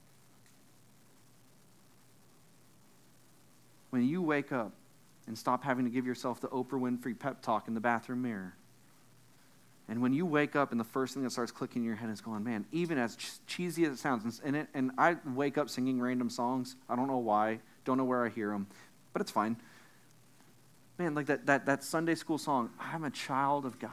When 3.89 4.07
you 4.07 4.21
wake 4.21 4.53
up 4.53 4.75
and 5.29 5.39
stop 5.39 5.63
having 5.63 5.85
to 5.85 5.91
give 5.91 6.07
yourself 6.07 6.41
the 6.41 6.49
Oprah 6.49 6.81
Winfrey 6.81 7.17
pep 7.17 7.43
talk 7.43 7.69
in 7.69 7.75
the 7.75 7.81
bathroom 7.81 8.23
mirror. 8.23 8.55
And 9.89 10.03
when 10.03 10.13
you 10.13 10.27
wake 10.27 10.57
up 10.57 10.71
and 10.71 10.81
the 10.81 10.85
first 10.85 11.15
thing 11.15 11.23
that 11.23 11.31
starts 11.31 11.53
clicking 11.53 11.83
in 11.83 11.87
your 11.87 11.97
head 11.97 12.11
is 12.11 12.21
going, 12.21 12.45
man, 12.45 12.67
even 12.73 12.99
as 12.99 13.17
ch- 13.17 13.39
cheesy 13.47 13.85
as 13.85 13.93
it 13.93 13.99
sounds, 13.99 14.41
and, 14.45 14.57
it, 14.57 14.69
and 14.75 14.91
I 14.99 15.17
wake 15.25 15.57
up 15.57 15.71
singing 15.71 16.01
random 16.01 16.29
songs. 16.29 16.77
I 16.89 16.97
don't 16.97 17.07
know 17.07 17.19
why, 17.19 17.61
don't 17.85 17.97
know 17.97 18.05
where 18.05 18.25
I 18.25 18.29
hear 18.29 18.51
them, 18.51 18.67
but 19.13 19.23
it's 19.23 19.31
fine. 19.31 19.57
Man, 20.99 21.15
like 21.15 21.27
that, 21.27 21.47
that, 21.47 21.67
that 21.67 21.85
Sunday 21.85 22.17
school 22.17 22.39
song, 22.39 22.71
I'm 22.79 23.05
a 23.05 23.11
child 23.11 23.65
of 23.65 23.79
God. 23.79 23.93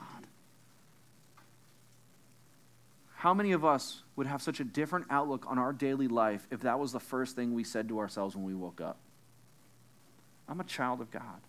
How 3.16 3.34
many 3.34 3.54
of 3.54 3.64
us 3.64 4.04
would 4.16 4.28
have 4.28 4.42
such 4.42 4.60
a 4.60 4.64
different 4.64 5.06
outlook 5.10 5.46
on 5.48 5.58
our 5.58 5.72
daily 5.72 6.08
life 6.08 6.46
if 6.52 6.62
that 6.62 6.80
was 6.80 6.92
the 6.92 7.00
first 7.00 7.36
thing 7.36 7.54
we 7.54 7.64
said 7.64 7.88
to 7.88 8.00
ourselves 8.00 8.36
when 8.36 8.44
we 8.44 8.54
woke 8.54 8.82
up? 8.82 8.98
I'm 10.48 10.60
a 10.60 10.66
child 10.66 11.02
of 11.02 11.12
God. 11.12 11.42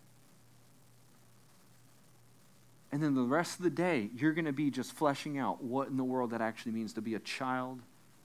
And 2.92 3.02
then 3.02 3.14
the 3.14 3.22
rest 3.22 3.58
of 3.58 3.64
the 3.64 3.70
day, 3.70 4.10
you're 4.16 4.32
going 4.32 4.46
to 4.46 4.52
be 4.52 4.70
just 4.70 4.92
fleshing 4.92 5.38
out 5.38 5.62
what 5.62 5.88
in 5.88 5.96
the 5.96 6.04
world 6.04 6.30
that 6.30 6.40
actually 6.40 6.72
means 6.72 6.92
to 6.94 7.02
be 7.02 7.14
a 7.14 7.18
child 7.18 7.80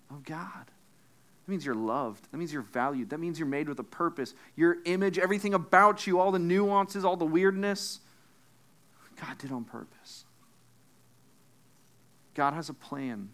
of 0.10 0.24
God. 0.24 0.66
That 0.66 1.52
means 1.52 1.66
you're 1.66 1.76
loved. 1.76 2.32
That 2.32 2.38
means 2.38 2.54
you're 2.54 2.62
valued. 2.62 3.10
That 3.10 3.20
means 3.20 3.40
you're 3.40 3.48
made 3.48 3.68
with 3.68 3.80
a 3.80 3.84
purpose. 3.84 4.34
Your 4.56 4.78
image, 4.86 5.18
everything 5.18 5.54
about 5.54 6.06
you, 6.08 6.20
all 6.20 6.32
the 6.32 6.40
nuances, 6.40 7.04
all 7.04 7.18
the 7.18 7.26
weirdness, 7.26 8.00
God 9.20 9.38
did 9.38 9.52
on 9.52 9.66
purpose. 9.66 10.26
God 12.34 12.54
has 12.54 12.70
a 12.70 12.74
plan 12.74 13.30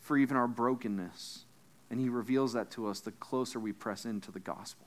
for 0.00 0.16
even 0.16 0.36
our 0.36 0.48
brokenness, 0.48 1.44
and 1.90 2.00
He 2.00 2.08
reveals 2.08 2.54
that 2.54 2.70
to 2.72 2.88
us 2.88 3.00
the 3.00 3.12
closer 3.12 3.60
we 3.60 3.72
press 3.72 4.04
into 4.04 4.32
the 4.32 4.40
gospel. 4.40 4.86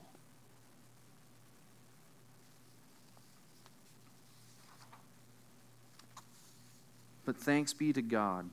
But 7.24 7.36
thanks 7.36 7.72
be 7.72 7.92
to 7.92 8.02
God 8.02 8.48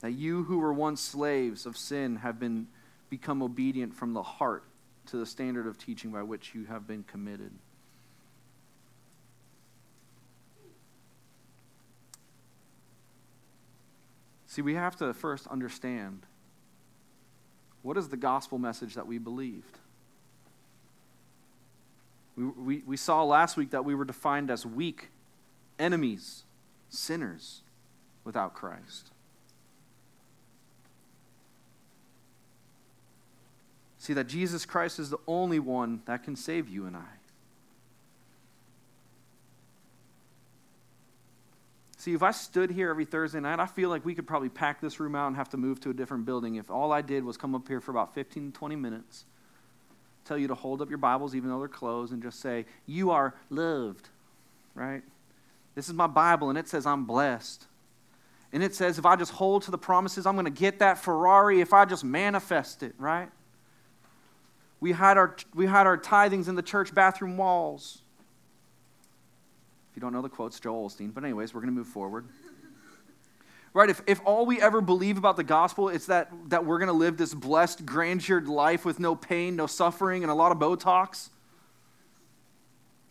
that 0.00 0.12
you 0.12 0.44
who 0.44 0.58
were 0.58 0.72
once 0.72 1.00
slaves 1.00 1.66
of 1.66 1.76
sin 1.76 2.16
have 2.16 2.38
been 2.38 2.68
become 3.08 3.42
obedient 3.42 3.94
from 3.94 4.12
the 4.12 4.22
heart 4.22 4.64
to 5.06 5.16
the 5.16 5.26
standard 5.26 5.66
of 5.66 5.78
teaching 5.78 6.10
by 6.10 6.22
which 6.22 6.54
you 6.54 6.64
have 6.64 6.86
been 6.86 7.04
committed. 7.04 7.52
See, 14.46 14.62
we 14.62 14.74
have 14.74 14.96
to 14.96 15.12
first 15.12 15.46
understand 15.48 16.22
what 17.82 17.96
is 17.96 18.08
the 18.08 18.16
gospel 18.16 18.58
message 18.58 18.94
that 18.94 19.06
we 19.06 19.18
believed? 19.18 19.78
We, 22.36 22.44
we, 22.44 22.82
we 22.86 22.96
saw 22.96 23.22
last 23.22 23.56
week 23.56 23.70
that 23.70 23.84
we 23.84 23.94
were 23.94 24.04
defined 24.04 24.50
as 24.50 24.66
weak, 24.66 25.10
enemies, 25.78 26.44
sinners 26.88 27.62
without 28.26 28.52
Christ. 28.52 29.10
See 33.98 34.12
that 34.12 34.26
Jesus 34.26 34.66
Christ 34.66 34.98
is 34.98 35.08
the 35.08 35.18
only 35.26 35.58
one 35.58 36.02
that 36.04 36.24
can 36.24 36.36
save 36.36 36.68
you 36.68 36.86
and 36.86 36.96
I. 36.96 37.04
See, 41.96 42.14
if 42.14 42.22
I 42.22 42.30
stood 42.30 42.70
here 42.70 42.90
every 42.90 43.04
Thursday 43.04 43.40
night, 43.40 43.58
I 43.58 43.66
feel 43.66 43.88
like 43.88 44.04
we 44.04 44.14
could 44.14 44.28
probably 44.28 44.48
pack 44.48 44.80
this 44.80 45.00
room 45.00 45.16
out 45.16 45.28
and 45.28 45.36
have 45.36 45.48
to 45.50 45.56
move 45.56 45.80
to 45.80 45.90
a 45.90 45.94
different 45.94 46.24
building 46.24 46.56
if 46.56 46.70
all 46.70 46.92
I 46.92 47.00
did 47.00 47.24
was 47.24 47.36
come 47.36 47.54
up 47.54 47.66
here 47.66 47.80
for 47.80 47.90
about 47.90 48.14
15 48.14 48.52
20 48.52 48.76
minutes, 48.76 49.24
tell 50.24 50.38
you 50.38 50.46
to 50.48 50.54
hold 50.54 50.82
up 50.82 50.88
your 50.88 50.98
Bibles 50.98 51.34
even 51.34 51.50
though 51.50 51.58
they're 51.58 51.68
closed, 51.68 52.12
and 52.12 52.22
just 52.22 52.40
say, 52.40 52.66
You 52.86 53.10
are 53.10 53.34
loved, 53.50 54.08
right? 54.74 55.02
This 55.74 55.88
is 55.88 55.94
my 55.94 56.06
Bible, 56.06 56.48
and 56.48 56.56
it 56.56 56.68
says 56.68 56.86
I'm 56.86 57.06
blessed. 57.06 57.66
And 58.52 58.62
it 58.62 58.74
says 58.74 58.98
if 58.98 59.06
I 59.06 59.16
just 59.16 59.32
hold 59.32 59.62
to 59.62 59.70
the 59.70 59.78
promises, 59.78 60.26
I'm 60.26 60.34
going 60.34 60.44
to 60.44 60.50
get 60.50 60.78
that 60.78 60.98
Ferrari 60.98 61.60
if 61.60 61.72
I 61.72 61.84
just 61.84 62.04
manifest 62.04 62.82
it, 62.82 62.94
right? 62.98 63.28
We 64.80 64.92
hide 64.92 65.16
our, 65.16 65.36
we 65.54 65.66
hide 65.66 65.86
our 65.86 65.98
tithings 65.98 66.48
in 66.48 66.54
the 66.54 66.62
church 66.62 66.94
bathroom 66.94 67.36
walls. 67.36 68.02
If 69.90 69.96
you 69.96 70.00
don't 70.00 70.12
know 70.12 70.22
the 70.22 70.28
quotes, 70.28 70.60
Joel 70.60 70.88
Osteen. 70.88 71.12
But, 71.12 71.24
anyways, 71.24 71.54
we're 71.54 71.60
going 71.60 71.72
to 71.72 71.76
move 71.76 71.88
forward. 71.88 72.26
Right? 73.72 73.90
If, 73.90 74.00
if 74.06 74.20
all 74.24 74.46
we 74.46 74.60
ever 74.60 74.80
believe 74.80 75.18
about 75.18 75.36
the 75.36 75.44
gospel 75.44 75.90
is 75.90 76.06
that, 76.06 76.30
that 76.48 76.64
we're 76.64 76.78
going 76.78 76.88
to 76.88 76.94
live 76.94 77.18
this 77.18 77.34
blessed, 77.34 77.84
grandeured 77.84 78.48
life 78.48 78.86
with 78.86 78.98
no 78.98 79.14
pain, 79.14 79.56
no 79.56 79.66
suffering, 79.66 80.22
and 80.22 80.30
a 80.30 80.34
lot 80.34 80.50
of 80.50 80.58
Botox, 80.58 81.28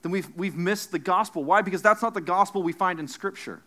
then 0.02 0.12
we've, 0.12 0.28
we've 0.36 0.56
missed 0.56 0.92
the 0.92 1.00
gospel. 1.00 1.44
Why? 1.44 1.62
Because 1.62 1.82
that's 1.82 2.02
not 2.02 2.14
the 2.16 2.22
gospel 2.22 2.64
we 2.64 2.74
find 2.74 3.00
in 3.00 3.08
Scripture. 3.08 3.62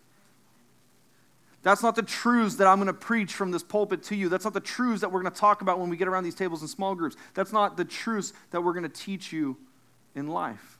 That's 1.63 1.83
not 1.83 1.97
the 1.97 2.03
truths 2.03 2.57
that 2.57 2.67
I'm 2.67 2.79
going 2.79 2.87
to 2.87 2.93
preach 2.93 3.35
from 3.35 3.51
this 3.51 3.63
pulpit 3.63 4.03
to 4.05 4.17
you. 4.17 4.29
That's 4.29 4.45
not 4.45 4.55
the 4.55 4.61
truths 4.61 5.01
that 5.01 5.11
we're 5.11 5.23
going 5.23 5.33
to 5.33 5.39
talk 5.39 5.61
about 5.61 5.81
when 5.81 5.91
we 5.91 5.97
get 5.97 6.09
around 6.09 6.25
these 6.25 6.35
tables 6.35 6.63
in 6.63 6.69
small 6.69 6.95
groups. 6.95 7.17
That's 7.35 7.53
not 7.53 7.77
the 7.77 7.85
truths 7.85 8.33
that 8.51 8.63
we're 8.63 8.73
going 8.73 8.85
to 8.85 8.89
teach 8.89 9.33
you 9.33 9.57
in 10.15 10.29
life. 10.29 10.79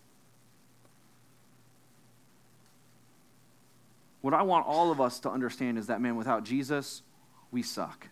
What 4.21 4.35
I 4.35 4.43
want 4.43 4.67
all 4.67 4.91
of 4.91 5.01
us 5.01 5.21
to 5.21 5.31
understand 5.31 5.79
is 5.79 5.87
that, 5.89 6.01
man, 6.01 6.17
without 6.17 6.45
Jesus, 6.45 7.03
we 7.51 7.63
suck. 7.63 8.09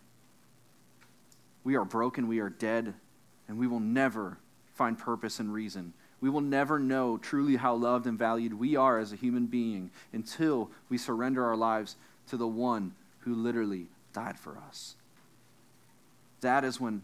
We 1.64 1.77
are 1.77 1.85
broken, 1.85 2.29
we 2.29 2.39
are 2.39 2.49
dead, 2.49 2.95
and 3.49 3.59
we 3.59 3.67
will 3.67 3.81
never 3.81 4.39
find 4.75 4.99
purpose 4.99 5.41
and 5.41 5.53
reason. 5.53 5.93
We 6.21 6.31
will 6.31 6.41
never 6.41 6.79
know 6.79 7.19
truly 7.19 7.57
how 7.57 7.75
loved 7.75 8.07
and 8.07 8.19
valued 8.19 8.55
we 8.55 8.77
are 8.77 8.99
as 8.99 9.12
a 9.12 9.17
human 9.17 9.47
being 9.47 9.91
until 10.12 10.71
we 10.89 10.97
surrender 10.97 11.45
our 11.45 11.57
lives 11.57 11.97
to 12.29 12.37
the 12.37 12.47
one 12.47 12.95
who 13.20 13.35
literally 13.35 13.87
died 14.12 14.39
for 14.39 14.57
us. 14.59 14.97
That 16.41 16.64
is 16.64 16.81
when 16.81 17.03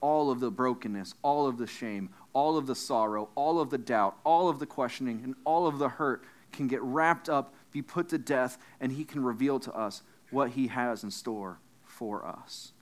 all 0.00 0.30
of 0.30 0.40
the 0.40 0.50
brokenness, 0.50 1.14
all 1.22 1.46
of 1.46 1.58
the 1.58 1.66
shame, 1.66 2.10
all 2.32 2.56
of 2.56 2.66
the 2.66 2.74
sorrow, 2.74 3.28
all 3.34 3.60
of 3.60 3.70
the 3.70 3.78
doubt, 3.78 4.16
all 4.24 4.48
of 4.48 4.58
the 4.58 4.66
questioning, 4.66 5.20
and 5.22 5.34
all 5.44 5.66
of 5.66 5.78
the 5.78 5.88
hurt 5.88 6.24
can 6.50 6.66
get 6.66 6.82
wrapped 6.82 7.28
up, 7.28 7.54
be 7.70 7.80
put 7.80 8.08
to 8.10 8.18
death, 8.18 8.58
and 8.80 8.92
He 8.92 9.04
can 9.04 9.22
reveal 9.22 9.60
to 9.60 9.72
us 9.72 10.02
what 10.30 10.50
He 10.50 10.66
has 10.68 11.04
in 11.04 11.10
store 11.10 11.58
for 11.84 12.26
us. 12.26 12.72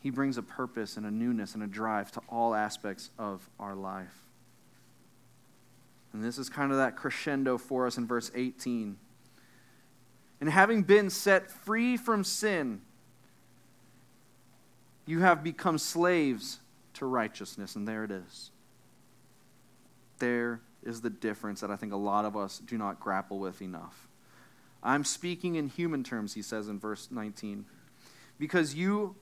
He 0.00 0.10
brings 0.10 0.36
a 0.36 0.42
purpose 0.42 0.96
and 0.96 1.06
a 1.06 1.10
newness 1.12 1.54
and 1.54 1.62
a 1.62 1.68
drive 1.68 2.10
to 2.12 2.20
all 2.28 2.54
aspects 2.54 3.10
of 3.18 3.48
our 3.60 3.76
life. 3.76 4.31
And 6.12 6.22
this 6.22 6.38
is 6.38 6.48
kind 6.48 6.72
of 6.72 6.78
that 6.78 6.96
crescendo 6.96 7.58
for 7.58 7.86
us 7.86 7.96
in 7.96 8.06
verse 8.06 8.30
18. 8.34 8.96
And 10.40 10.50
having 10.50 10.82
been 10.82 11.08
set 11.08 11.50
free 11.50 11.96
from 11.96 12.24
sin, 12.24 12.80
you 15.06 15.20
have 15.20 15.42
become 15.42 15.78
slaves 15.78 16.58
to 16.94 17.06
righteousness. 17.06 17.76
And 17.76 17.86
there 17.86 18.04
it 18.04 18.10
is. 18.10 18.50
There 20.18 20.60
is 20.82 21.00
the 21.00 21.10
difference 21.10 21.60
that 21.60 21.70
I 21.70 21.76
think 21.76 21.92
a 21.92 21.96
lot 21.96 22.24
of 22.24 22.36
us 22.36 22.58
do 22.58 22.76
not 22.76 23.00
grapple 23.00 23.38
with 23.38 23.62
enough. 23.62 24.08
I'm 24.82 25.04
speaking 25.04 25.54
in 25.54 25.68
human 25.68 26.02
terms, 26.02 26.34
he 26.34 26.42
says 26.42 26.68
in 26.68 26.78
verse 26.78 27.08
19, 27.10 27.64
because 28.38 28.74
you, 28.74 29.14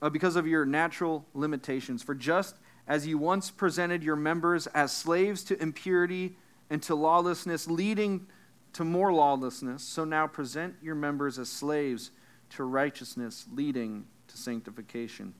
uh, 0.00 0.08
because 0.08 0.34
of 0.34 0.46
your 0.46 0.64
natural 0.64 1.26
limitations. 1.34 2.02
For 2.02 2.14
just 2.14 2.56
as 2.86 3.06
you 3.06 3.18
once 3.18 3.50
presented 3.50 4.02
your 4.02 4.16
members 4.16 4.66
as 4.68 4.92
slaves 4.92 5.42
to 5.44 5.60
impurity 5.62 6.36
and 6.70 6.82
to 6.82 6.94
lawlessness, 6.94 7.66
leading 7.66 8.26
to 8.72 8.84
more 8.84 9.12
lawlessness, 9.12 9.82
so 9.82 10.04
now 10.04 10.26
present 10.26 10.74
your 10.82 10.94
members 10.94 11.38
as 11.38 11.48
slaves 11.48 12.10
to 12.50 12.64
righteousness, 12.64 13.46
leading 13.52 14.04
to 14.28 14.36
sanctification. 14.36 15.34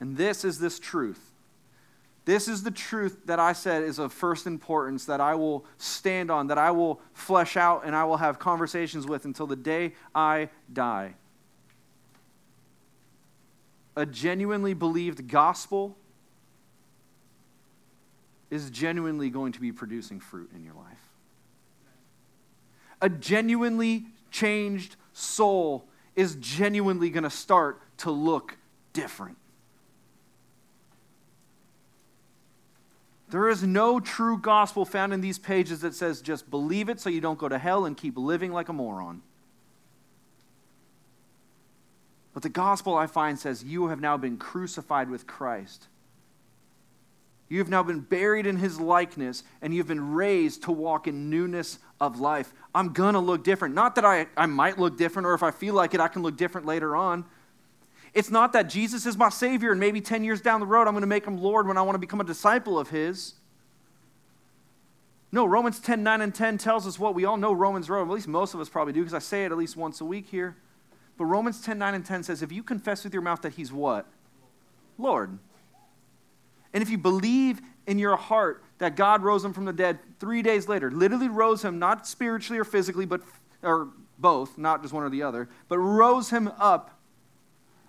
And 0.00 0.16
this 0.16 0.44
is 0.44 0.58
this 0.58 0.78
truth. 0.78 1.32
This 2.24 2.46
is 2.46 2.62
the 2.62 2.70
truth 2.70 3.22
that 3.24 3.38
I 3.38 3.52
said 3.52 3.82
is 3.82 3.98
of 3.98 4.12
first 4.12 4.46
importance 4.46 5.06
that 5.06 5.20
I 5.20 5.34
will 5.34 5.64
stand 5.78 6.30
on, 6.30 6.46
that 6.48 6.58
I 6.58 6.70
will 6.70 7.00
flesh 7.14 7.56
out, 7.56 7.84
and 7.84 7.96
I 7.96 8.04
will 8.04 8.18
have 8.18 8.38
conversations 8.38 9.06
with 9.06 9.24
until 9.24 9.46
the 9.46 9.56
day 9.56 9.94
I 10.14 10.50
die 10.72 11.14
a 13.98 14.06
genuinely 14.06 14.74
believed 14.74 15.26
gospel 15.26 15.96
is 18.48 18.70
genuinely 18.70 19.28
going 19.28 19.50
to 19.50 19.60
be 19.60 19.72
producing 19.72 20.20
fruit 20.20 20.48
in 20.54 20.62
your 20.62 20.74
life. 20.74 21.10
A 23.02 23.08
genuinely 23.08 24.06
changed 24.30 24.94
soul 25.12 25.88
is 26.14 26.36
genuinely 26.36 27.10
going 27.10 27.24
to 27.24 27.30
start 27.30 27.82
to 27.98 28.12
look 28.12 28.56
different. 28.92 29.36
There 33.30 33.48
is 33.48 33.64
no 33.64 33.98
true 33.98 34.38
gospel 34.38 34.84
found 34.84 35.12
in 35.12 35.20
these 35.20 35.40
pages 35.40 35.80
that 35.80 35.96
says 35.96 36.22
just 36.22 36.48
believe 36.48 36.88
it 36.88 37.00
so 37.00 37.10
you 37.10 37.20
don't 37.20 37.38
go 37.38 37.48
to 37.48 37.58
hell 37.58 37.84
and 37.84 37.96
keep 37.96 38.16
living 38.16 38.52
like 38.52 38.68
a 38.68 38.72
moron. 38.72 39.22
But 42.38 42.44
the 42.44 42.50
gospel 42.50 42.94
I 42.94 43.08
find 43.08 43.36
says, 43.36 43.64
You 43.64 43.88
have 43.88 44.00
now 44.00 44.16
been 44.16 44.36
crucified 44.36 45.10
with 45.10 45.26
Christ. 45.26 45.88
You 47.48 47.58
have 47.58 47.68
now 47.68 47.82
been 47.82 47.98
buried 47.98 48.46
in 48.46 48.58
his 48.58 48.78
likeness, 48.78 49.42
and 49.60 49.74
you've 49.74 49.88
been 49.88 50.12
raised 50.12 50.62
to 50.62 50.70
walk 50.70 51.08
in 51.08 51.30
newness 51.30 51.80
of 52.00 52.20
life. 52.20 52.54
I'm 52.72 52.92
going 52.92 53.14
to 53.14 53.18
look 53.18 53.42
different. 53.42 53.74
Not 53.74 53.96
that 53.96 54.04
I, 54.04 54.28
I 54.36 54.46
might 54.46 54.78
look 54.78 54.96
different, 54.96 55.26
or 55.26 55.34
if 55.34 55.42
I 55.42 55.50
feel 55.50 55.74
like 55.74 55.94
it, 55.94 56.00
I 56.00 56.06
can 56.06 56.22
look 56.22 56.36
different 56.36 56.64
later 56.64 56.94
on. 56.94 57.24
It's 58.14 58.30
not 58.30 58.52
that 58.52 58.68
Jesus 58.68 59.04
is 59.04 59.16
my 59.16 59.30
Savior, 59.30 59.72
and 59.72 59.80
maybe 59.80 60.00
10 60.00 60.22
years 60.22 60.40
down 60.40 60.60
the 60.60 60.66
road, 60.66 60.86
I'm 60.86 60.94
going 60.94 61.00
to 61.00 61.08
make 61.08 61.26
him 61.26 61.38
Lord 61.38 61.66
when 61.66 61.76
I 61.76 61.82
want 61.82 61.96
to 61.96 61.98
become 61.98 62.20
a 62.20 62.24
disciple 62.24 62.78
of 62.78 62.90
his. 62.90 63.34
No, 65.32 65.44
Romans 65.44 65.80
10 65.80 66.04
9 66.04 66.20
and 66.20 66.32
10 66.32 66.58
tells 66.58 66.86
us 66.86 67.00
what 67.00 67.16
we 67.16 67.24
all 67.24 67.36
know 67.36 67.52
Romans 67.52 67.90
Road. 67.90 68.02
At 68.02 68.14
least 68.14 68.28
most 68.28 68.54
of 68.54 68.60
us 68.60 68.68
probably 68.68 68.92
do, 68.92 69.00
because 69.00 69.12
I 69.12 69.18
say 69.18 69.44
it 69.44 69.50
at 69.50 69.58
least 69.58 69.76
once 69.76 70.00
a 70.00 70.04
week 70.04 70.28
here. 70.28 70.54
But 71.18 71.24
Romans 71.26 71.60
10 71.60 71.78
9 71.78 71.94
and 71.94 72.06
10 72.06 72.22
says, 72.22 72.42
if 72.42 72.52
you 72.52 72.62
confess 72.62 73.04
with 73.04 73.12
your 73.12 73.22
mouth 73.22 73.42
that 73.42 73.54
he's 73.54 73.72
what? 73.72 74.06
Lord. 74.96 75.38
And 76.72 76.82
if 76.82 76.88
you 76.88 76.96
believe 76.96 77.60
in 77.86 77.98
your 77.98 78.16
heart 78.16 78.62
that 78.78 78.94
God 78.96 79.22
rose 79.22 79.44
him 79.44 79.52
from 79.52 79.64
the 79.64 79.72
dead 79.72 79.98
three 80.20 80.42
days 80.42 80.68
later, 80.68 80.90
literally 80.90 81.28
rose 81.28 81.64
him 81.64 81.78
not 81.78 82.06
spiritually 82.06 82.58
or 82.58 82.64
physically, 82.64 83.04
but 83.04 83.20
or 83.62 83.88
both, 84.18 84.56
not 84.58 84.82
just 84.82 84.94
one 84.94 85.02
or 85.02 85.10
the 85.10 85.22
other, 85.22 85.48
but 85.68 85.78
rose 85.78 86.30
him 86.30 86.48
up 86.58 86.98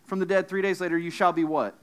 from 0.05 0.19
the 0.19 0.25
dead 0.25 0.47
three 0.47 0.61
days 0.61 0.82
later, 0.82 0.97
you 0.97 1.11
shall 1.11 1.32
be 1.32 1.43
what? 1.43 1.77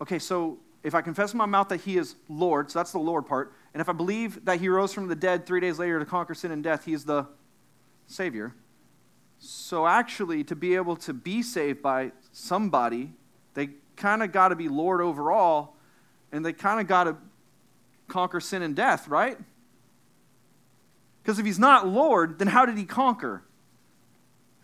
Okay, 0.00 0.18
so 0.18 0.58
if 0.82 0.94
I 0.94 1.00
confess 1.00 1.32
in 1.32 1.38
my 1.38 1.46
mouth 1.46 1.68
that 1.68 1.82
he 1.82 1.96
is 1.96 2.16
Lord, 2.28 2.70
so 2.70 2.78
that's 2.78 2.92
the 2.92 2.98
Lord 2.98 3.26
part, 3.26 3.52
and 3.72 3.80
if 3.80 3.88
I 3.88 3.92
believe 3.92 4.44
that 4.46 4.58
he 4.58 4.68
rose 4.68 4.92
from 4.92 5.06
the 5.06 5.14
dead 5.14 5.46
three 5.46 5.60
days 5.60 5.78
later 5.78 5.98
to 5.98 6.04
conquer 6.04 6.34
sin 6.34 6.50
and 6.50 6.64
death, 6.64 6.84
he 6.84 6.92
is 6.92 7.04
the 7.04 7.26
Savior. 8.06 8.54
So, 9.42 9.86
actually, 9.86 10.44
to 10.44 10.54
be 10.54 10.76
able 10.76 10.96
to 10.96 11.14
be 11.14 11.42
saved 11.42 11.80
by 11.80 12.12
somebody, 12.30 13.10
they 13.54 13.70
kind 13.96 14.22
of 14.22 14.32
got 14.32 14.48
to 14.48 14.56
be 14.56 14.68
Lord 14.68 15.00
over 15.00 15.32
all, 15.32 15.78
and 16.30 16.44
they 16.44 16.52
kind 16.52 16.78
of 16.78 16.86
got 16.86 17.04
to 17.04 17.16
conquer 18.06 18.38
sin 18.38 18.60
and 18.60 18.76
death, 18.76 19.08
right? 19.08 19.38
Because 21.22 21.38
if 21.38 21.46
he's 21.46 21.58
not 21.58 21.88
Lord, 21.88 22.38
then 22.38 22.48
how 22.48 22.66
did 22.66 22.76
he 22.76 22.84
conquer? 22.84 23.42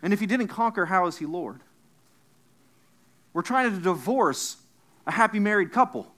And 0.03 0.13
if 0.13 0.19
he 0.19 0.27
didn't 0.27 0.49
conquer, 0.49 0.85
how 0.85 1.07
is 1.07 1.17
he 1.17 1.25
Lord? 1.25 1.61
We're 3.33 3.41
trying 3.41 3.71
to 3.71 3.79
divorce 3.79 4.57
a 5.07 5.11
happy 5.11 5.39
married 5.39 5.71
couple. 5.71 6.13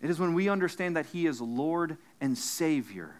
It 0.00 0.08
is 0.08 0.18
when 0.18 0.32
we 0.32 0.48
understand 0.48 0.96
that 0.96 1.04
he 1.06 1.26
is 1.26 1.42
Lord 1.42 1.98
and 2.18 2.36
Savior 2.38 3.19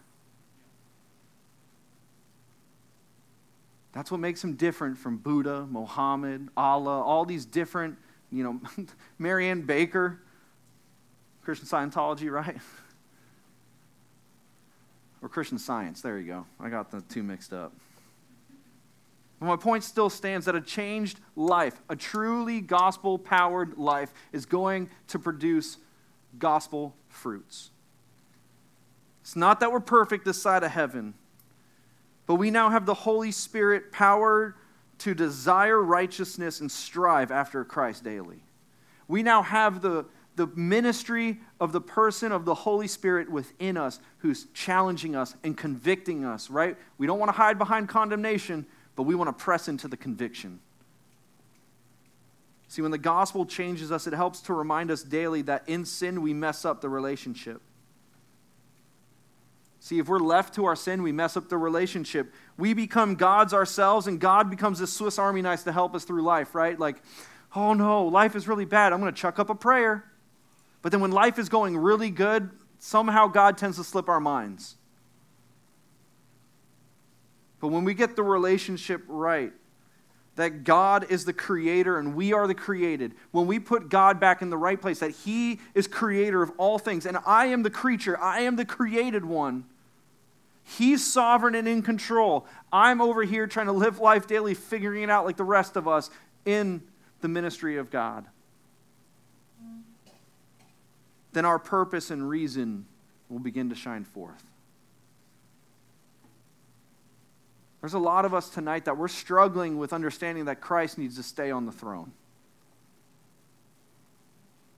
That's 3.93 4.11
what 4.11 4.21
makes 4.21 4.43
him 4.43 4.55
different 4.55 4.99
from 4.99 5.17
Buddha, 5.17 5.67
Mohammed, 5.69 6.49
Allah, 6.57 7.03
all 7.03 7.25
these 7.25 7.45
different, 7.45 7.99
you 8.31 8.45
know, 8.45 8.61
Marianne 9.19 9.63
Baker, 9.63 10.21
Christian 11.43 11.67
Scientology, 11.67 12.31
right? 12.31 12.57
or 15.23 15.29
Christian 15.29 15.59
Science, 15.59 16.01
there 16.01 16.19
you 16.19 16.27
go. 16.27 16.47
I 16.59 16.69
got 16.69 16.91
the 16.91 17.03
two 17.03 17.23
mixed 17.23 17.53
up. 17.53 17.73
But 19.39 19.47
my 19.47 19.57
point 19.57 19.85
still 19.85 20.11
stands 20.11 20.47
that 20.47 20.55
a 20.55 20.61
changed 20.61 21.21
life, 21.37 21.81
a 21.89 21.97
truly 21.97 22.61
gospel 22.61 23.19
powered 23.19 23.77
life, 23.79 24.13
is 24.33 24.47
going 24.47 24.91
to 25.09 25.19
produce 25.19 25.79
gospel 26.39 26.95
fruits. 27.09 27.71
It's 29.23 29.37
not 29.37 29.61
that 29.61 29.73
we're 29.73 29.81
perfect 29.81 30.25
this 30.25 30.41
side 30.41 30.63
of 30.63 30.71
heaven, 30.71 31.15
but 32.31 32.37
we 32.37 32.53
now 32.53 32.71
have 32.71 32.87
the 32.87 32.95
Holy 32.95 33.33
Spirit 33.33 33.91
power 33.91 34.55
to 34.99 35.15
desire 35.15 35.83
righteousness 35.83 36.61
and 36.61 36.71
strive 36.71 37.33
after 37.33 37.65
Christ 37.65 38.05
daily. 38.05 38.45
We 39.09 39.25
now 39.25 39.43
have 39.43 39.83
the, 39.83 40.05
the 40.37 40.47
ministry 40.47 41.41
of 41.61 41.73
the 41.73 41.81
person 41.81 42.31
of 42.31 42.45
the 42.45 42.55
Holy 42.55 42.87
Spirit 42.87 43.29
within 43.29 43.77
us 43.77 43.99
who's 44.19 44.47
challenging 44.55 45.17
us 45.17 45.35
and 45.43 45.57
convicting 45.57 46.25
us, 46.25 46.51
right? 46.51 46.77
We 46.99 47.09
don't 47.09 47.19
want 47.19 47.31
to 47.31 47.37
hide 47.37 47.59
behind 47.59 47.89
condemnation, 47.89 48.65
but 48.95 49.03
we 49.03 49.17
want 49.17 49.37
to 49.37 49.45
press 49.45 49.67
into 49.67 49.89
the 49.89 49.97
conviction. 49.97 50.61
See, 52.69 52.81
when 52.81 52.93
the 52.93 52.99
gospel 52.99 53.45
changes 53.45 53.91
us, 53.91 54.07
it 54.07 54.13
helps 54.15 54.41
to 54.43 54.55
remind 54.55 54.93
us 54.93 55.03
daily 55.03 55.43
that 55.43 55.65
in 55.67 55.85
sin 55.85 56.23
we 56.23 56.33
mess 56.33 56.65
up 56.65 56.81
the 56.81 56.89
relationship. 56.89 57.61
See, 59.83 59.99
if 59.99 60.09
we're 60.09 60.19
left 60.19 60.55
to 60.55 60.67
our 60.67 60.77
sin, 60.77 61.03
we 61.03 61.11
mess 61.11 61.39
up 61.39 61.49
the 61.49 61.57
relationship. 61.57 62.35
We 62.59 62.75
become 62.75 63.15
gods 63.15 63.55
ourselves, 63.55 64.07
and 64.07 64.21
God 64.21 64.51
becomes 64.51 64.79
this 64.79 64.93
Swiss 64.93 65.19
Army 65.19 65.41
knife 65.41 65.65
to 65.65 65.73
help 65.73 65.95
us 65.95 66.05
through 66.05 66.23
life, 66.23 66.55
right? 66.55 66.79
Like, 66.79 67.03
oh 67.57 67.73
no, 67.73 68.05
life 68.05 68.37
is 68.37 68.47
really 68.47 68.67
bad. 68.67 68.93
I'm 68.93 69.01
going 69.01 69.13
to 69.13 69.19
chuck 69.19 69.39
up 69.39 69.49
a 69.49 69.55
prayer. 69.55 70.05
But 70.83 70.93
then 70.93 71.01
when 71.01 71.13
life 71.13 71.39
is 71.39 71.49
going 71.49 71.79
really 71.79 72.11
good, 72.11 72.51
somehow 72.79 73.27
God 73.27 73.57
tends 73.57 73.79
to 73.79 73.85
slip 73.85 74.09
our 74.09 74.21
minds. 74.21 74.77
But 77.59 77.69
when 77.69 77.85
we 77.85 77.95
get 77.95 78.17
the 78.17 78.23
relationship 78.23 79.03
right, 79.09 79.53
that 80.41 80.65
God 80.65 81.11
is 81.11 81.27
the 81.27 81.33
creator 81.33 81.99
and 81.99 82.15
we 82.15 82.33
are 82.33 82.47
the 82.47 82.55
created, 82.55 83.13
when 83.31 83.47
we 83.47 83.59
put 83.59 83.91
God 83.91 84.19
back 84.19 84.41
in 84.41 84.49
the 84.49 84.57
right 84.57 84.81
place, 84.81 85.01
that 85.01 85.11
He 85.11 85.61
is 85.75 85.87
creator 85.87 86.43
of 86.43 86.51
all 86.57 86.79
things, 86.79 87.05
and 87.05 87.19
I 87.27 87.47
am 87.47 87.63
the 87.63 87.71
creature, 87.71 88.19
I 88.19 88.41
am 88.41 88.57
the 88.57 88.65
created 88.65 89.25
one. 89.25 89.65
He's 90.65 91.05
sovereign 91.05 91.55
and 91.55 91.69
in 91.69 91.83
control. 91.83 92.47
I'm 92.73 93.01
over 93.01 93.23
here 93.23 93.47
trying 93.47 93.67
to 93.67 93.73
live 93.73 93.99
life 93.99 94.27
daily, 94.27 94.55
figuring 94.55 95.03
it 95.03 95.11
out 95.11 95.25
like 95.25 95.37
the 95.37 95.45
rest 95.45 95.77
of 95.77 95.87
us 95.87 96.11
in 96.45 96.83
the 97.21 97.29
ministry 97.29 97.77
of 97.77 97.91
God. 97.91 98.25
Then 101.33 101.45
our 101.45 101.59
purpose 101.59 102.11
and 102.11 102.29
reason 102.29 102.87
will 103.29 103.41
begin 103.41 103.69
to 103.69 103.75
shine 103.75 104.05
forth. 104.05 104.43
There's 107.81 107.95
a 107.95 107.99
lot 107.99 108.25
of 108.25 108.35
us 108.35 108.51
tonight 108.51 108.85
that 108.85 108.97
we're 108.97 109.09
struggling 109.09 109.79
with 109.79 109.93
understanding 109.93 110.45
that 110.47 110.61
Christ 110.61 110.99
needs 110.99 111.17
to 111.17 111.23
stay 111.23 111.51
on 111.51 111.65
the 111.67 111.73
throne. 111.73 112.13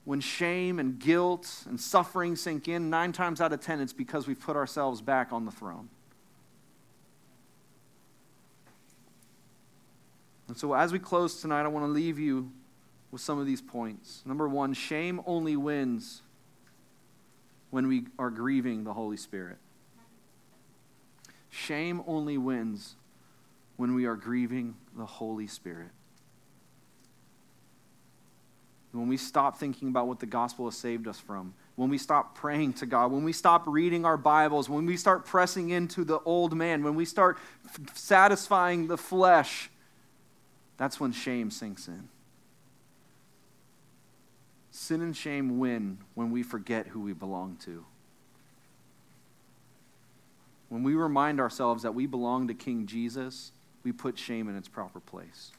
When 0.04 0.20
shame 0.20 0.78
and 0.78 0.98
guilt 0.98 1.64
and 1.68 1.80
suffering 1.80 2.36
sink 2.36 2.68
in, 2.68 2.90
nine 2.90 3.12
times 3.12 3.40
out 3.40 3.52
of 3.52 3.60
ten, 3.60 3.80
it's 3.80 3.92
because 3.92 4.26
we've 4.26 4.40
put 4.40 4.56
ourselves 4.56 5.00
back 5.00 5.32
on 5.32 5.44
the 5.44 5.52
throne. 5.52 5.88
And 10.48 10.56
so, 10.56 10.74
as 10.74 10.92
we 10.92 10.98
close 10.98 11.40
tonight, 11.40 11.62
I 11.62 11.68
want 11.68 11.86
to 11.86 11.90
leave 11.90 12.18
you 12.18 12.50
with 13.10 13.20
some 13.20 13.38
of 13.38 13.46
these 13.46 13.62
points. 13.62 14.22
Number 14.26 14.48
one, 14.48 14.74
shame 14.74 15.20
only 15.24 15.56
wins 15.56 16.22
when 17.70 17.86
we 17.86 18.06
are 18.18 18.30
grieving 18.30 18.84
the 18.84 18.92
Holy 18.92 19.16
Spirit. 19.16 19.58
Shame 21.52 22.02
only 22.06 22.38
wins 22.38 22.96
when 23.76 23.94
we 23.94 24.06
are 24.06 24.16
grieving 24.16 24.74
the 24.96 25.04
Holy 25.04 25.46
Spirit. 25.46 25.90
When 28.92 29.06
we 29.06 29.18
stop 29.18 29.58
thinking 29.58 29.88
about 29.88 30.08
what 30.08 30.18
the 30.18 30.26
gospel 30.26 30.64
has 30.64 30.76
saved 30.76 31.06
us 31.06 31.20
from, 31.20 31.52
when 31.76 31.90
we 31.90 31.98
stop 31.98 32.34
praying 32.34 32.72
to 32.74 32.86
God, 32.86 33.12
when 33.12 33.22
we 33.22 33.34
stop 33.34 33.64
reading 33.66 34.06
our 34.06 34.16
Bibles, 34.16 34.70
when 34.70 34.86
we 34.86 34.96
start 34.96 35.26
pressing 35.26 35.68
into 35.68 36.04
the 36.04 36.20
old 36.20 36.56
man, 36.56 36.82
when 36.82 36.94
we 36.94 37.04
start 37.04 37.38
f- 37.66 37.96
satisfying 37.96 38.86
the 38.86 38.98
flesh, 38.98 39.70
that's 40.78 40.98
when 40.98 41.12
shame 41.12 41.50
sinks 41.50 41.86
in. 41.86 42.08
Sin 44.70 45.02
and 45.02 45.14
shame 45.14 45.58
win 45.58 45.98
when 46.14 46.30
we 46.30 46.42
forget 46.42 46.88
who 46.88 47.00
we 47.00 47.12
belong 47.12 47.56
to 47.64 47.84
when 50.72 50.82
we 50.82 50.94
remind 50.94 51.38
ourselves 51.38 51.82
that 51.82 51.94
we 51.94 52.06
belong 52.06 52.48
to 52.48 52.54
King 52.54 52.86
Jesus, 52.86 53.52
we 53.84 53.92
put 53.92 54.18
shame 54.18 54.48
in 54.48 54.56
its 54.56 54.68
proper 54.68 55.00
place. 55.00 55.52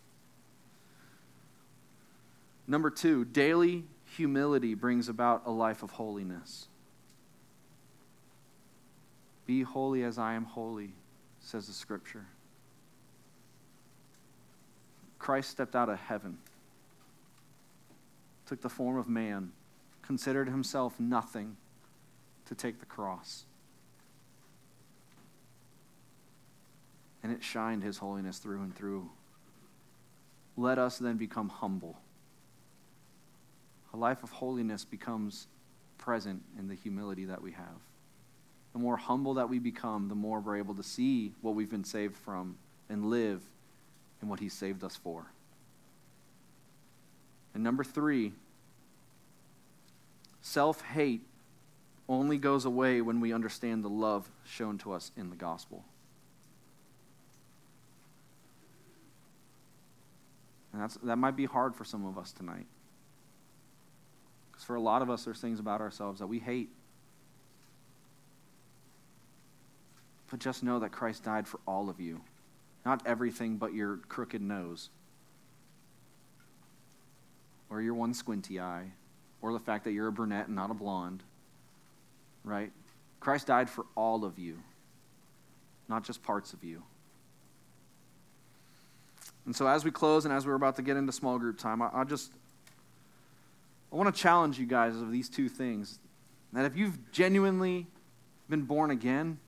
Number 2.66 2.90
two, 2.90 3.24
daily 3.24 3.84
humility 4.06 4.74
brings 4.74 5.10
about 5.10 5.44
a 5.46 5.52
life 5.52 5.84
of 5.84 5.92
holiness. 5.92 6.68
Be 9.46 9.62
holy 9.62 10.02
as 10.02 10.18
I 10.18 10.34
am 10.34 10.46
holy, 10.46 10.94
says 11.40 11.68
the 11.68 11.74
scripture. 11.74 12.26
Christ 15.20 15.52
stepped 15.52 15.76
out 15.76 15.90
of 15.90 16.00
heaven, 16.00 16.40
took 18.48 18.62
the 18.62 18.68
form 18.68 18.98
of 18.98 19.08
man, 19.08 19.52
considered 20.02 20.48
himself 20.48 21.00
nothing 21.00 21.56
to 22.48 22.56
take 22.56 22.80
the 22.80 22.88
cross. 22.88 23.46
And 27.24 27.32
it 27.32 27.44
shined 27.44 27.84
his 27.84 27.98
holiness 27.98 28.38
through 28.38 28.62
and 28.62 28.76
through. 28.76 29.10
Let 30.58 30.78
us 30.78 31.00
then 31.00 31.18
become 31.18 31.50
humble. 31.50 31.98
A 33.94 33.98
life 33.98 34.24
of 34.24 34.30
holiness 34.30 34.86
becomes 34.86 35.48
present 35.98 36.44
in 36.60 36.68
the 36.68 36.76
humility 36.76 37.26
that 37.26 37.42
we 37.42 37.54
have. 37.54 37.80
The 38.74 38.80
more 38.80 38.98
humble 38.98 39.36
that 39.36 39.50
we 39.50 39.60
become, 39.60 40.10
the 40.10 40.16
more 40.16 40.40
we're 40.40 40.58
able 40.58 40.76
to 40.76 40.84
see 40.84 41.32
what 41.42 41.56
we've 41.56 41.70
been 41.70 41.84
saved 41.84 42.18
from 42.18 42.58
and 42.90 43.10
live 43.10 43.42
in 44.22 44.28
what 44.28 44.40
He 44.40 44.50
saved 44.50 44.84
us 44.84 44.96
for. 44.96 45.28
And 47.54 47.64
number 47.64 47.84
three, 47.84 48.34
self 50.42 50.82
hate 50.82 51.22
only 52.10 52.38
goes 52.38 52.66
away 52.66 53.00
when 53.00 53.22
we 53.22 53.32
understand 53.32 53.84
the 53.84 53.90
love 53.90 54.30
shown 54.44 54.78
to 54.80 54.92
us 54.92 55.12
in 55.16 55.30
the 55.30 55.36
gospel. 55.36 55.86
And 60.74 60.82
that's, 60.82 60.96
that 60.96 61.18
might 61.18 61.36
be 61.36 61.46
hard 61.46 61.76
for 61.76 61.86
some 61.86 62.06
of 62.06 62.18
us 62.18 62.32
tonight. 62.32 62.66
Because 64.52 64.66
for 64.66 64.76
a 64.76 64.82
lot 64.82 65.02
of 65.02 65.10
us, 65.10 65.24
there's 65.24 65.40
things 65.40 65.60
about 65.60 65.82
ourselves 65.82 66.20
that 66.20 66.28
we 66.28 66.40
hate. 66.40 66.70
But 70.30 70.40
just 70.40 70.64
know 70.64 70.80
that 70.80 70.92
Christ 70.92 71.24
died 71.24 71.48
for 71.48 71.60
all 71.68 71.90
of 71.90 72.00
you. 72.00 72.22
Not 72.86 73.06
everything 73.06 73.58
but 73.58 73.74
your 73.74 73.98
crooked 74.10 74.42
nose, 74.42 74.90
or 77.70 77.82
your 77.82 77.94
one 77.94 78.14
squinty 78.14 78.60
eye, 78.60 78.92
or 79.42 79.54
the 79.54 79.60
fact 79.60 79.84
that 79.86 79.92
you're 79.92 80.08
a 80.08 80.12
brunette 80.12 80.48
and 80.48 80.56
not 80.56 80.72
a 80.72 80.74
blonde. 80.74 81.24
Right? 82.44 82.72
Christ 83.20 83.48
died 83.48 83.70
for 83.70 83.86
all 83.96 84.26
of 84.26 84.38
you, 84.38 84.58
not 85.88 86.04
just 86.04 86.24
parts 86.24 86.52
of 86.52 86.64
you. 86.64 86.84
And 89.46 89.56
so, 89.56 89.68
as 89.68 89.84
we 89.84 89.92
close 89.92 90.26
and 90.26 90.34
as 90.34 90.46
we're 90.48 90.56
about 90.56 90.78
to 90.78 90.82
get 90.82 90.96
into 90.96 91.12
small 91.12 91.38
group 91.38 91.58
time, 91.58 91.82
I, 91.82 91.90
I 91.94 92.04
just 92.04 92.32
I 93.92 93.96
want 93.96 94.14
to 94.14 94.20
challenge 94.20 94.58
you 94.58 94.66
guys 94.66 94.96
of 94.96 95.12
these 95.12 95.30
two 95.30 95.50
things. 95.50 96.00
That 96.54 96.66
if 96.66 96.76
you've 96.76 97.12
genuinely 97.12 97.88
been 98.50 98.64
born 98.64 98.92
again, 98.92 99.40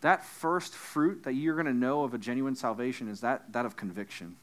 that 0.00 0.24
first 0.24 0.74
fruit 0.74 1.24
that 1.24 1.34
you're 1.34 1.54
going 1.54 1.66
to 1.66 1.72
know 1.72 2.04
of 2.04 2.12
a 2.14 2.18
genuine 2.18 2.56
salvation 2.56 3.08
is 3.08 3.20
that, 3.20 3.52
that 3.52 3.66
of 3.66 3.76
conviction. 3.76 4.36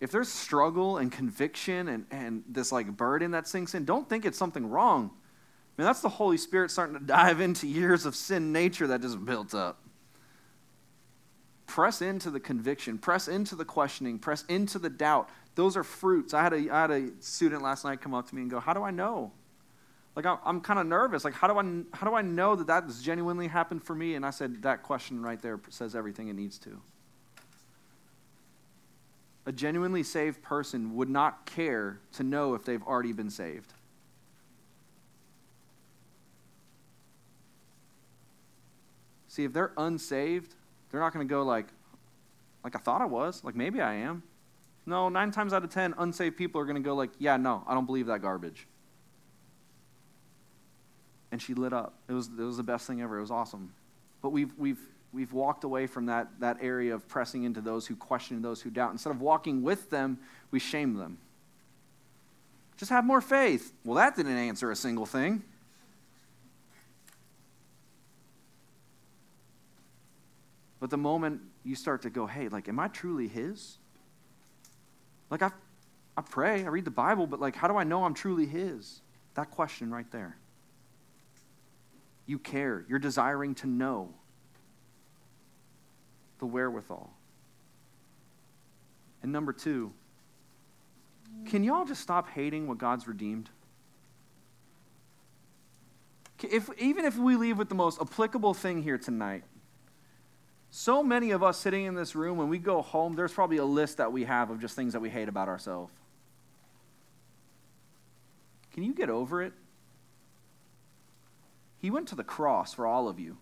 If 0.00 0.10
there's 0.10 0.28
struggle 0.28 0.98
and 0.98 1.10
conviction 1.10 1.88
and, 1.88 2.06
and 2.10 2.42
this 2.48 2.72
like 2.72 2.96
burden 2.96 3.32
that 3.32 3.48
sinks 3.48 3.74
in, 3.74 3.84
don't 3.84 4.08
think 4.08 4.24
it's 4.24 4.38
something 4.38 4.68
wrong. 4.68 5.10
I 5.10 5.82
mean, 5.82 5.86
that's 5.86 6.00
the 6.00 6.08
Holy 6.08 6.36
Spirit 6.36 6.70
starting 6.70 6.98
to 6.98 7.04
dive 7.04 7.40
into 7.40 7.66
years 7.66 8.06
of 8.06 8.14
sin 8.14 8.52
nature 8.52 8.86
that 8.86 9.02
just 9.02 9.22
built 9.24 9.54
up 9.54 9.78
press 11.70 12.02
into 12.02 12.30
the 12.30 12.40
conviction, 12.40 12.98
press 12.98 13.28
into 13.28 13.54
the 13.54 13.64
questioning, 13.64 14.18
press 14.18 14.44
into 14.48 14.76
the 14.76 14.90
doubt. 14.90 15.30
Those 15.54 15.76
are 15.76 15.84
fruits. 15.84 16.34
I 16.34 16.42
had 16.42 16.52
a, 16.52 16.68
I 16.68 16.80
had 16.80 16.90
a 16.90 17.10
student 17.20 17.62
last 17.62 17.84
night 17.84 18.00
come 18.00 18.12
up 18.12 18.28
to 18.28 18.34
me 18.34 18.42
and 18.42 18.50
go, 18.50 18.58
How 18.58 18.72
do 18.72 18.82
I 18.82 18.90
know? 18.90 19.30
Like, 20.16 20.26
I'm, 20.26 20.38
I'm 20.44 20.60
kind 20.60 20.80
of 20.80 20.86
nervous. 20.86 21.24
Like, 21.24 21.34
how 21.34 21.46
do, 21.46 21.56
I, 21.56 21.96
how 21.96 22.10
do 22.10 22.16
I 22.16 22.22
know 22.22 22.56
that 22.56 22.66
that 22.66 22.82
has 22.82 23.00
genuinely 23.00 23.46
happened 23.46 23.84
for 23.84 23.94
me? 23.94 24.16
And 24.16 24.26
I 24.26 24.30
said, 24.30 24.62
That 24.62 24.82
question 24.82 25.22
right 25.22 25.40
there 25.40 25.60
says 25.68 25.94
everything 25.94 26.26
it 26.26 26.34
needs 26.34 26.58
to. 26.58 26.80
A 29.46 29.52
genuinely 29.52 30.02
saved 30.02 30.42
person 30.42 30.96
would 30.96 31.08
not 31.08 31.46
care 31.46 32.00
to 32.14 32.24
know 32.24 32.54
if 32.54 32.64
they've 32.64 32.82
already 32.82 33.12
been 33.12 33.30
saved. 33.30 33.72
See, 39.28 39.44
if 39.44 39.52
they're 39.52 39.72
unsaved, 39.76 40.56
they're 40.90 41.00
not 41.00 41.12
going 41.12 41.26
to 41.26 41.30
go 41.32 41.42
like, 41.42 41.66
like 42.64 42.76
I 42.76 42.78
thought 42.78 43.00
I 43.00 43.06
was, 43.06 43.42
like 43.44 43.54
maybe 43.54 43.80
I 43.80 43.94
am. 43.94 44.22
No, 44.86 45.08
nine 45.08 45.30
times 45.30 45.52
out 45.52 45.62
of 45.62 45.70
ten, 45.70 45.94
unsaved 45.98 46.36
people 46.36 46.60
are 46.60 46.64
going 46.64 46.76
to 46.76 46.82
go 46.82 46.94
like, 46.94 47.10
yeah, 47.18 47.36
no, 47.36 47.62
I 47.66 47.74
don't 47.74 47.86
believe 47.86 48.06
that 48.06 48.22
garbage. 48.22 48.66
And 51.32 51.40
she 51.40 51.54
lit 51.54 51.72
up. 51.72 51.94
It 52.08 52.12
was, 52.12 52.28
it 52.28 52.42
was 52.42 52.56
the 52.56 52.62
best 52.62 52.86
thing 52.86 53.00
ever. 53.00 53.18
It 53.18 53.20
was 53.20 53.30
awesome. 53.30 53.72
But 54.20 54.30
we've, 54.30 54.52
we've, 54.58 54.80
we've 55.12 55.32
walked 55.32 55.64
away 55.64 55.86
from 55.86 56.06
that, 56.06 56.28
that 56.40 56.56
area 56.60 56.94
of 56.94 57.06
pressing 57.06 57.44
into 57.44 57.60
those 57.60 57.86
who 57.86 57.94
question, 57.94 58.42
those 58.42 58.60
who 58.60 58.70
doubt. 58.70 58.90
Instead 58.90 59.10
of 59.10 59.20
walking 59.20 59.62
with 59.62 59.90
them, 59.90 60.18
we 60.50 60.58
shame 60.58 60.94
them. 60.94 61.18
Just 62.76 62.90
have 62.90 63.04
more 63.04 63.20
faith. 63.20 63.72
Well, 63.84 63.96
that 63.96 64.16
didn't 64.16 64.36
answer 64.36 64.70
a 64.70 64.76
single 64.76 65.06
thing. 65.06 65.42
But 70.80 70.88
the 70.88 70.96
moment 70.96 71.42
you 71.62 71.74
start 71.76 72.02
to 72.02 72.10
go, 72.10 72.26
hey, 72.26 72.48
like, 72.48 72.68
am 72.68 72.80
I 72.80 72.88
truly 72.88 73.28
His? 73.28 73.76
Like, 75.28 75.42
I, 75.42 75.50
I 76.16 76.22
pray, 76.22 76.64
I 76.64 76.68
read 76.68 76.86
the 76.86 76.90
Bible, 76.90 77.26
but 77.26 77.38
like, 77.38 77.54
how 77.54 77.68
do 77.68 77.76
I 77.76 77.84
know 77.84 78.04
I'm 78.04 78.14
truly 78.14 78.46
His? 78.46 79.02
That 79.34 79.50
question 79.50 79.90
right 79.90 80.10
there. 80.10 80.36
You 82.26 82.38
care. 82.38 82.84
You're 82.88 82.98
desiring 82.98 83.54
to 83.56 83.66
know 83.66 84.14
the 86.38 86.46
wherewithal. 86.46 87.12
And 89.22 89.32
number 89.32 89.52
two, 89.52 89.92
can 91.46 91.62
y'all 91.62 91.84
just 91.84 92.00
stop 92.00 92.28
hating 92.30 92.66
what 92.66 92.78
God's 92.78 93.06
redeemed? 93.06 93.50
If, 96.42 96.70
even 96.78 97.04
if 97.04 97.18
we 97.18 97.36
leave 97.36 97.58
with 97.58 97.68
the 97.68 97.74
most 97.74 98.00
applicable 98.00 98.54
thing 98.54 98.82
here 98.82 98.96
tonight, 98.96 99.44
so 100.70 101.02
many 101.02 101.32
of 101.32 101.42
us 101.42 101.58
sitting 101.58 101.84
in 101.84 101.94
this 101.94 102.14
room, 102.14 102.36
when 102.38 102.48
we 102.48 102.58
go 102.58 102.80
home, 102.80 103.16
there's 103.16 103.32
probably 103.32 103.56
a 103.56 103.64
list 103.64 103.96
that 103.96 104.12
we 104.12 104.24
have 104.24 104.50
of 104.50 104.60
just 104.60 104.76
things 104.76 104.92
that 104.92 105.00
we 105.00 105.10
hate 105.10 105.28
about 105.28 105.48
ourselves. 105.48 105.92
Can 108.72 108.84
you 108.84 108.94
get 108.94 109.10
over 109.10 109.42
it? 109.42 109.52
He 111.78 111.90
went 111.90 112.08
to 112.08 112.14
the 112.14 112.22
cross 112.22 112.72
for 112.74 112.86
all 112.86 113.08
of 113.08 113.18
you. 113.18 113.36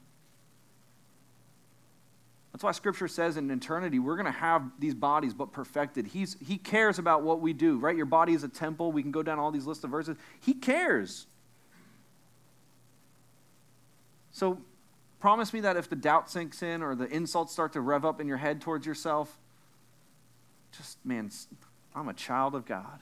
That's 2.53 2.65
why 2.65 2.73
Scripture 2.73 3.09
says 3.09 3.37
in 3.37 3.51
eternity, 3.51 3.99
we're 3.99 4.17
going 4.17 4.27
to 4.27 4.33
have 4.33 4.63
these 4.79 4.95
bodies, 4.95 5.35
but 5.35 5.53
perfected. 5.53 6.07
He's, 6.07 6.37
he 6.41 6.57
cares 6.57 6.99
about 6.99 7.23
what 7.23 7.41
we 7.41 7.53
do, 7.53 7.79
right? 7.79 7.97
Your 7.97 8.07
body 8.07 8.33
is 8.33 8.43
a 8.43 8.49
temple. 8.49 8.91
We 8.91 9.03
can 9.03 9.13
go 9.13 9.23
down 9.23 9.39
all 9.39 9.51
these 9.51 9.67
lists 9.67 9.85
of 9.85 9.91
verses. 9.91 10.17
He 10.41 10.55
cares. 10.55 11.27
So 14.33 14.59
promise 15.21 15.53
me 15.53 15.61
that 15.61 15.77
if 15.77 15.89
the 15.89 15.97
doubt 15.97 16.31
sinks 16.31 16.63
in 16.63 16.83
or 16.83 16.95
the 16.95 17.07
insults 17.07 17.53
start 17.53 17.73
to 17.73 17.81
rev 17.81 18.05
up 18.05 18.21
in 18.21 18.27
your 18.27 18.37
head 18.37 18.61
towards 18.61 18.87
yourself, 18.87 19.39
just, 20.77 21.05
man, 21.05 21.31
I'm 21.95 22.09
a 22.09 22.15
child 22.15 22.55
of 22.55 22.65
God. 22.65 23.01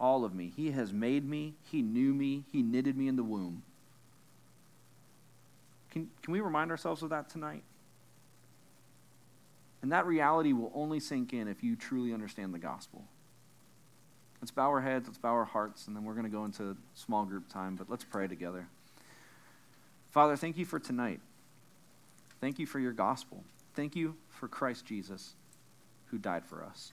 All 0.00 0.24
of 0.24 0.34
me. 0.34 0.52
He 0.56 0.70
has 0.70 0.92
made 0.92 1.28
me, 1.28 1.54
He 1.70 1.82
knew 1.82 2.14
me, 2.14 2.44
He 2.50 2.62
knitted 2.62 2.96
me 2.96 3.06
in 3.06 3.16
the 3.16 3.22
womb. 3.22 3.62
Can, 5.90 6.08
can 6.22 6.32
we 6.32 6.40
remind 6.40 6.70
ourselves 6.70 7.02
of 7.02 7.10
that 7.10 7.28
tonight? 7.28 7.62
And 9.82 9.92
that 9.92 10.06
reality 10.06 10.52
will 10.52 10.72
only 10.74 11.00
sink 11.00 11.32
in 11.32 11.48
if 11.48 11.62
you 11.62 11.74
truly 11.76 12.12
understand 12.12 12.54
the 12.54 12.58
gospel. 12.58 13.04
Let's 14.40 14.50
bow 14.50 14.68
our 14.68 14.80
heads, 14.80 15.06
let's 15.06 15.18
bow 15.18 15.32
our 15.32 15.44
hearts, 15.44 15.86
and 15.86 15.94
then 15.94 16.04
we're 16.04 16.14
going 16.14 16.24
to 16.24 16.30
go 16.30 16.44
into 16.44 16.76
small 16.94 17.24
group 17.24 17.48
time, 17.48 17.76
but 17.76 17.90
let's 17.90 18.04
pray 18.04 18.26
together. 18.26 18.68
Father, 20.10 20.36
thank 20.36 20.58
you 20.58 20.64
for 20.64 20.78
tonight. 20.78 21.20
Thank 22.40 22.58
you 22.58 22.66
for 22.66 22.78
your 22.78 22.92
gospel. 22.92 23.44
Thank 23.74 23.94
you 23.94 24.16
for 24.28 24.48
Christ 24.48 24.84
Jesus 24.84 25.34
who 26.06 26.18
died 26.18 26.44
for 26.44 26.64
us. 26.64 26.92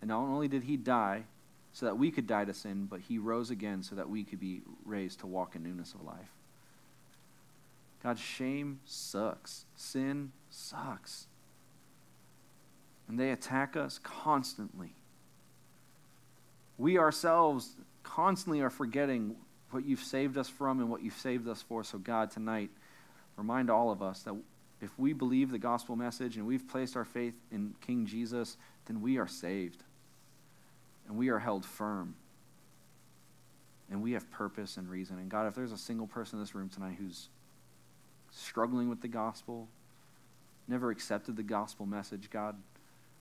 And 0.00 0.08
not 0.08 0.20
only 0.20 0.48
did 0.48 0.64
he 0.64 0.76
die 0.76 1.24
so 1.72 1.86
that 1.86 1.98
we 1.98 2.10
could 2.10 2.26
die 2.26 2.44
to 2.44 2.54
sin, 2.54 2.86
but 2.88 3.00
he 3.00 3.18
rose 3.18 3.50
again 3.50 3.82
so 3.82 3.96
that 3.96 4.08
we 4.08 4.22
could 4.22 4.38
be 4.38 4.62
raised 4.84 5.20
to 5.20 5.26
walk 5.26 5.56
in 5.56 5.64
newness 5.64 5.94
of 5.94 6.02
life. 6.02 6.30
God, 8.02 8.18
shame 8.18 8.80
sucks. 8.84 9.64
Sin 9.74 10.30
sucks. 10.50 11.26
And 13.08 13.18
they 13.18 13.30
attack 13.30 13.76
us 13.76 13.98
constantly. 13.98 14.94
We 16.78 16.98
ourselves 16.98 17.76
constantly 18.02 18.60
are 18.60 18.70
forgetting 18.70 19.36
what 19.74 19.84
you've 19.84 20.04
saved 20.04 20.38
us 20.38 20.48
from 20.48 20.78
and 20.78 20.88
what 20.88 21.02
you've 21.02 21.18
saved 21.18 21.48
us 21.48 21.60
for. 21.60 21.82
So, 21.82 21.98
God, 21.98 22.30
tonight, 22.30 22.70
remind 23.36 23.70
all 23.70 23.90
of 23.90 24.02
us 24.02 24.22
that 24.22 24.34
if 24.80 24.96
we 24.96 25.12
believe 25.12 25.50
the 25.50 25.58
gospel 25.58 25.96
message 25.96 26.36
and 26.36 26.46
we've 26.46 26.66
placed 26.68 26.96
our 26.96 27.04
faith 27.04 27.34
in 27.50 27.74
King 27.84 28.06
Jesus, 28.06 28.56
then 28.86 29.02
we 29.02 29.18
are 29.18 29.26
saved. 29.26 29.82
And 31.08 31.18
we 31.18 31.28
are 31.28 31.40
held 31.40 31.66
firm. 31.66 32.14
And 33.90 34.00
we 34.00 34.12
have 34.12 34.30
purpose 34.30 34.76
and 34.76 34.88
reason. 34.88 35.18
And 35.18 35.28
God, 35.28 35.48
if 35.48 35.54
there's 35.54 35.72
a 35.72 35.76
single 35.76 36.06
person 36.06 36.38
in 36.38 36.42
this 36.44 36.54
room 36.54 36.68
tonight 36.68 36.94
who's 36.96 37.28
struggling 38.30 38.88
with 38.88 39.00
the 39.02 39.08
gospel, 39.08 39.66
never 40.68 40.90
accepted 40.90 41.36
the 41.36 41.42
gospel 41.42 41.84
message, 41.84 42.30
God, 42.30 42.54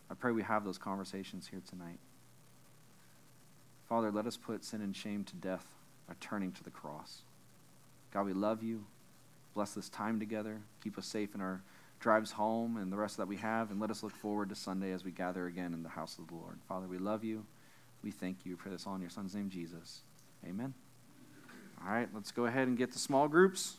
I 0.10 0.14
pray 0.14 0.32
we 0.32 0.44
have 0.44 0.64
those 0.64 0.78
conversations 0.78 1.48
here 1.48 1.62
tonight. 1.68 2.00
Father, 3.90 4.12
let 4.12 4.28
us 4.28 4.38
put 4.38 4.64
sin 4.64 4.82
and 4.82 4.96
shame 4.96 5.24
to 5.24 5.36
death 5.36 5.66
by 6.08 6.16
turning 6.20 6.52
to 6.54 6.64
the 6.64 6.70
cross. 6.70 7.22
God, 8.14 8.26
we 8.26 8.34
love 8.34 8.64
you. 8.64 8.86
Bless 9.54 9.74
this 9.74 9.90
time 9.90 10.20
together. 10.20 10.62
Keep 10.84 10.98
us 10.98 11.06
safe 11.06 11.36
in 11.36 11.42
our 11.42 11.62
drives 12.00 12.32
home 12.32 12.76
and 12.78 12.92
the 12.92 12.98
rest 12.98 13.18
that 13.18 13.28
we 13.28 13.38
have, 13.38 13.72
and 13.72 13.80
let 13.80 13.90
us 13.90 14.04
look 14.04 14.14
forward 14.14 14.50
to 14.50 14.56
Sunday 14.56 14.92
as 14.92 15.06
we 15.06 15.12
gather 15.12 15.48
again 15.48 15.74
in 15.74 15.84
the 15.84 15.90
house 15.90 16.18
of 16.18 16.28
the 16.28 16.34
Lord. 16.34 16.60
Father, 16.68 16.86
we 16.86 16.98
love 16.98 17.24
you. 17.24 17.46
We 18.04 18.12
thank 18.12 18.46
you. 18.46 18.52
We 18.52 18.56
pray 18.58 18.72
this 18.72 18.86
all 18.86 18.96
in 18.96 19.02
your 19.02 19.10
Son's 19.10 19.34
name, 19.34 19.50
Jesus. 19.50 20.02
Amen. 20.46 20.74
All 21.82 21.94
right, 21.94 22.10
let's 22.14 22.32
go 22.32 22.46
ahead 22.46 22.68
and 22.68 22.78
get 22.78 22.92
to 22.92 23.00
small 23.00 23.28
groups. 23.28 23.78